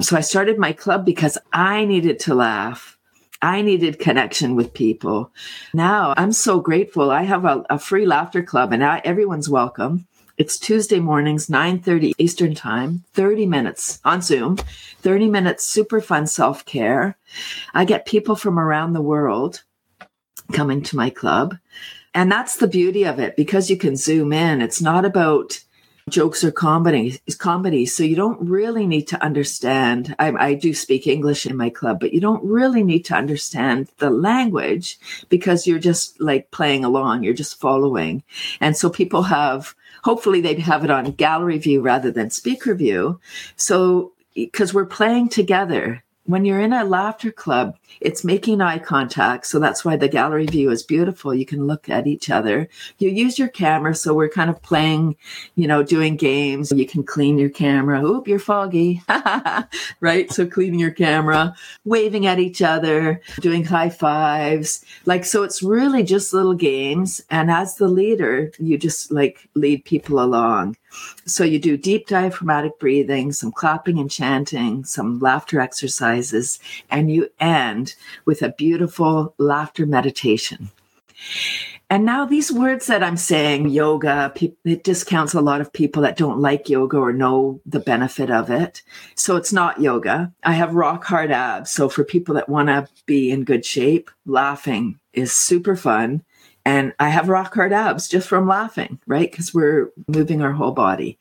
So 0.00 0.16
I 0.16 0.20
started 0.20 0.58
my 0.58 0.72
club 0.72 1.04
because 1.04 1.38
I 1.52 1.84
needed 1.84 2.18
to 2.20 2.34
laugh. 2.34 2.98
I 3.42 3.62
needed 3.62 3.98
connection 3.98 4.54
with 4.54 4.74
people. 4.74 5.32
Now 5.72 6.14
I'm 6.16 6.32
so 6.32 6.60
grateful. 6.60 7.10
I 7.10 7.22
have 7.22 7.44
a, 7.44 7.64
a 7.70 7.78
free 7.78 8.06
laughter 8.06 8.42
club 8.42 8.72
and 8.72 8.84
I, 8.84 9.00
everyone's 9.04 9.48
welcome. 9.48 10.06
It's 10.36 10.58
Tuesday 10.58 11.00
mornings, 11.00 11.48
9:30 11.48 12.12
Eastern 12.18 12.54
Time, 12.54 13.04
30 13.12 13.46
minutes 13.46 14.00
on 14.04 14.22
Zoom, 14.22 14.56
30 15.02 15.28
minutes 15.28 15.64
super 15.64 16.00
fun 16.00 16.26
self-care. 16.26 17.16
I 17.74 17.84
get 17.84 18.06
people 18.06 18.36
from 18.36 18.58
around 18.58 18.92
the 18.92 19.02
world 19.02 19.62
coming 20.52 20.82
to 20.82 20.96
my 20.96 21.10
club. 21.10 21.56
And 22.14 22.32
that's 22.32 22.56
the 22.56 22.66
beauty 22.66 23.04
of 23.04 23.18
it 23.18 23.36
because 23.36 23.70
you 23.70 23.76
can 23.76 23.96
zoom 23.96 24.32
in. 24.32 24.60
It's 24.60 24.80
not 24.80 25.04
about 25.04 25.60
jokes 26.08 26.42
or 26.42 26.50
comedy 26.50 27.20
is 27.26 27.34
comedy 27.36 27.86
so 27.86 28.02
you 28.02 28.16
don't 28.16 28.40
really 28.40 28.86
need 28.86 29.06
to 29.06 29.22
understand 29.22 30.14
I, 30.18 30.32
I, 30.32 30.54
do 30.54 30.74
speak 30.74 31.06
english 31.06 31.46
in 31.46 31.56
my 31.56 31.70
club 31.70 32.00
but 32.00 32.12
you 32.12 32.20
don't 32.20 32.44
really 32.44 32.82
need 32.82 33.04
to 33.06 33.14
understand 33.14 33.88
the 33.98 34.10
language 34.10 34.98
because 35.28 35.66
you're 35.66 35.78
just 35.78 36.20
like 36.20 36.50
playing 36.50 36.84
along 36.84 37.22
you're 37.22 37.34
just 37.34 37.60
following. 37.60 38.22
And 38.60 38.76
so 38.76 38.90
people 38.90 39.22
have 39.24 39.74
hopefully 40.02 40.40
they'd 40.40 40.58
have 40.58 40.84
it 40.84 40.90
on 40.90 41.12
gallery 41.12 41.58
view 41.58 41.80
rather 41.80 42.10
than 42.10 42.30
speaker 42.30 42.74
view. 42.74 43.20
So 43.56 44.12
because 44.34 44.72
we're 44.72 44.86
playing 44.86 45.28
together 45.28 46.02
when 46.30 46.44
you're 46.44 46.60
in 46.60 46.72
a 46.72 46.84
laughter 46.84 47.32
club, 47.32 47.76
it's 48.00 48.24
making 48.24 48.60
eye 48.60 48.78
contact. 48.78 49.46
So 49.46 49.58
that's 49.58 49.84
why 49.84 49.96
the 49.96 50.08
gallery 50.08 50.46
view 50.46 50.70
is 50.70 50.82
beautiful. 50.82 51.34
You 51.34 51.46
can 51.46 51.66
look 51.66 51.88
at 51.88 52.06
each 52.06 52.30
other. 52.30 52.68
You 52.98 53.10
use 53.10 53.38
your 53.38 53.48
camera. 53.48 53.94
So 53.94 54.14
we're 54.14 54.28
kind 54.28 54.50
of 54.50 54.62
playing, 54.62 55.16
you 55.54 55.66
know, 55.66 55.82
doing 55.82 56.16
games. 56.16 56.72
You 56.72 56.86
can 56.86 57.02
clean 57.02 57.38
your 57.38 57.50
camera. 57.50 58.02
Oop, 58.02 58.28
you're 58.28 58.38
foggy. 58.38 59.02
right? 60.00 60.30
So 60.32 60.46
cleaning 60.46 60.80
your 60.80 60.90
camera, 60.90 61.54
waving 61.84 62.26
at 62.26 62.38
each 62.38 62.62
other, 62.62 63.20
doing 63.40 63.64
high 63.64 63.90
fives. 63.90 64.84
Like, 65.06 65.24
so 65.24 65.42
it's 65.42 65.62
really 65.62 66.02
just 66.02 66.32
little 66.32 66.54
games. 66.54 67.22
And 67.30 67.50
as 67.50 67.76
the 67.76 67.88
leader, 67.88 68.52
you 68.58 68.78
just 68.78 69.10
like 69.10 69.48
lead 69.54 69.84
people 69.84 70.20
along. 70.20 70.76
So 71.26 71.44
you 71.44 71.58
do 71.58 71.76
deep 71.76 72.06
diaphragmatic 72.06 72.78
breathing, 72.78 73.32
some 73.32 73.52
clapping 73.52 73.98
and 73.98 74.10
chanting, 74.10 74.84
some 74.84 75.18
laughter 75.20 75.60
exercises, 75.60 76.58
and 76.90 77.10
you 77.10 77.28
end 77.38 77.94
with 78.24 78.42
a 78.42 78.50
beautiful 78.50 79.34
laughter 79.38 79.86
meditation. 79.86 80.70
And 81.92 82.04
now 82.04 82.24
these 82.24 82.52
words 82.52 82.86
that 82.86 83.02
I'm 83.02 83.16
saying, 83.16 83.70
yoga, 83.70 84.32
it 84.64 84.84
discounts 84.84 85.34
a 85.34 85.40
lot 85.40 85.60
of 85.60 85.72
people 85.72 86.02
that 86.02 86.16
don't 86.16 86.38
like 86.38 86.68
yoga 86.68 86.96
or 86.96 87.12
know 87.12 87.60
the 87.66 87.80
benefit 87.80 88.30
of 88.30 88.48
it. 88.48 88.82
So 89.16 89.34
it's 89.34 89.52
not 89.52 89.80
yoga. 89.80 90.32
I 90.44 90.52
have 90.52 90.74
rock 90.74 91.02
hard 91.04 91.32
abs. 91.32 91.72
So 91.72 91.88
for 91.88 92.04
people 92.04 92.36
that 92.36 92.48
want 92.48 92.68
to 92.68 92.86
be 93.06 93.32
in 93.32 93.42
good 93.42 93.64
shape, 93.64 94.08
laughing 94.24 95.00
is 95.12 95.32
super 95.32 95.74
fun. 95.74 96.22
And 96.64 96.92
I 96.98 97.08
have 97.08 97.28
rock 97.28 97.54
hard 97.54 97.72
abs 97.72 98.08
just 98.08 98.28
from 98.28 98.46
laughing, 98.46 98.98
right? 99.06 99.30
Because 99.30 99.54
we're 99.54 99.90
moving 100.06 100.42
our 100.42 100.52
whole 100.52 100.72
body. 100.72 101.18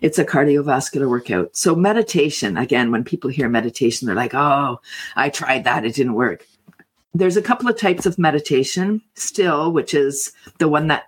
It's 0.00 0.18
a 0.18 0.24
cardiovascular 0.24 1.08
workout. 1.08 1.56
So, 1.56 1.74
meditation, 1.74 2.56
again, 2.56 2.90
when 2.90 3.04
people 3.04 3.30
hear 3.30 3.48
meditation, 3.48 4.06
they're 4.06 4.14
like, 4.16 4.34
oh, 4.34 4.80
I 5.14 5.28
tried 5.28 5.64
that, 5.64 5.84
it 5.84 5.94
didn't 5.94 6.14
work. 6.14 6.46
There's 7.12 7.36
a 7.36 7.42
couple 7.42 7.68
of 7.68 7.78
types 7.78 8.06
of 8.06 8.18
meditation 8.18 9.02
still, 9.14 9.72
which 9.72 9.92
is 9.92 10.32
the 10.58 10.68
one 10.68 10.86
that, 10.88 11.04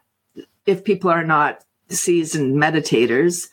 if 0.66 0.84
people 0.84 1.10
are 1.10 1.24
not 1.24 1.64
seasoned 1.88 2.56
meditators, 2.56 3.48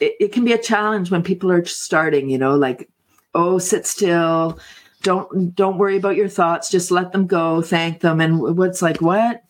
it, 0.00 0.14
it 0.18 0.32
can 0.32 0.44
be 0.44 0.52
a 0.52 0.62
challenge 0.62 1.10
when 1.10 1.22
people 1.22 1.52
are 1.52 1.64
starting, 1.64 2.30
you 2.30 2.38
know, 2.38 2.56
like, 2.56 2.88
oh, 3.34 3.58
sit 3.58 3.86
still, 3.86 4.58
don't 5.02 5.54
don't 5.54 5.78
worry 5.78 5.96
about 5.96 6.16
your 6.16 6.28
thoughts 6.28 6.68
just 6.68 6.90
let 6.90 7.12
them 7.12 7.26
go 7.26 7.62
thank 7.62 8.00
them 8.00 8.20
and 8.20 8.40
what's 8.58 8.82
like 8.82 9.00
what 9.00 9.44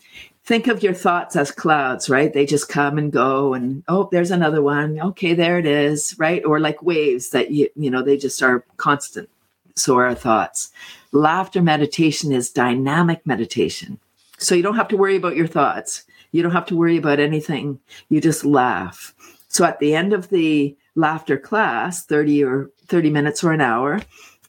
think 0.49 0.67
of 0.67 0.83
your 0.83 0.95
thoughts 0.95 1.37
as 1.37 1.51
clouds, 1.51 2.09
right? 2.09 2.33
They 2.33 2.47
just 2.47 2.71
come 2.71 2.97
and 2.97 3.13
go 3.13 3.53
and 3.53 3.85
oh, 3.87 4.09
there's 4.11 4.31
another 4.31 4.63
one. 4.63 4.99
Okay, 4.99 5.35
there 5.35 5.59
it 5.59 5.67
is, 5.67 6.19
right? 6.19 6.43
Or 6.43 6.59
like 6.59 6.83
waves 6.83 7.31
that 7.31 7.51
you 7.51 7.69
you 7.77 7.91
know, 7.91 8.03
they 8.03 8.17
just 8.17 8.43
are 8.43 8.65
constant. 8.79 9.29
So 9.77 9.99
are 9.99 10.07
our 10.07 10.15
thoughts. 10.15 10.71
Laughter 11.13 11.61
meditation 11.61 12.33
is 12.33 12.49
dynamic 12.49 13.27
meditation. 13.27 13.99
So 14.39 14.55
you 14.55 14.63
don't 14.63 14.77
have 14.77 14.89
to 14.89 14.97
worry 14.97 15.17
about 15.17 15.37
your 15.37 15.47
thoughts. 15.47 16.05
You 16.33 16.43
don't 16.43 16.53
have 16.53 16.67
to 16.67 16.77
worry 16.77 16.97
about 16.97 17.21
anything. 17.21 17.79
You 18.09 18.23
just 18.23 18.45
laugh. 18.45 19.15
So 19.49 19.67
at 19.67 19.79
the 19.81 19.95
end 19.95 20.15
of 20.15 20.31
the 20.31 20.75
laughter 20.95 21.37
class, 21.37 22.07
30 22.07 22.45
or 22.45 22.71
30 22.87 23.11
minutes 23.11 23.45
or 23.45 23.53
an 23.53 23.61
hour, 23.61 24.01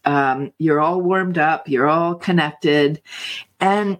um, 0.05 0.53
you're 0.59 0.79
all 0.79 1.01
warmed 1.01 1.37
up, 1.37 1.67
you're 1.67 1.87
all 1.87 2.15
connected. 2.15 3.01
And 3.59 3.97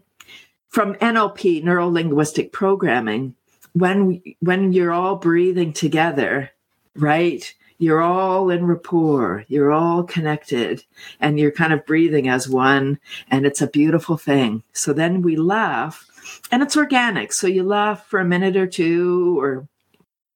from 0.70 0.96
NLP, 0.96 1.64
neuro 1.64 1.90
linguistic 1.90 2.52
programming, 2.52 3.36
when 3.74 4.22
when 4.40 4.72
you're 4.72 4.92
all 4.92 5.18
breathing 5.18 5.74
together, 5.74 6.52
right? 6.96 7.54
You're 7.82 8.02
all 8.02 8.50
in 8.50 8.66
rapport, 8.66 9.46
you're 9.48 9.72
all 9.72 10.04
connected, 10.04 10.84
and 11.20 11.40
you're 11.40 11.52
kind 11.52 11.72
of 11.72 11.86
breathing 11.86 12.28
as 12.28 12.50
one, 12.50 13.00
and 13.32 13.46
it's 13.46 13.62
a 13.62 13.68
beautiful 13.68 14.18
thing. 14.18 14.64
So 14.74 14.92
then 14.92 15.22
we 15.22 15.38
laugh, 15.38 16.06
and 16.52 16.62
it's 16.62 16.76
organic. 16.76 17.32
So 17.32 17.48
you 17.48 17.64
laugh 17.64 18.06
for 18.06 18.20
a 18.20 18.26
minute 18.26 18.58
or 18.58 18.68
two 18.68 19.40
or 19.40 19.68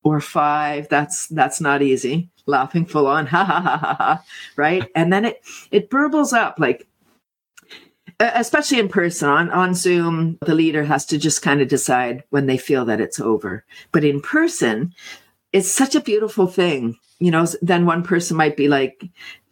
or 0.03 0.19
five. 0.21 0.87
That's 0.89 1.27
that's 1.27 1.59
not 1.59 1.81
easy. 1.81 2.29
Laughing 2.45 2.85
full 2.85 3.07
on, 3.07 3.25
ha 3.33 3.43
ha 3.43 3.61
ha 3.61 3.77
ha 3.77 3.95
ha, 3.95 4.23
right? 4.55 4.89
And 4.95 5.11
then 5.11 5.25
it 5.25 5.43
it 5.69 5.89
burbles 5.89 6.33
up 6.33 6.59
like 6.59 6.87
especially 8.33 8.79
in 8.79 8.89
person 8.89 9.29
on, 9.29 9.49
on 9.51 9.73
zoom 9.73 10.37
the 10.41 10.55
leader 10.55 10.83
has 10.83 11.05
to 11.05 11.17
just 11.17 11.41
kind 11.41 11.61
of 11.61 11.67
decide 11.67 12.23
when 12.29 12.45
they 12.45 12.57
feel 12.57 12.85
that 12.85 13.01
it's 13.01 13.19
over. 13.19 13.65
But 13.91 14.03
in 14.03 14.21
person 14.21 14.93
it's 15.51 15.71
such 15.71 15.95
a 15.95 16.01
beautiful 16.01 16.47
thing 16.47 16.97
you 17.19 17.31
know 17.31 17.45
then 17.61 17.85
one 17.85 18.03
person 18.03 18.35
might 18.35 18.57
be 18.57 18.67
like 18.67 19.05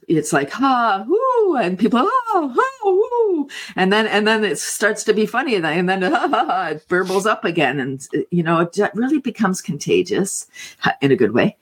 it's 0.08 0.34
like 0.34 0.50
ha 0.50 1.06
whoo 1.08 1.56
and 1.56 1.78
people 1.80 2.00
oh 2.02 2.54
ha 2.56 2.90
whoo 2.90 3.48
and 3.76 3.94
then 3.94 4.08
and 4.08 4.28
then 4.28 4.44
it 4.44 4.58
starts 4.58 5.04
to 5.04 5.14
be 5.14 5.26
funny 5.26 5.56
and 5.56 5.66
then 5.66 6.02
ha, 6.02 6.28
ha, 6.28 6.46
ha, 6.46 6.68
it 6.68 6.88
burbles 6.88 7.26
up 7.26 7.46
again 7.46 7.80
and 7.80 8.08
you 8.32 8.44
know 8.44 8.60
it 8.60 8.78
really 8.94 9.20
becomes 9.20 9.62
contagious 9.62 10.48
in 11.02 11.12
a 11.12 11.16
good 11.16 11.34
way. 11.34 11.58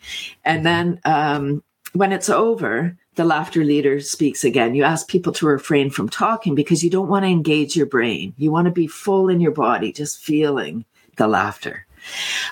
And 0.45 0.65
then 0.65 0.99
um, 1.05 1.63
when 1.93 2.11
it's 2.11 2.29
over 2.29 2.97
the 3.19 3.25
laughter 3.25 3.65
leader 3.65 3.99
speaks 3.99 4.45
again. 4.45 4.75
You 4.75 4.85
ask 4.85 5.09
people 5.09 5.33
to 5.33 5.45
refrain 5.45 5.89
from 5.89 6.07
talking 6.07 6.55
because 6.55 6.85
you 6.85 6.89
don't 6.89 7.09
want 7.09 7.25
to 7.25 7.29
engage 7.29 7.75
your 7.75 7.85
brain. 7.85 8.33
You 8.37 8.49
want 8.49 8.67
to 8.67 8.71
be 8.71 8.87
full 8.87 9.27
in 9.27 9.41
your 9.41 9.51
body, 9.51 9.91
just 9.91 10.19
feeling 10.19 10.85
the 11.17 11.27
laughter. 11.27 11.85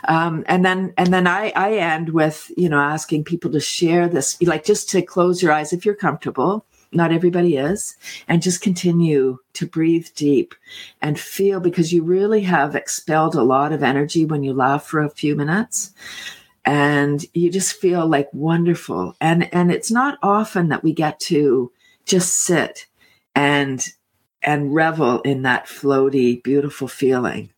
Um, 0.09 0.43
and 0.45 0.65
then, 0.65 0.93
and 0.97 1.13
then 1.13 1.25
I, 1.25 1.53
I 1.55 1.75
end 1.75 2.09
with, 2.09 2.51
you 2.57 2.67
know, 2.67 2.81
asking 2.81 3.23
people 3.23 3.49
to 3.51 3.61
share 3.61 4.09
this, 4.09 4.41
like 4.41 4.65
just 4.65 4.89
to 4.89 5.01
close 5.01 5.41
your 5.41 5.53
eyes 5.53 5.71
if 5.71 5.85
you're 5.85 5.95
comfortable. 5.95 6.65
Not 6.91 7.13
everybody 7.13 7.55
is. 7.55 7.95
And 8.27 8.41
just 8.41 8.59
continue 8.59 9.37
to 9.53 9.65
breathe 9.65 10.07
deep 10.15 10.53
and 11.01 11.17
feel 11.17 11.61
because 11.61 11.93
you 11.93 12.03
really 12.03 12.41
have 12.41 12.75
expelled 12.75 13.35
a 13.35 13.41
lot 13.41 13.71
of 13.71 13.83
energy 13.83 14.25
when 14.25 14.43
you 14.43 14.51
laugh 14.51 14.85
for 14.85 15.01
a 15.01 15.09
few 15.09 15.33
minutes 15.33 15.93
and 16.67 17.25
you 17.33 17.49
just 17.49 17.77
feel 17.77 18.05
like 18.05 18.27
wonderful. 18.33 19.15
And 19.21 19.51
and 19.53 19.71
it's 19.71 19.89
not 19.89 20.19
often 20.21 20.67
that 20.67 20.83
we 20.83 20.91
get 20.91 21.17
to 21.21 21.71
just 22.05 22.39
sit 22.39 22.87
and 23.33 23.83
and 24.43 24.75
revel 24.75 25.21
in 25.21 25.43
that 25.43 25.67
floaty 25.67 26.43
beautiful 26.43 26.89
feeling. 26.89 27.49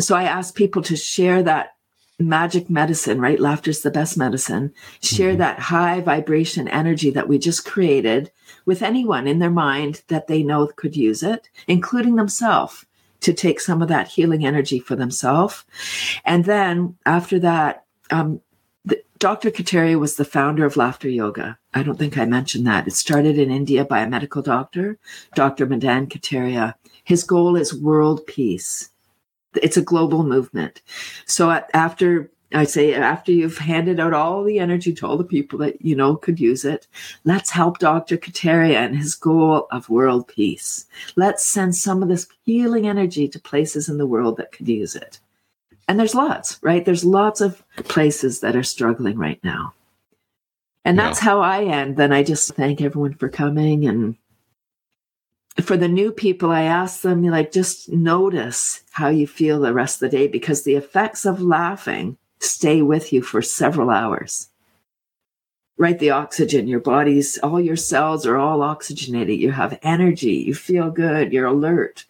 So 0.00 0.16
i 0.16 0.24
ask 0.24 0.54
people 0.54 0.80
to 0.82 0.96
share 0.96 1.42
that 1.42 1.74
magic 2.18 2.70
medicine 2.70 3.20
right? 3.20 3.38
Laughter's 3.38 3.82
the 3.82 3.90
best 3.90 4.16
medicine. 4.16 4.72
Share 5.02 5.32
mm-hmm. 5.32 5.38
that 5.40 5.58
high 5.58 6.00
vibration 6.00 6.66
energy 6.66 7.10
that 7.10 7.28
we 7.28 7.38
just 7.38 7.66
created 7.66 8.32
with 8.64 8.80
anyone 8.80 9.26
in 9.26 9.40
their 9.40 9.50
mind 9.50 10.00
that 10.08 10.26
they 10.26 10.42
know 10.42 10.68
could 10.68 10.96
use 10.96 11.22
it 11.22 11.50
including 11.66 12.16
themselves 12.16 12.86
to 13.20 13.34
take 13.34 13.60
some 13.60 13.82
of 13.82 13.88
that 13.88 14.08
healing 14.08 14.46
energy 14.46 14.78
for 14.78 14.96
themselves. 14.96 15.64
And 16.24 16.46
then 16.46 16.96
after 17.04 17.38
that 17.40 17.84
um, 18.10 18.40
Dr. 19.18 19.50
Kataria 19.50 19.98
was 19.98 20.16
the 20.16 20.24
founder 20.24 20.64
of 20.64 20.76
Laughter 20.76 21.08
Yoga. 21.08 21.58
I 21.72 21.82
don't 21.82 21.98
think 21.98 22.18
I 22.18 22.24
mentioned 22.24 22.66
that. 22.66 22.86
It 22.86 22.94
started 22.94 23.38
in 23.38 23.50
India 23.50 23.84
by 23.84 24.00
a 24.00 24.08
medical 24.08 24.42
doctor, 24.42 24.98
Dr. 25.34 25.66
Madan 25.66 26.08
Kataria. 26.08 26.74
His 27.04 27.22
goal 27.22 27.56
is 27.56 27.74
world 27.74 28.26
peace. 28.26 28.90
It's 29.54 29.76
a 29.76 29.82
global 29.82 30.24
movement. 30.24 30.82
So 31.26 31.50
after 31.72 32.30
I 32.52 32.64
say 32.64 32.94
after 32.94 33.32
you've 33.32 33.58
handed 33.58 33.98
out 33.98 34.12
all 34.12 34.44
the 34.44 34.58
energy 34.58 34.92
to 34.94 35.06
all 35.06 35.16
the 35.16 35.24
people 35.24 35.58
that 35.60 35.80
you 35.82 35.96
know 35.96 36.16
could 36.16 36.38
use 36.38 36.64
it, 36.64 36.86
let's 37.24 37.50
help 37.50 37.78
Dr. 37.78 38.16
Kataria 38.16 38.76
and 38.76 38.96
his 38.96 39.14
goal 39.14 39.66
of 39.70 39.88
world 39.88 40.28
peace. 40.28 40.86
Let's 41.16 41.44
send 41.44 41.74
some 41.74 42.02
of 42.02 42.08
this 42.08 42.28
healing 42.44 42.86
energy 42.86 43.26
to 43.28 43.40
places 43.40 43.88
in 43.88 43.98
the 43.98 44.06
world 44.06 44.36
that 44.36 44.52
could 44.52 44.68
use 44.68 44.94
it. 44.94 45.18
And 45.86 45.98
there's 45.98 46.14
lots, 46.14 46.58
right? 46.62 46.84
There's 46.84 47.04
lots 47.04 47.40
of 47.40 47.62
places 47.76 48.40
that 48.40 48.56
are 48.56 48.62
struggling 48.62 49.18
right 49.18 49.42
now. 49.44 49.74
And 50.84 50.98
that's 50.98 51.20
yeah. 51.20 51.24
how 51.24 51.40
I 51.40 51.64
end. 51.64 51.96
Then 51.96 52.12
I 52.12 52.22
just 52.22 52.54
thank 52.54 52.80
everyone 52.80 53.14
for 53.14 53.28
coming. 53.28 53.86
And 53.86 54.16
for 55.62 55.76
the 55.76 55.88
new 55.88 56.10
people, 56.10 56.50
I 56.50 56.62
ask 56.62 57.02
them, 57.02 57.22
like, 57.22 57.52
just 57.52 57.90
notice 57.90 58.82
how 58.92 59.08
you 59.08 59.26
feel 59.26 59.60
the 59.60 59.74
rest 59.74 60.02
of 60.02 60.10
the 60.10 60.16
day 60.16 60.26
because 60.26 60.62
the 60.62 60.74
effects 60.74 61.24
of 61.24 61.40
laughing 61.40 62.16
stay 62.40 62.82
with 62.82 63.12
you 63.12 63.22
for 63.22 63.42
several 63.42 63.90
hours. 63.90 64.48
Right? 65.76 65.98
The 65.98 66.10
oxygen, 66.10 66.68
your 66.68 66.80
body's, 66.80 67.36
all 67.38 67.60
your 67.60 67.76
cells 67.76 68.26
are 68.26 68.36
all 68.36 68.62
oxygenated. 68.62 69.38
You 69.38 69.52
have 69.52 69.78
energy. 69.82 70.34
You 70.34 70.54
feel 70.54 70.90
good. 70.90 71.32
You're 71.32 71.46
alert. 71.46 72.04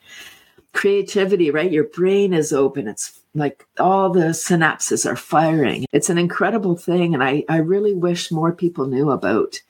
Creativity, 0.72 1.50
right? 1.50 1.72
Your 1.72 1.84
brain 1.84 2.34
is 2.34 2.52
open. 2.52 2.88
It's 2.88 3.20
like 3.34 3.66
all 3.78 4.10
the 4.10 4.26
synapses 4.30 5.04
are 5.04 5.16
firing. 5.16 5.86
It's 5.92 6.08
an 6.08 6.18
incredible 6.18 6.76
thing. 6.76 7.14
And 7.14 7.22
I, 7.22 7.44
I 7.48 7.56
really 7.56 7.94
wish 7.94 8.30
more 8.30 8.52
people 8.52 8.86
knew 8.86 9.10
about. 9.10 9.60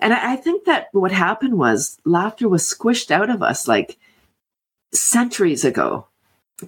And 0.00 0.12
I, 0.12 0.32
I 0.32 0.36
think 0.36 0.64
that 0.64 0.88
what 0.92 1.12
happened 1.12 1.58
was 1.58 1.98
laughter 2.04 2.48
was 2.48 2.62
squished 2.62 3.10
out 3.10 3.30
of 3.30 3.42
us 3.42 3.68
like 3.68 3.96
centuries 4.92 5.64
ago 5.64 6.06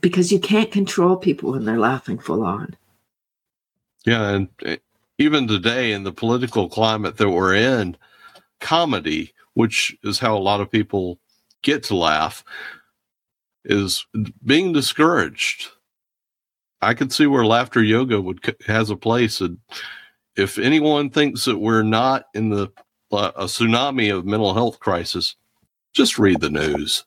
because 0.00 0.30
you 0.32 0.38
can't 0.38 0.70
control 0.70 1.16
people 1.16 1.52
when 1.52 1.64
they're 1.64 1.78
laughing 1.78 2.18
full 2.18 2.44
on. 2.44 2.76
Yeah. 4.06 4.28
And 4.30 4.48
eh, 4.64 4.76
even 5.18 5.48
today 5.48 5.92
in 5.92 6.04
the 6.04 6.12
political 6.12 6.68
climate 6.68 7.16
that 7.16 7.30
we're 7.30 7.54
in, 7.54 7.96
comedy, 8.60 9.32
which 9.54 9.96
is 10.02 10.20
how 10.20 10.36
a 10.36 10.38
lot 10.38 10.60
of 10.60 10.70
people 10.70 11.18
get 11.62 11.82
to 11.84 11.96
laugh, 11.96 12.44
is 13.64 14.06
being 14.44 14.72
discouraged 14.72 15.68
I 16.84 16.94
could 16.94 17.12
see 17.12 17.26
where 17.26 17.44
laughter 17.44 17.82
yoga 17.82 18.20
would 18.20 18.40
has 18.66 18.90
a 18.90 18.96
place. 18.96 19.40
And 19.40 19.58
if 20.36 20.58
anyone 20.58 21.10
thinks 21.10 21.44
that 21.44 21.58
we're 21.58 21.82
not 21.82 22.26
in 22.34 22.50
the 22.50 22.68
uh, 23.12 23.32
a 23.36 23.44
tsunami 23.44 24.14
of 24.14 24.26
mental 24.26 24.54
health 24.54 24.80
crisis, 24.80 25.36
just 25.92 26.18
read 26.18 26.40
the 26.40 26.50
news. 26.50 27.04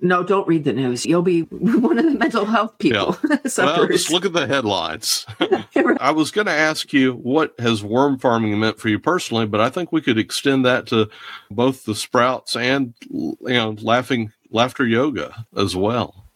No, 0.00 0.22
don't 0.22 0.46
read 0.46 0.64
the 0.64 0.72
news. 0.72 1.04
You'll 1.04 1.22
be 1.22 1.40
one 1.50 1.98
of 1.98 2.04
the 2.04 2.12
mental 2.12 2.44
health 2.44 2.78
people. 2.78 3.16
Yeah. 3.28 3.64
well, 3.64 3.86
just 3.88 4.10
look 4.12 4.24
at 4.24 4.32
the 4.32 4.46
headlines. 4.46 5.26
I 6.00 6.12
was 6.12 6.30
going 6.30 6.46
to 6.46 6.52
ask 6.52 6.92
you 6.92 7.14
what 7.14 7.58
has 7.58 7.82
worm 7.82 8.18
farming 8.18 8.58
meant 8.60 8.78
for 8.78 8.88
you 8.88 8.98
personally, 8.98 9.46
but 9.46 9.60
I 9.60 9.70
think 9.70 9.90
we 9.90 10.00
could 10.00 10.18
extend 10.18 10.64
that 10.64 10.86
to 10.88 11.08
both 11.50 11.84
the 11.84 11.94
sprouts 11.94 12.54
and 12.56 12.94
you 13.10 13.36
know 13.40 13.74
laughing 13.80 14.32
laughter 14.50 14.86
yoga 14.86 15.46
as 15.56 15.74
well. 15.74 16.26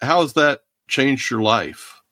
How 0.00 0.22
has 0.22 0.32
that 0.34 0.60
changed 0.88 1.30
your 1.30 1.42
life? 1.42 2.02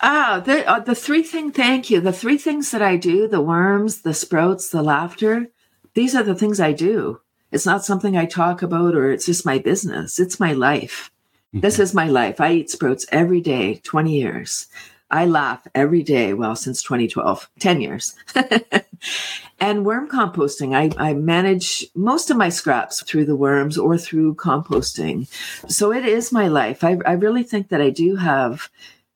Ah, 0.00 0.42
the 0.44 0.66
uh, 0.68 0.80
the 0.80 0.96
three 0.96 1.22
thing. 1.22 1.52
Thank 1.52 1.88
you. 1.88 2.00
The 2.00 2.12
three 2.12 2.36
things 2.36 2.70
that 2.72 2.82
I 2.82 2.96
do: 2.96 3.28
the 3.28 3.40
worms, 3.40 4.02
the 4.02 4.14
sprouts, 4.14 4.68
the 4.68 4.82
laughter. 4.82 5.48
These 5.94 6.16
are 6.16 6.24
the 6.24 6.34
things 6.34 6.58
I 6.58 6.72
do. 6.72 7.20
It's 7.52 7.66
not 7.66 7.84
something 7.84 8.16
I 8.16 8.26
talk 8.26 8.62
about, 8.62 8.94
or 8.94 9.10
it's 9.10 9.26
just 9.26 9.46
my 9.46 9.58
business. 9.58 10.18
It's 10.18 10.40
my 10.40 10.52
life. 10.54 11.12
Mm-hmm. 11.48 11.60
This 11.60 11.78
is 11.78 11.94
my 11.94 12.08
life. 12.08 12.40
I 12.40 12.52
eat 12.52 12.70
sprouts 12.70 13.06
every 13.12 13.40
day. 13.40 13.76
Twenty 13.84 14.18
years. 14.18 14.66
I 15.12 15.26
laugh 15.26 15.66
every 15.74 16.02
day. 16.02 16.32
Well, 16.32 16.56
since 16.56 16.82
2012, 16.82 17.50
10 17.58 17.80
years. 17.82 18.16
and 19.60 19.84
worm 19.84 20.08
composting, 20.08 20.74
I, 20.74 20.90
I 21.10 21.12
manage 21.12 21.86
most 21.94 22.30
of 22.30 22.38
my 22.38 22.48
scraps 22.48 23.02
through 23.02 23.26
the 23.26 23.36
worms 23.36 23.76
or 23.76 23.98
through 23.98 24.36
composting. 24.36 25.28
So 25.70 25.92
it 25.92 26.06
is 26.06 26.32
my 26.32 26.48
life. 26.48 26.82
I, 26.82 26.98
I 27.04 27.12
really 27.12 27.42
think 27.42 27.68
that 27.68 27.82
I 27.82 27.90
do 27.90 28.16
have 28.16 28.70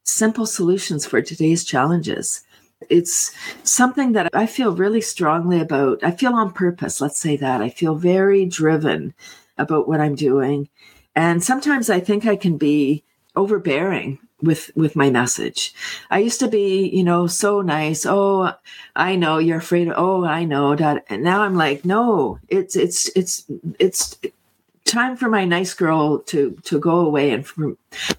simple 0.05 0.45
solutions 0.45 1.07
for 1.07 1.23
today's 1.23 1.65
challenges. 1.65 2.45
It's 2.91 3.35
something 3.63 4.13
that 4.13 4.29
I 4.35 4.45
feel 4.45 4.77
really 4.77 5.01
strongly 5.01 5.61
about. 5.61 6.05
I 6.05 6.11
feel 6.11 6.35
on 6.35 6.53
purpose. 6.53 7.01
Let's 7.01 7.19
say 7.19 7.39
that. 7.39 7.63
I 7.63 7.71
feel 7.71 7.95
very 7.95 8.45
driven 8.45 9.15
about 9.57 9.89
what 9.89 10.01
I'm 10.03 10.15
doing. 10.15 10.69
And 11.15 11.43
sometimes 11.43 11.89
I 11.89 12.01
think 12.01 12.27
I 12.27 12.37
can 12.37 12.59
be 12.59 13.03
overbearing 13.35 14.19
with 14.43 14.71
with 14.77 14.97
my 14.97 15.11
message. 15.11 15.75
I 16.11 16.19
used 16.19 16.41
to 16.41 16.49
be, 16.49 16.89
you 16.89 17.03
know, 17.03 17.27
so 17.27 17.63
nice. 17.63 18.05
Oh, 18.07 18.53
I 18.95 19.17
know 19.17 19.39
you're 19.39 19.59
afraid. 19.59 19.91
Oh, 19.95 20.25
I 20.25 20.45
know 20.45 20.77
that. 20.77 21.05
And 21.09 21.23
now 21.23 21.43
I'm 21.43 21.57
like, 21.57 21.85
no, 21.85 22.39
it's 22.49 22.77
it's 22.77 23.09
it's 23.17 23.45
it's 23.79 24.19
time 24.85 25.17
for 25.17 25.29
my 25.29 25.45
nice 25.45 25.75
girl 25.75 26.19
to 26.21 26.57
to 26.65 26.79
go 26.79 27.01
away 27.01 27.31
and 27.31 27.47
for 27.47 27.77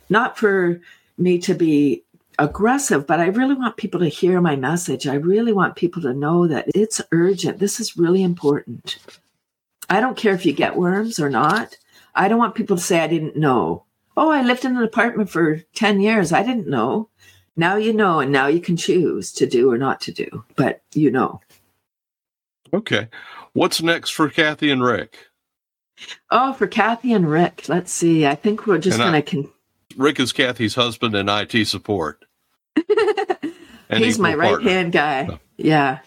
not 0.09 0.37
for 0.37 0.81
me 1.17 1.39
to 1.39 1.53
be 1.53 2.03
aggressive, 2.39 3.07
but 3.07 3.19
I 3.19 3.27
really 3.27 3.55
want 3.55 3.77
people 3.77 3.99
to 4.01 4.07
hear 4.07 4.39
my 4.41 4.55
message. 4.55 5.07
I 5.07 5.15
really 5.15 5.53
want 5.53 5.75
people 5.75 6.01
to 6.03 6.13
know 6.13 6.47
that 6.47 6.67
it's 6.75 7.01
urgent. 7.11 7.59
This 7.59 7.79
is 7.79 7.97
really 7.97 8.21
important. 8.21 8.97
I 9.89 9.99
don't 9.99 10.17
care 10.17 10.33
if 10.33 10.45
you 10.45 10.53
get 10.53 10.75
worms 10.75 11.19
or 11.19 11.29
not. 11.29 11.77
I 12.13 12.27
don't 12.27 12.37
want 12.37 12.55
people 12.55 12.77
to 12.77 12.83
say 12.83 12.99
I 12.99 13.07
didn't 13.07 13.37
know 13.37 13.83
Oh, 14.17 14.29
I 14.29 14.41
lived 14.41 14.65
in 14.65 14.75
an 14.75 14.83
apartment 14.83 15.29
for 15.29 15.61
10 15.75 16.01
years. 16.01 16.33
I 16.33 16.41
didn't 16.41 16.67
know. 16.67 17.09
Now 17.55 17.75
you 17.75 17.93
know, 17.93 18.19
and 18.19 18.31
now 18.31 18.47
you 18.47 18.59
can 18.59 18.75
choose 18.75 19.31
to 19.33 19.45
do 19.47 19.71
or 19.71 19.77
not 19.77 20.01
to 20.01 20.11
do, 20.11 20.43
but 20.55 20.81
you 20.93 21.11
know. 21.11 21.39
Okay. 22.73 23.07
What's 23.53 23.81
next 23.81 24.09
for 24.11 24.29
Cathy 24.29 24.71
and 24.71 24.83
Rick? 24.83 25.17
Oh, 26.29 26.53
for 26.53 26.67
Cathy 26.67 27.13
and 27.13 27.29
Rick, 27.29 27.69
let's 27.69 27.91
see. 27.91 28.25
I 28.25 28.35
think 28.35 28.67
we're 28.67 28.77
just 28.77 28.97
going 28.97 29.13
to. 29.13 29.21
Con- 29.21 29.51
Rick 29.95 30.19
is 30.19 30.31
Cathy's 30.31 30.75
husband 30.75 31.15
and 31.15 31.29
IT 31.29 31.67
support. 31.67 32.23
and 33.89 34.03
he's 34.03 34.19
my 34.19 34.35
right 34.35 34.61
hand 34.61 34.91
guy. 34.91 35.27
Oh. 35.31 35.39
Yeah. 35.57 35.99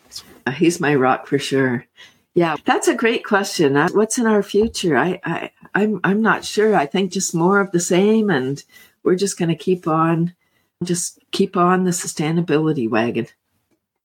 He's 0.55 0.81
my 0.81 0.95
rock 0.95 1.27
for 1.27 1.39
sure. 1.39 1.87
Yeah, 2.35 2.57
that's 2.65 2.89
a 2.89 2.95
great 2.95 3.25
question. 3.25 3.77
Uh, 3.77 3.89
what's 3.93 4.19
in 4.19 4.27
our 4.27 4.43
future? 4.43 4.97
I, 4.97 5.21
I, 5.25 5.51
I'm, 5.75 6.01
I'm 6.05 6.23
not 6.23 6.45
sure. 6.45 6.77
I 6.77 6.87
think 6.87 7.13
just 7.13 7.35
more 7.35 7.61
of 7.61 7.73
the 7.73 7.81
same, 7.81 8.31
and 8.31 8.63
we're 9.03 9.17
just 9.17 9.39
going 9.39 9.49
to 9.49 9.57
keep 9.57 9.89
on, 9.89 10.35
just 10.85 11.19
keep 11.33 11.57
on 11.57 11.85
the 11.85 11.91
sustainability 11.91 12.89
wagon. 12.89 13.27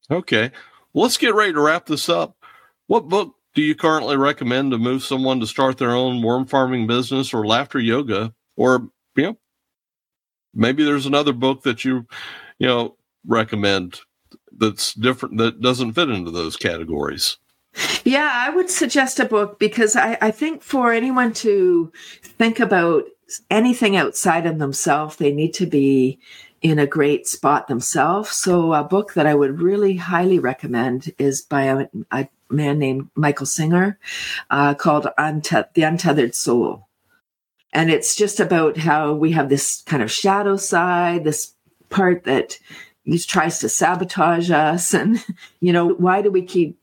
Okay, 0.09 0.51
well, 0.93 1.03
let's 1.03 1.17
get 1.17 1.35
ready 1.35 1.53
to 1.53 1.61
wrap 1.61 1.85
this 1.85 2.09
up. 2.09 2.35
What 2.87 3.09
book 3.09 3.35
do 3.53 3.61
you 3.61 3.73
currently 3.73 4.17
recommend 4.17 4.71
to 4.71 4.77
move 4.77 5.03
someone 5.03 5.39
to 5.39 5.47
start 5.47 5.77
their 5.77 5.91
own 5.91 6.21
worm 6.21 6.45
farming 6.45 6.87
business 6.87 7.33
or 7.33 7.45
laughter 7.45 7.79
yoga, 7.79 8.33
or 8.57 8.89
you 9.15 9.23
know, 9.23 9.37
maybe 10.53 10.83
there's 10.83 11.05
another 11.05 11.33
book 11.33 11.63
that 11.63 11.85
you, 11.85 12.05
you 12.59 12.67
know, 12.67 12.97
recommend 13.25 14.01
that's 14.57 14.93
different 14.93 15.37
that 15.37 15.61
doesn't 15.61 15.93
fit 15.93 16.09
into 16.09 16.31
those 16.31 16.57
categories. 16.57 17.37
Yeah, 18.03 18.29
I 18.33 18.49
would 18.49 18.69
suggest 18.69 19.19
a 19.19 19.25
book 19.25 19.59
because 19.59 19.95
I, 19.95 20.17
I 20.21 20.31
think 20.31 20.63
for 20.63 20.91
anyone 20.93 21.33
to 21.33 21.91
think 22.21 22.59
about 22.59 23.05
anything 23.49 23.95
outside 23.95 24.45
of 24.45 24.59
themselves, 24.59 25.15
they 25.15 25.31
need 25.31 25.53
to 25.55 25.65
be 25.65 26.19
in 26.61 26.79
a 26.79 26.87
great 26.87 27.27
spot 27.27 27.67
themselves. 27.67 28.31
So, 28.31 28.73
a 28.73 28.83
book 28.83 29.13
that 29.13 29.27
I 29.27 29.35
would 29.35 29.61
really 29.61 29.97
highly 29.97 30.39
recommend 30.39 31.13
is 31.19 31.41
by 31.41 31.63
a, 31.63 31.87
a 32.11 32.27
man 32.49 32.79
named 32.79 33.09
Michael 33.15 33.45
Singer 33.45 33.99
uh, 34.49 34.73
called 34.73 35.07
Unte- 35.17 35.73
The 35.73 35.83
Untethered 35.83 36.35
Soul. 36.35 36.87
And 37.73 37.91
it's 37.91 38.15
just 38.15 38.39
about 38.39 38.77
how 38.77 39.13
we 39.13 39.31
have 39.33 39.49
this 39.49 39.81
kind 39.85 40.01
of 40.01 40.09
shadow 40.09 40.55
side, 40.55 41.23
this 41.23 41.53
part 41.89 42.23
that 42.23 42.57
tries 43.27 43.59
to 43.59 43.69
sabotage 43.69 44.49
us. 44.49 44.93
And, 44.93 45.23
you 45.59 45.73
know, 45.73 45.89
why 45.89 46.21
do 46.21 46.31
we 46.31 46.41
keep 46.41 46.79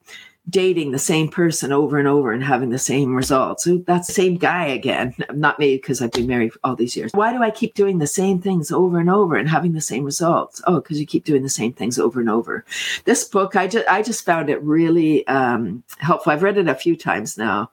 dating 0.50 0.90
the 0.90 0.98
same 0.98 1.28
person 1.28 1.72
over 1.72 1.98
and 1.98 2.08
over 2.08 2.32
and 2.32 2.42
having 2.42 2.70
the 2.70 2.78
same 2.78 3.14
results. 3.14 3.64
So 3.64 3.78
that's 3.78 4.08
the 4.08 4.12
same 4.12 4.36
guy 4.36 4.66
again. 4.66 5.14
Not 5.32 5.58
me 5.58 5.76
because 5.76 6.02
I've 6.02 6.10
been 6.10 6.26
married 6.26 6.52
all 6.64 6.74
these 6.74 6.96
years. 6.96 7.12
Why 7.14 7.32
do 7.32 7.42
I 7.42 7.50
keep 7.50 7.74
doing 7.74 7.98
the 7.98 8.08
same 8.08 8.40
things 8.40 8.72
over 8.72 8.98
and 8.98 9.08
over 9.08 9.36
and 9.36 9.48
having 9.48 9.72
the 9.72 9.80
same 9.80 10.04
results? 10.04 10.60
Oh, 10.66 10.80
because 10.80 10.98
you 10.98 11.06
keep 11.06 11.24
doing 11.24 11.44
the 11.44 11.48
same 11.48 11.72
things 11.72 11.98
over 11.98 12.18
and 12.18 12.28
over. 12.28 12.64
This 13.04 13.24
book, 13.24 13.54
I 13.54 13.68
just 13.68 13.86
I 13.88 14.02
just 14.02 14.24
found 14.24 14.50
it 14.50 14.60
really 14.62 15.26
um, 15.28 15.84
helpful. 15.98 16.32
I've 16.32 16.42
read 16.42 16.58
it 16.58 16.68
a 16.68 16.74
few 16.74 16.96
times 16.96 17.38
now, 17.38 17.70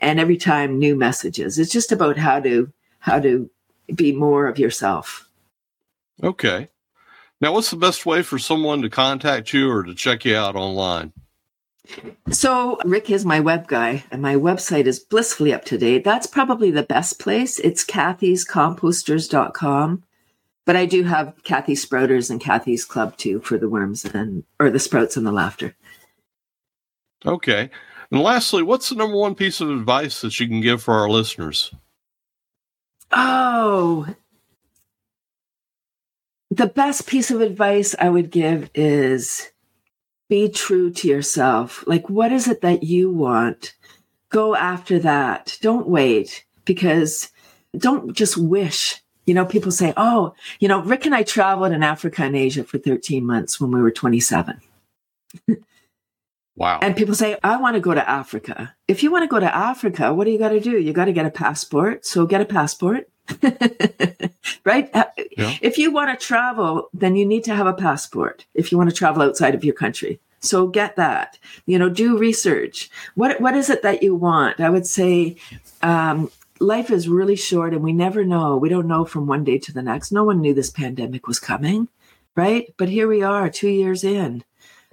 and 0.00 0.20
every 0.20 0.36
time 0.36 0.78
new 0.78 0.94
messages. 0.94 1.58
It's 1.58 1.72
just 1.72 1.90
about 1.90 2.16
how 2.16 2.38
to 2.40 2.72
how 3.00 3.18
to 3.18 3.50
be 3.94 4.12
more 4.12 4.46
of 4.46 4.60
yourself. 4.60 5.28
Okay. 6.22 6.68
Now, 7.40 7.52
what's 7.52 7.70
the 7.70 7.76
best 7.76 8.06
way 8.06 8.22
for 8.22 8.38
someone 8.38 8.82
to 8.82 8.88
contact 8.88 9.52
you 9.52 9.68
or 9.68 9.82
to 9.82 9.94
check 9.94 10.24
you 10.24 10.36
out 10.36 10.54
online? 10.54 11.12
So, 12.30 12.78
Rick 12.84 13.10
is 13.10 13.24
my 13.24 13.40
web 13.40 13.66
guy, 13.66 14.04
and 14.10 14.22
my 14.22 14.36
website 14.36 14.86
is 14.86 15.00
blissfully 15.00 15.52
up 15.52 15.64
to 15.66 15.76
date. 15.76 16.04
That's 16.04 16.28
probably 16.28 16.70
the 16.70 16.84
best 16.84 17.18
place. 17.18 17.58
It's 17.58 17.84
cathyscomposters.com. 17.84 20.04
But 20.64 20.76
I 20.76 20.86
do 20.86 21.02
have 21.02 21.34
Cathy 21.42 21.74
Sprouters 21.74 22.30
and 22.30 22.40
Cathy's 22.40 22.84
Club 22.84 23.16
too 23.16 23.40
for 23.40 23.58
the 23.58 23.68
worms 23.68 24.04
and 24.04 24.44
or 24.60 24.70
the 24.70 24.78
sprouts 24.78 25.16
and 25.16 25.26
the 25.26 25.32
laughter. 25.32 25.74
Okay. 27.26 27.70
And 28.10 28.20
lastly, 28.20 28.62
what's 28.62 28.88
the 28.88 28.94
number 28.94 29.16
one 29.16 29.34
piece 29.34 29.60
of 29.60 29.70
advice 29.70 30.20
that 30.20 30.38
you 30.38 30.46
can 30.46 30.60
give 30.60 30.82
for 30.82 30.94
our 30.94 31.08
listeners? 31.08 31.74
Oh, 33.10 34.06
the 36.50 36.66
best 36.66 37.06
piece 37.06 37.30
of 37.30 37.40
advice 37.40 37.94
I 37.98 38.08
would 38.08 38.30
give 38.30 38.70
is 38.74 39.50
be 40.28 40.48
true 40.48 40.90
to 40.90 41.08
yourself. 41.08 41.84
Like, 41.86 42.08
what 42.08 42.32
is 42.32 42.48
it 42.48 42.60
that 42.62 42.82
you 42.82 43.10
want? 43.10 43.74
Go 44.30 44.54
after 44.56 44.98
that. 45.00 45.58
Don't 45.60 45.88
wait 45.88 46.44
because 46.64 47.30
don't 47.76 48.14
just 48.14 48.36
wish. 48.36 49.02
You 49.26 49.34
know, 49.34 49.44
people 49.44 49.70
say, 49.70 49.92
oh, 49.96 50.34
you 50.58 50.68
know, 50.68 50.82
Rick 50.82 51.06
and 51.06 51.14
I 51.14 51.22
traveled 51.22 51.72
in 51.72 51.82
Africa 51.82 52.24
and 52.24 52.34
Asia 52.34 52.64
for 52.64 52.78
13 52.78 53.24
months 53.24 53.60
when 53.60 53.70
we 53.70 53.80
were 53.80 53.90
27. 53.90 54.60
Wow. 56.56 56.80
And 56.82 56.96
people 56.96 57.14
say, 57.14 57.38
I 57.42 57.56
want 57.56 57.74
to 57.74 57.80
go 57.80 57.94
to 57.94 58.08
Africa. 58.08 58.74
If 58.86 59.02
you 59.02 59.10
want 59.10 59.22
to 59.22 59.28
go 59.28 59.40
to 59.40 59.54
Africa, 59.54 60.12
what 60.12 60.24
do 60.24 60.30
you 60.30 60.38
got 60.38 60.50
to 60.50 60.60
do? 60.60 60.78
You 60.78 60.92
got 60.92 61.06
to 61.06 61.12
get 61.12 61.26
a 61.26 61.30
passport. 61.30 62.04
So 62.04 62.26
get 62.26 62.40
a 62.40 62.44
passport. 62.44 63.08
right? 64.64 64.90
Uh, 64.94 65.04
yeah. 65.36 65.56
If 65.62 65.78
you 65.78 65.92
want 65.92 66.18
to 66.18 66.26
travel, 66.26 66.88
then 66.92 67.16
you 67.16 67.24
need 67.24 67.44
to 67.44 67.54
have 67.54 67.66
a 67.66 67.72
passport 67.72 68.44
if 68.54 68.70
you 68.70 68.78
want 68.78 68.90
to 68.90 68.96
travel 68.96 69.22
outside 69.22 69.54
of 69.54 69.64
your 69.64 69.74
country. 69.74 70.20
So 70.40 70.66
get 70.66 70.96
that. 70.96 71.38
You 71.66 71.78
know, 71.78 71.88
do 71.88 72.18
research. 72.18 72.90
What 73.14 73.40
what 73.40 73.56
is 73.56 73.70
it 73.70 73.82
that 73.82 74.02
you 74.02 74.14
want? 74.14 74.60
I 74.60 74.70
would 74.70 74.86
say 74.86 75.36
um, 75.82 76.30
life 76.58 76.90
is 76.90 77.08
really 77.08 77.36
short 77.36 77.72
and 77.72 77.82
we 77.82 77.92
never 77.92 78.24
know. 78.24 78.56
We 78.56 78.68
don't 78.68 78.88
know 78.88 79.04
from 79.04 79.26
one 79.26 79.44
day 79.44 79.58
to 79.58 79.72
the 79.72 79.82
next. 79.82 80.10
No 80.10 80.24
one 80.24 80.40
knew 80.40 80.52
this 80.52 80.70
pandemic 80.70 81.28
was 81.28 81.38
coming, 81.38 81.88
right? 82.34 82.74
But 82.76 82.88
here 82.88 83.06
we 83.06 83.22
are 83.22 83.48
2 83.48 83.68
years 83.68 84.02
in. 84.02 84.42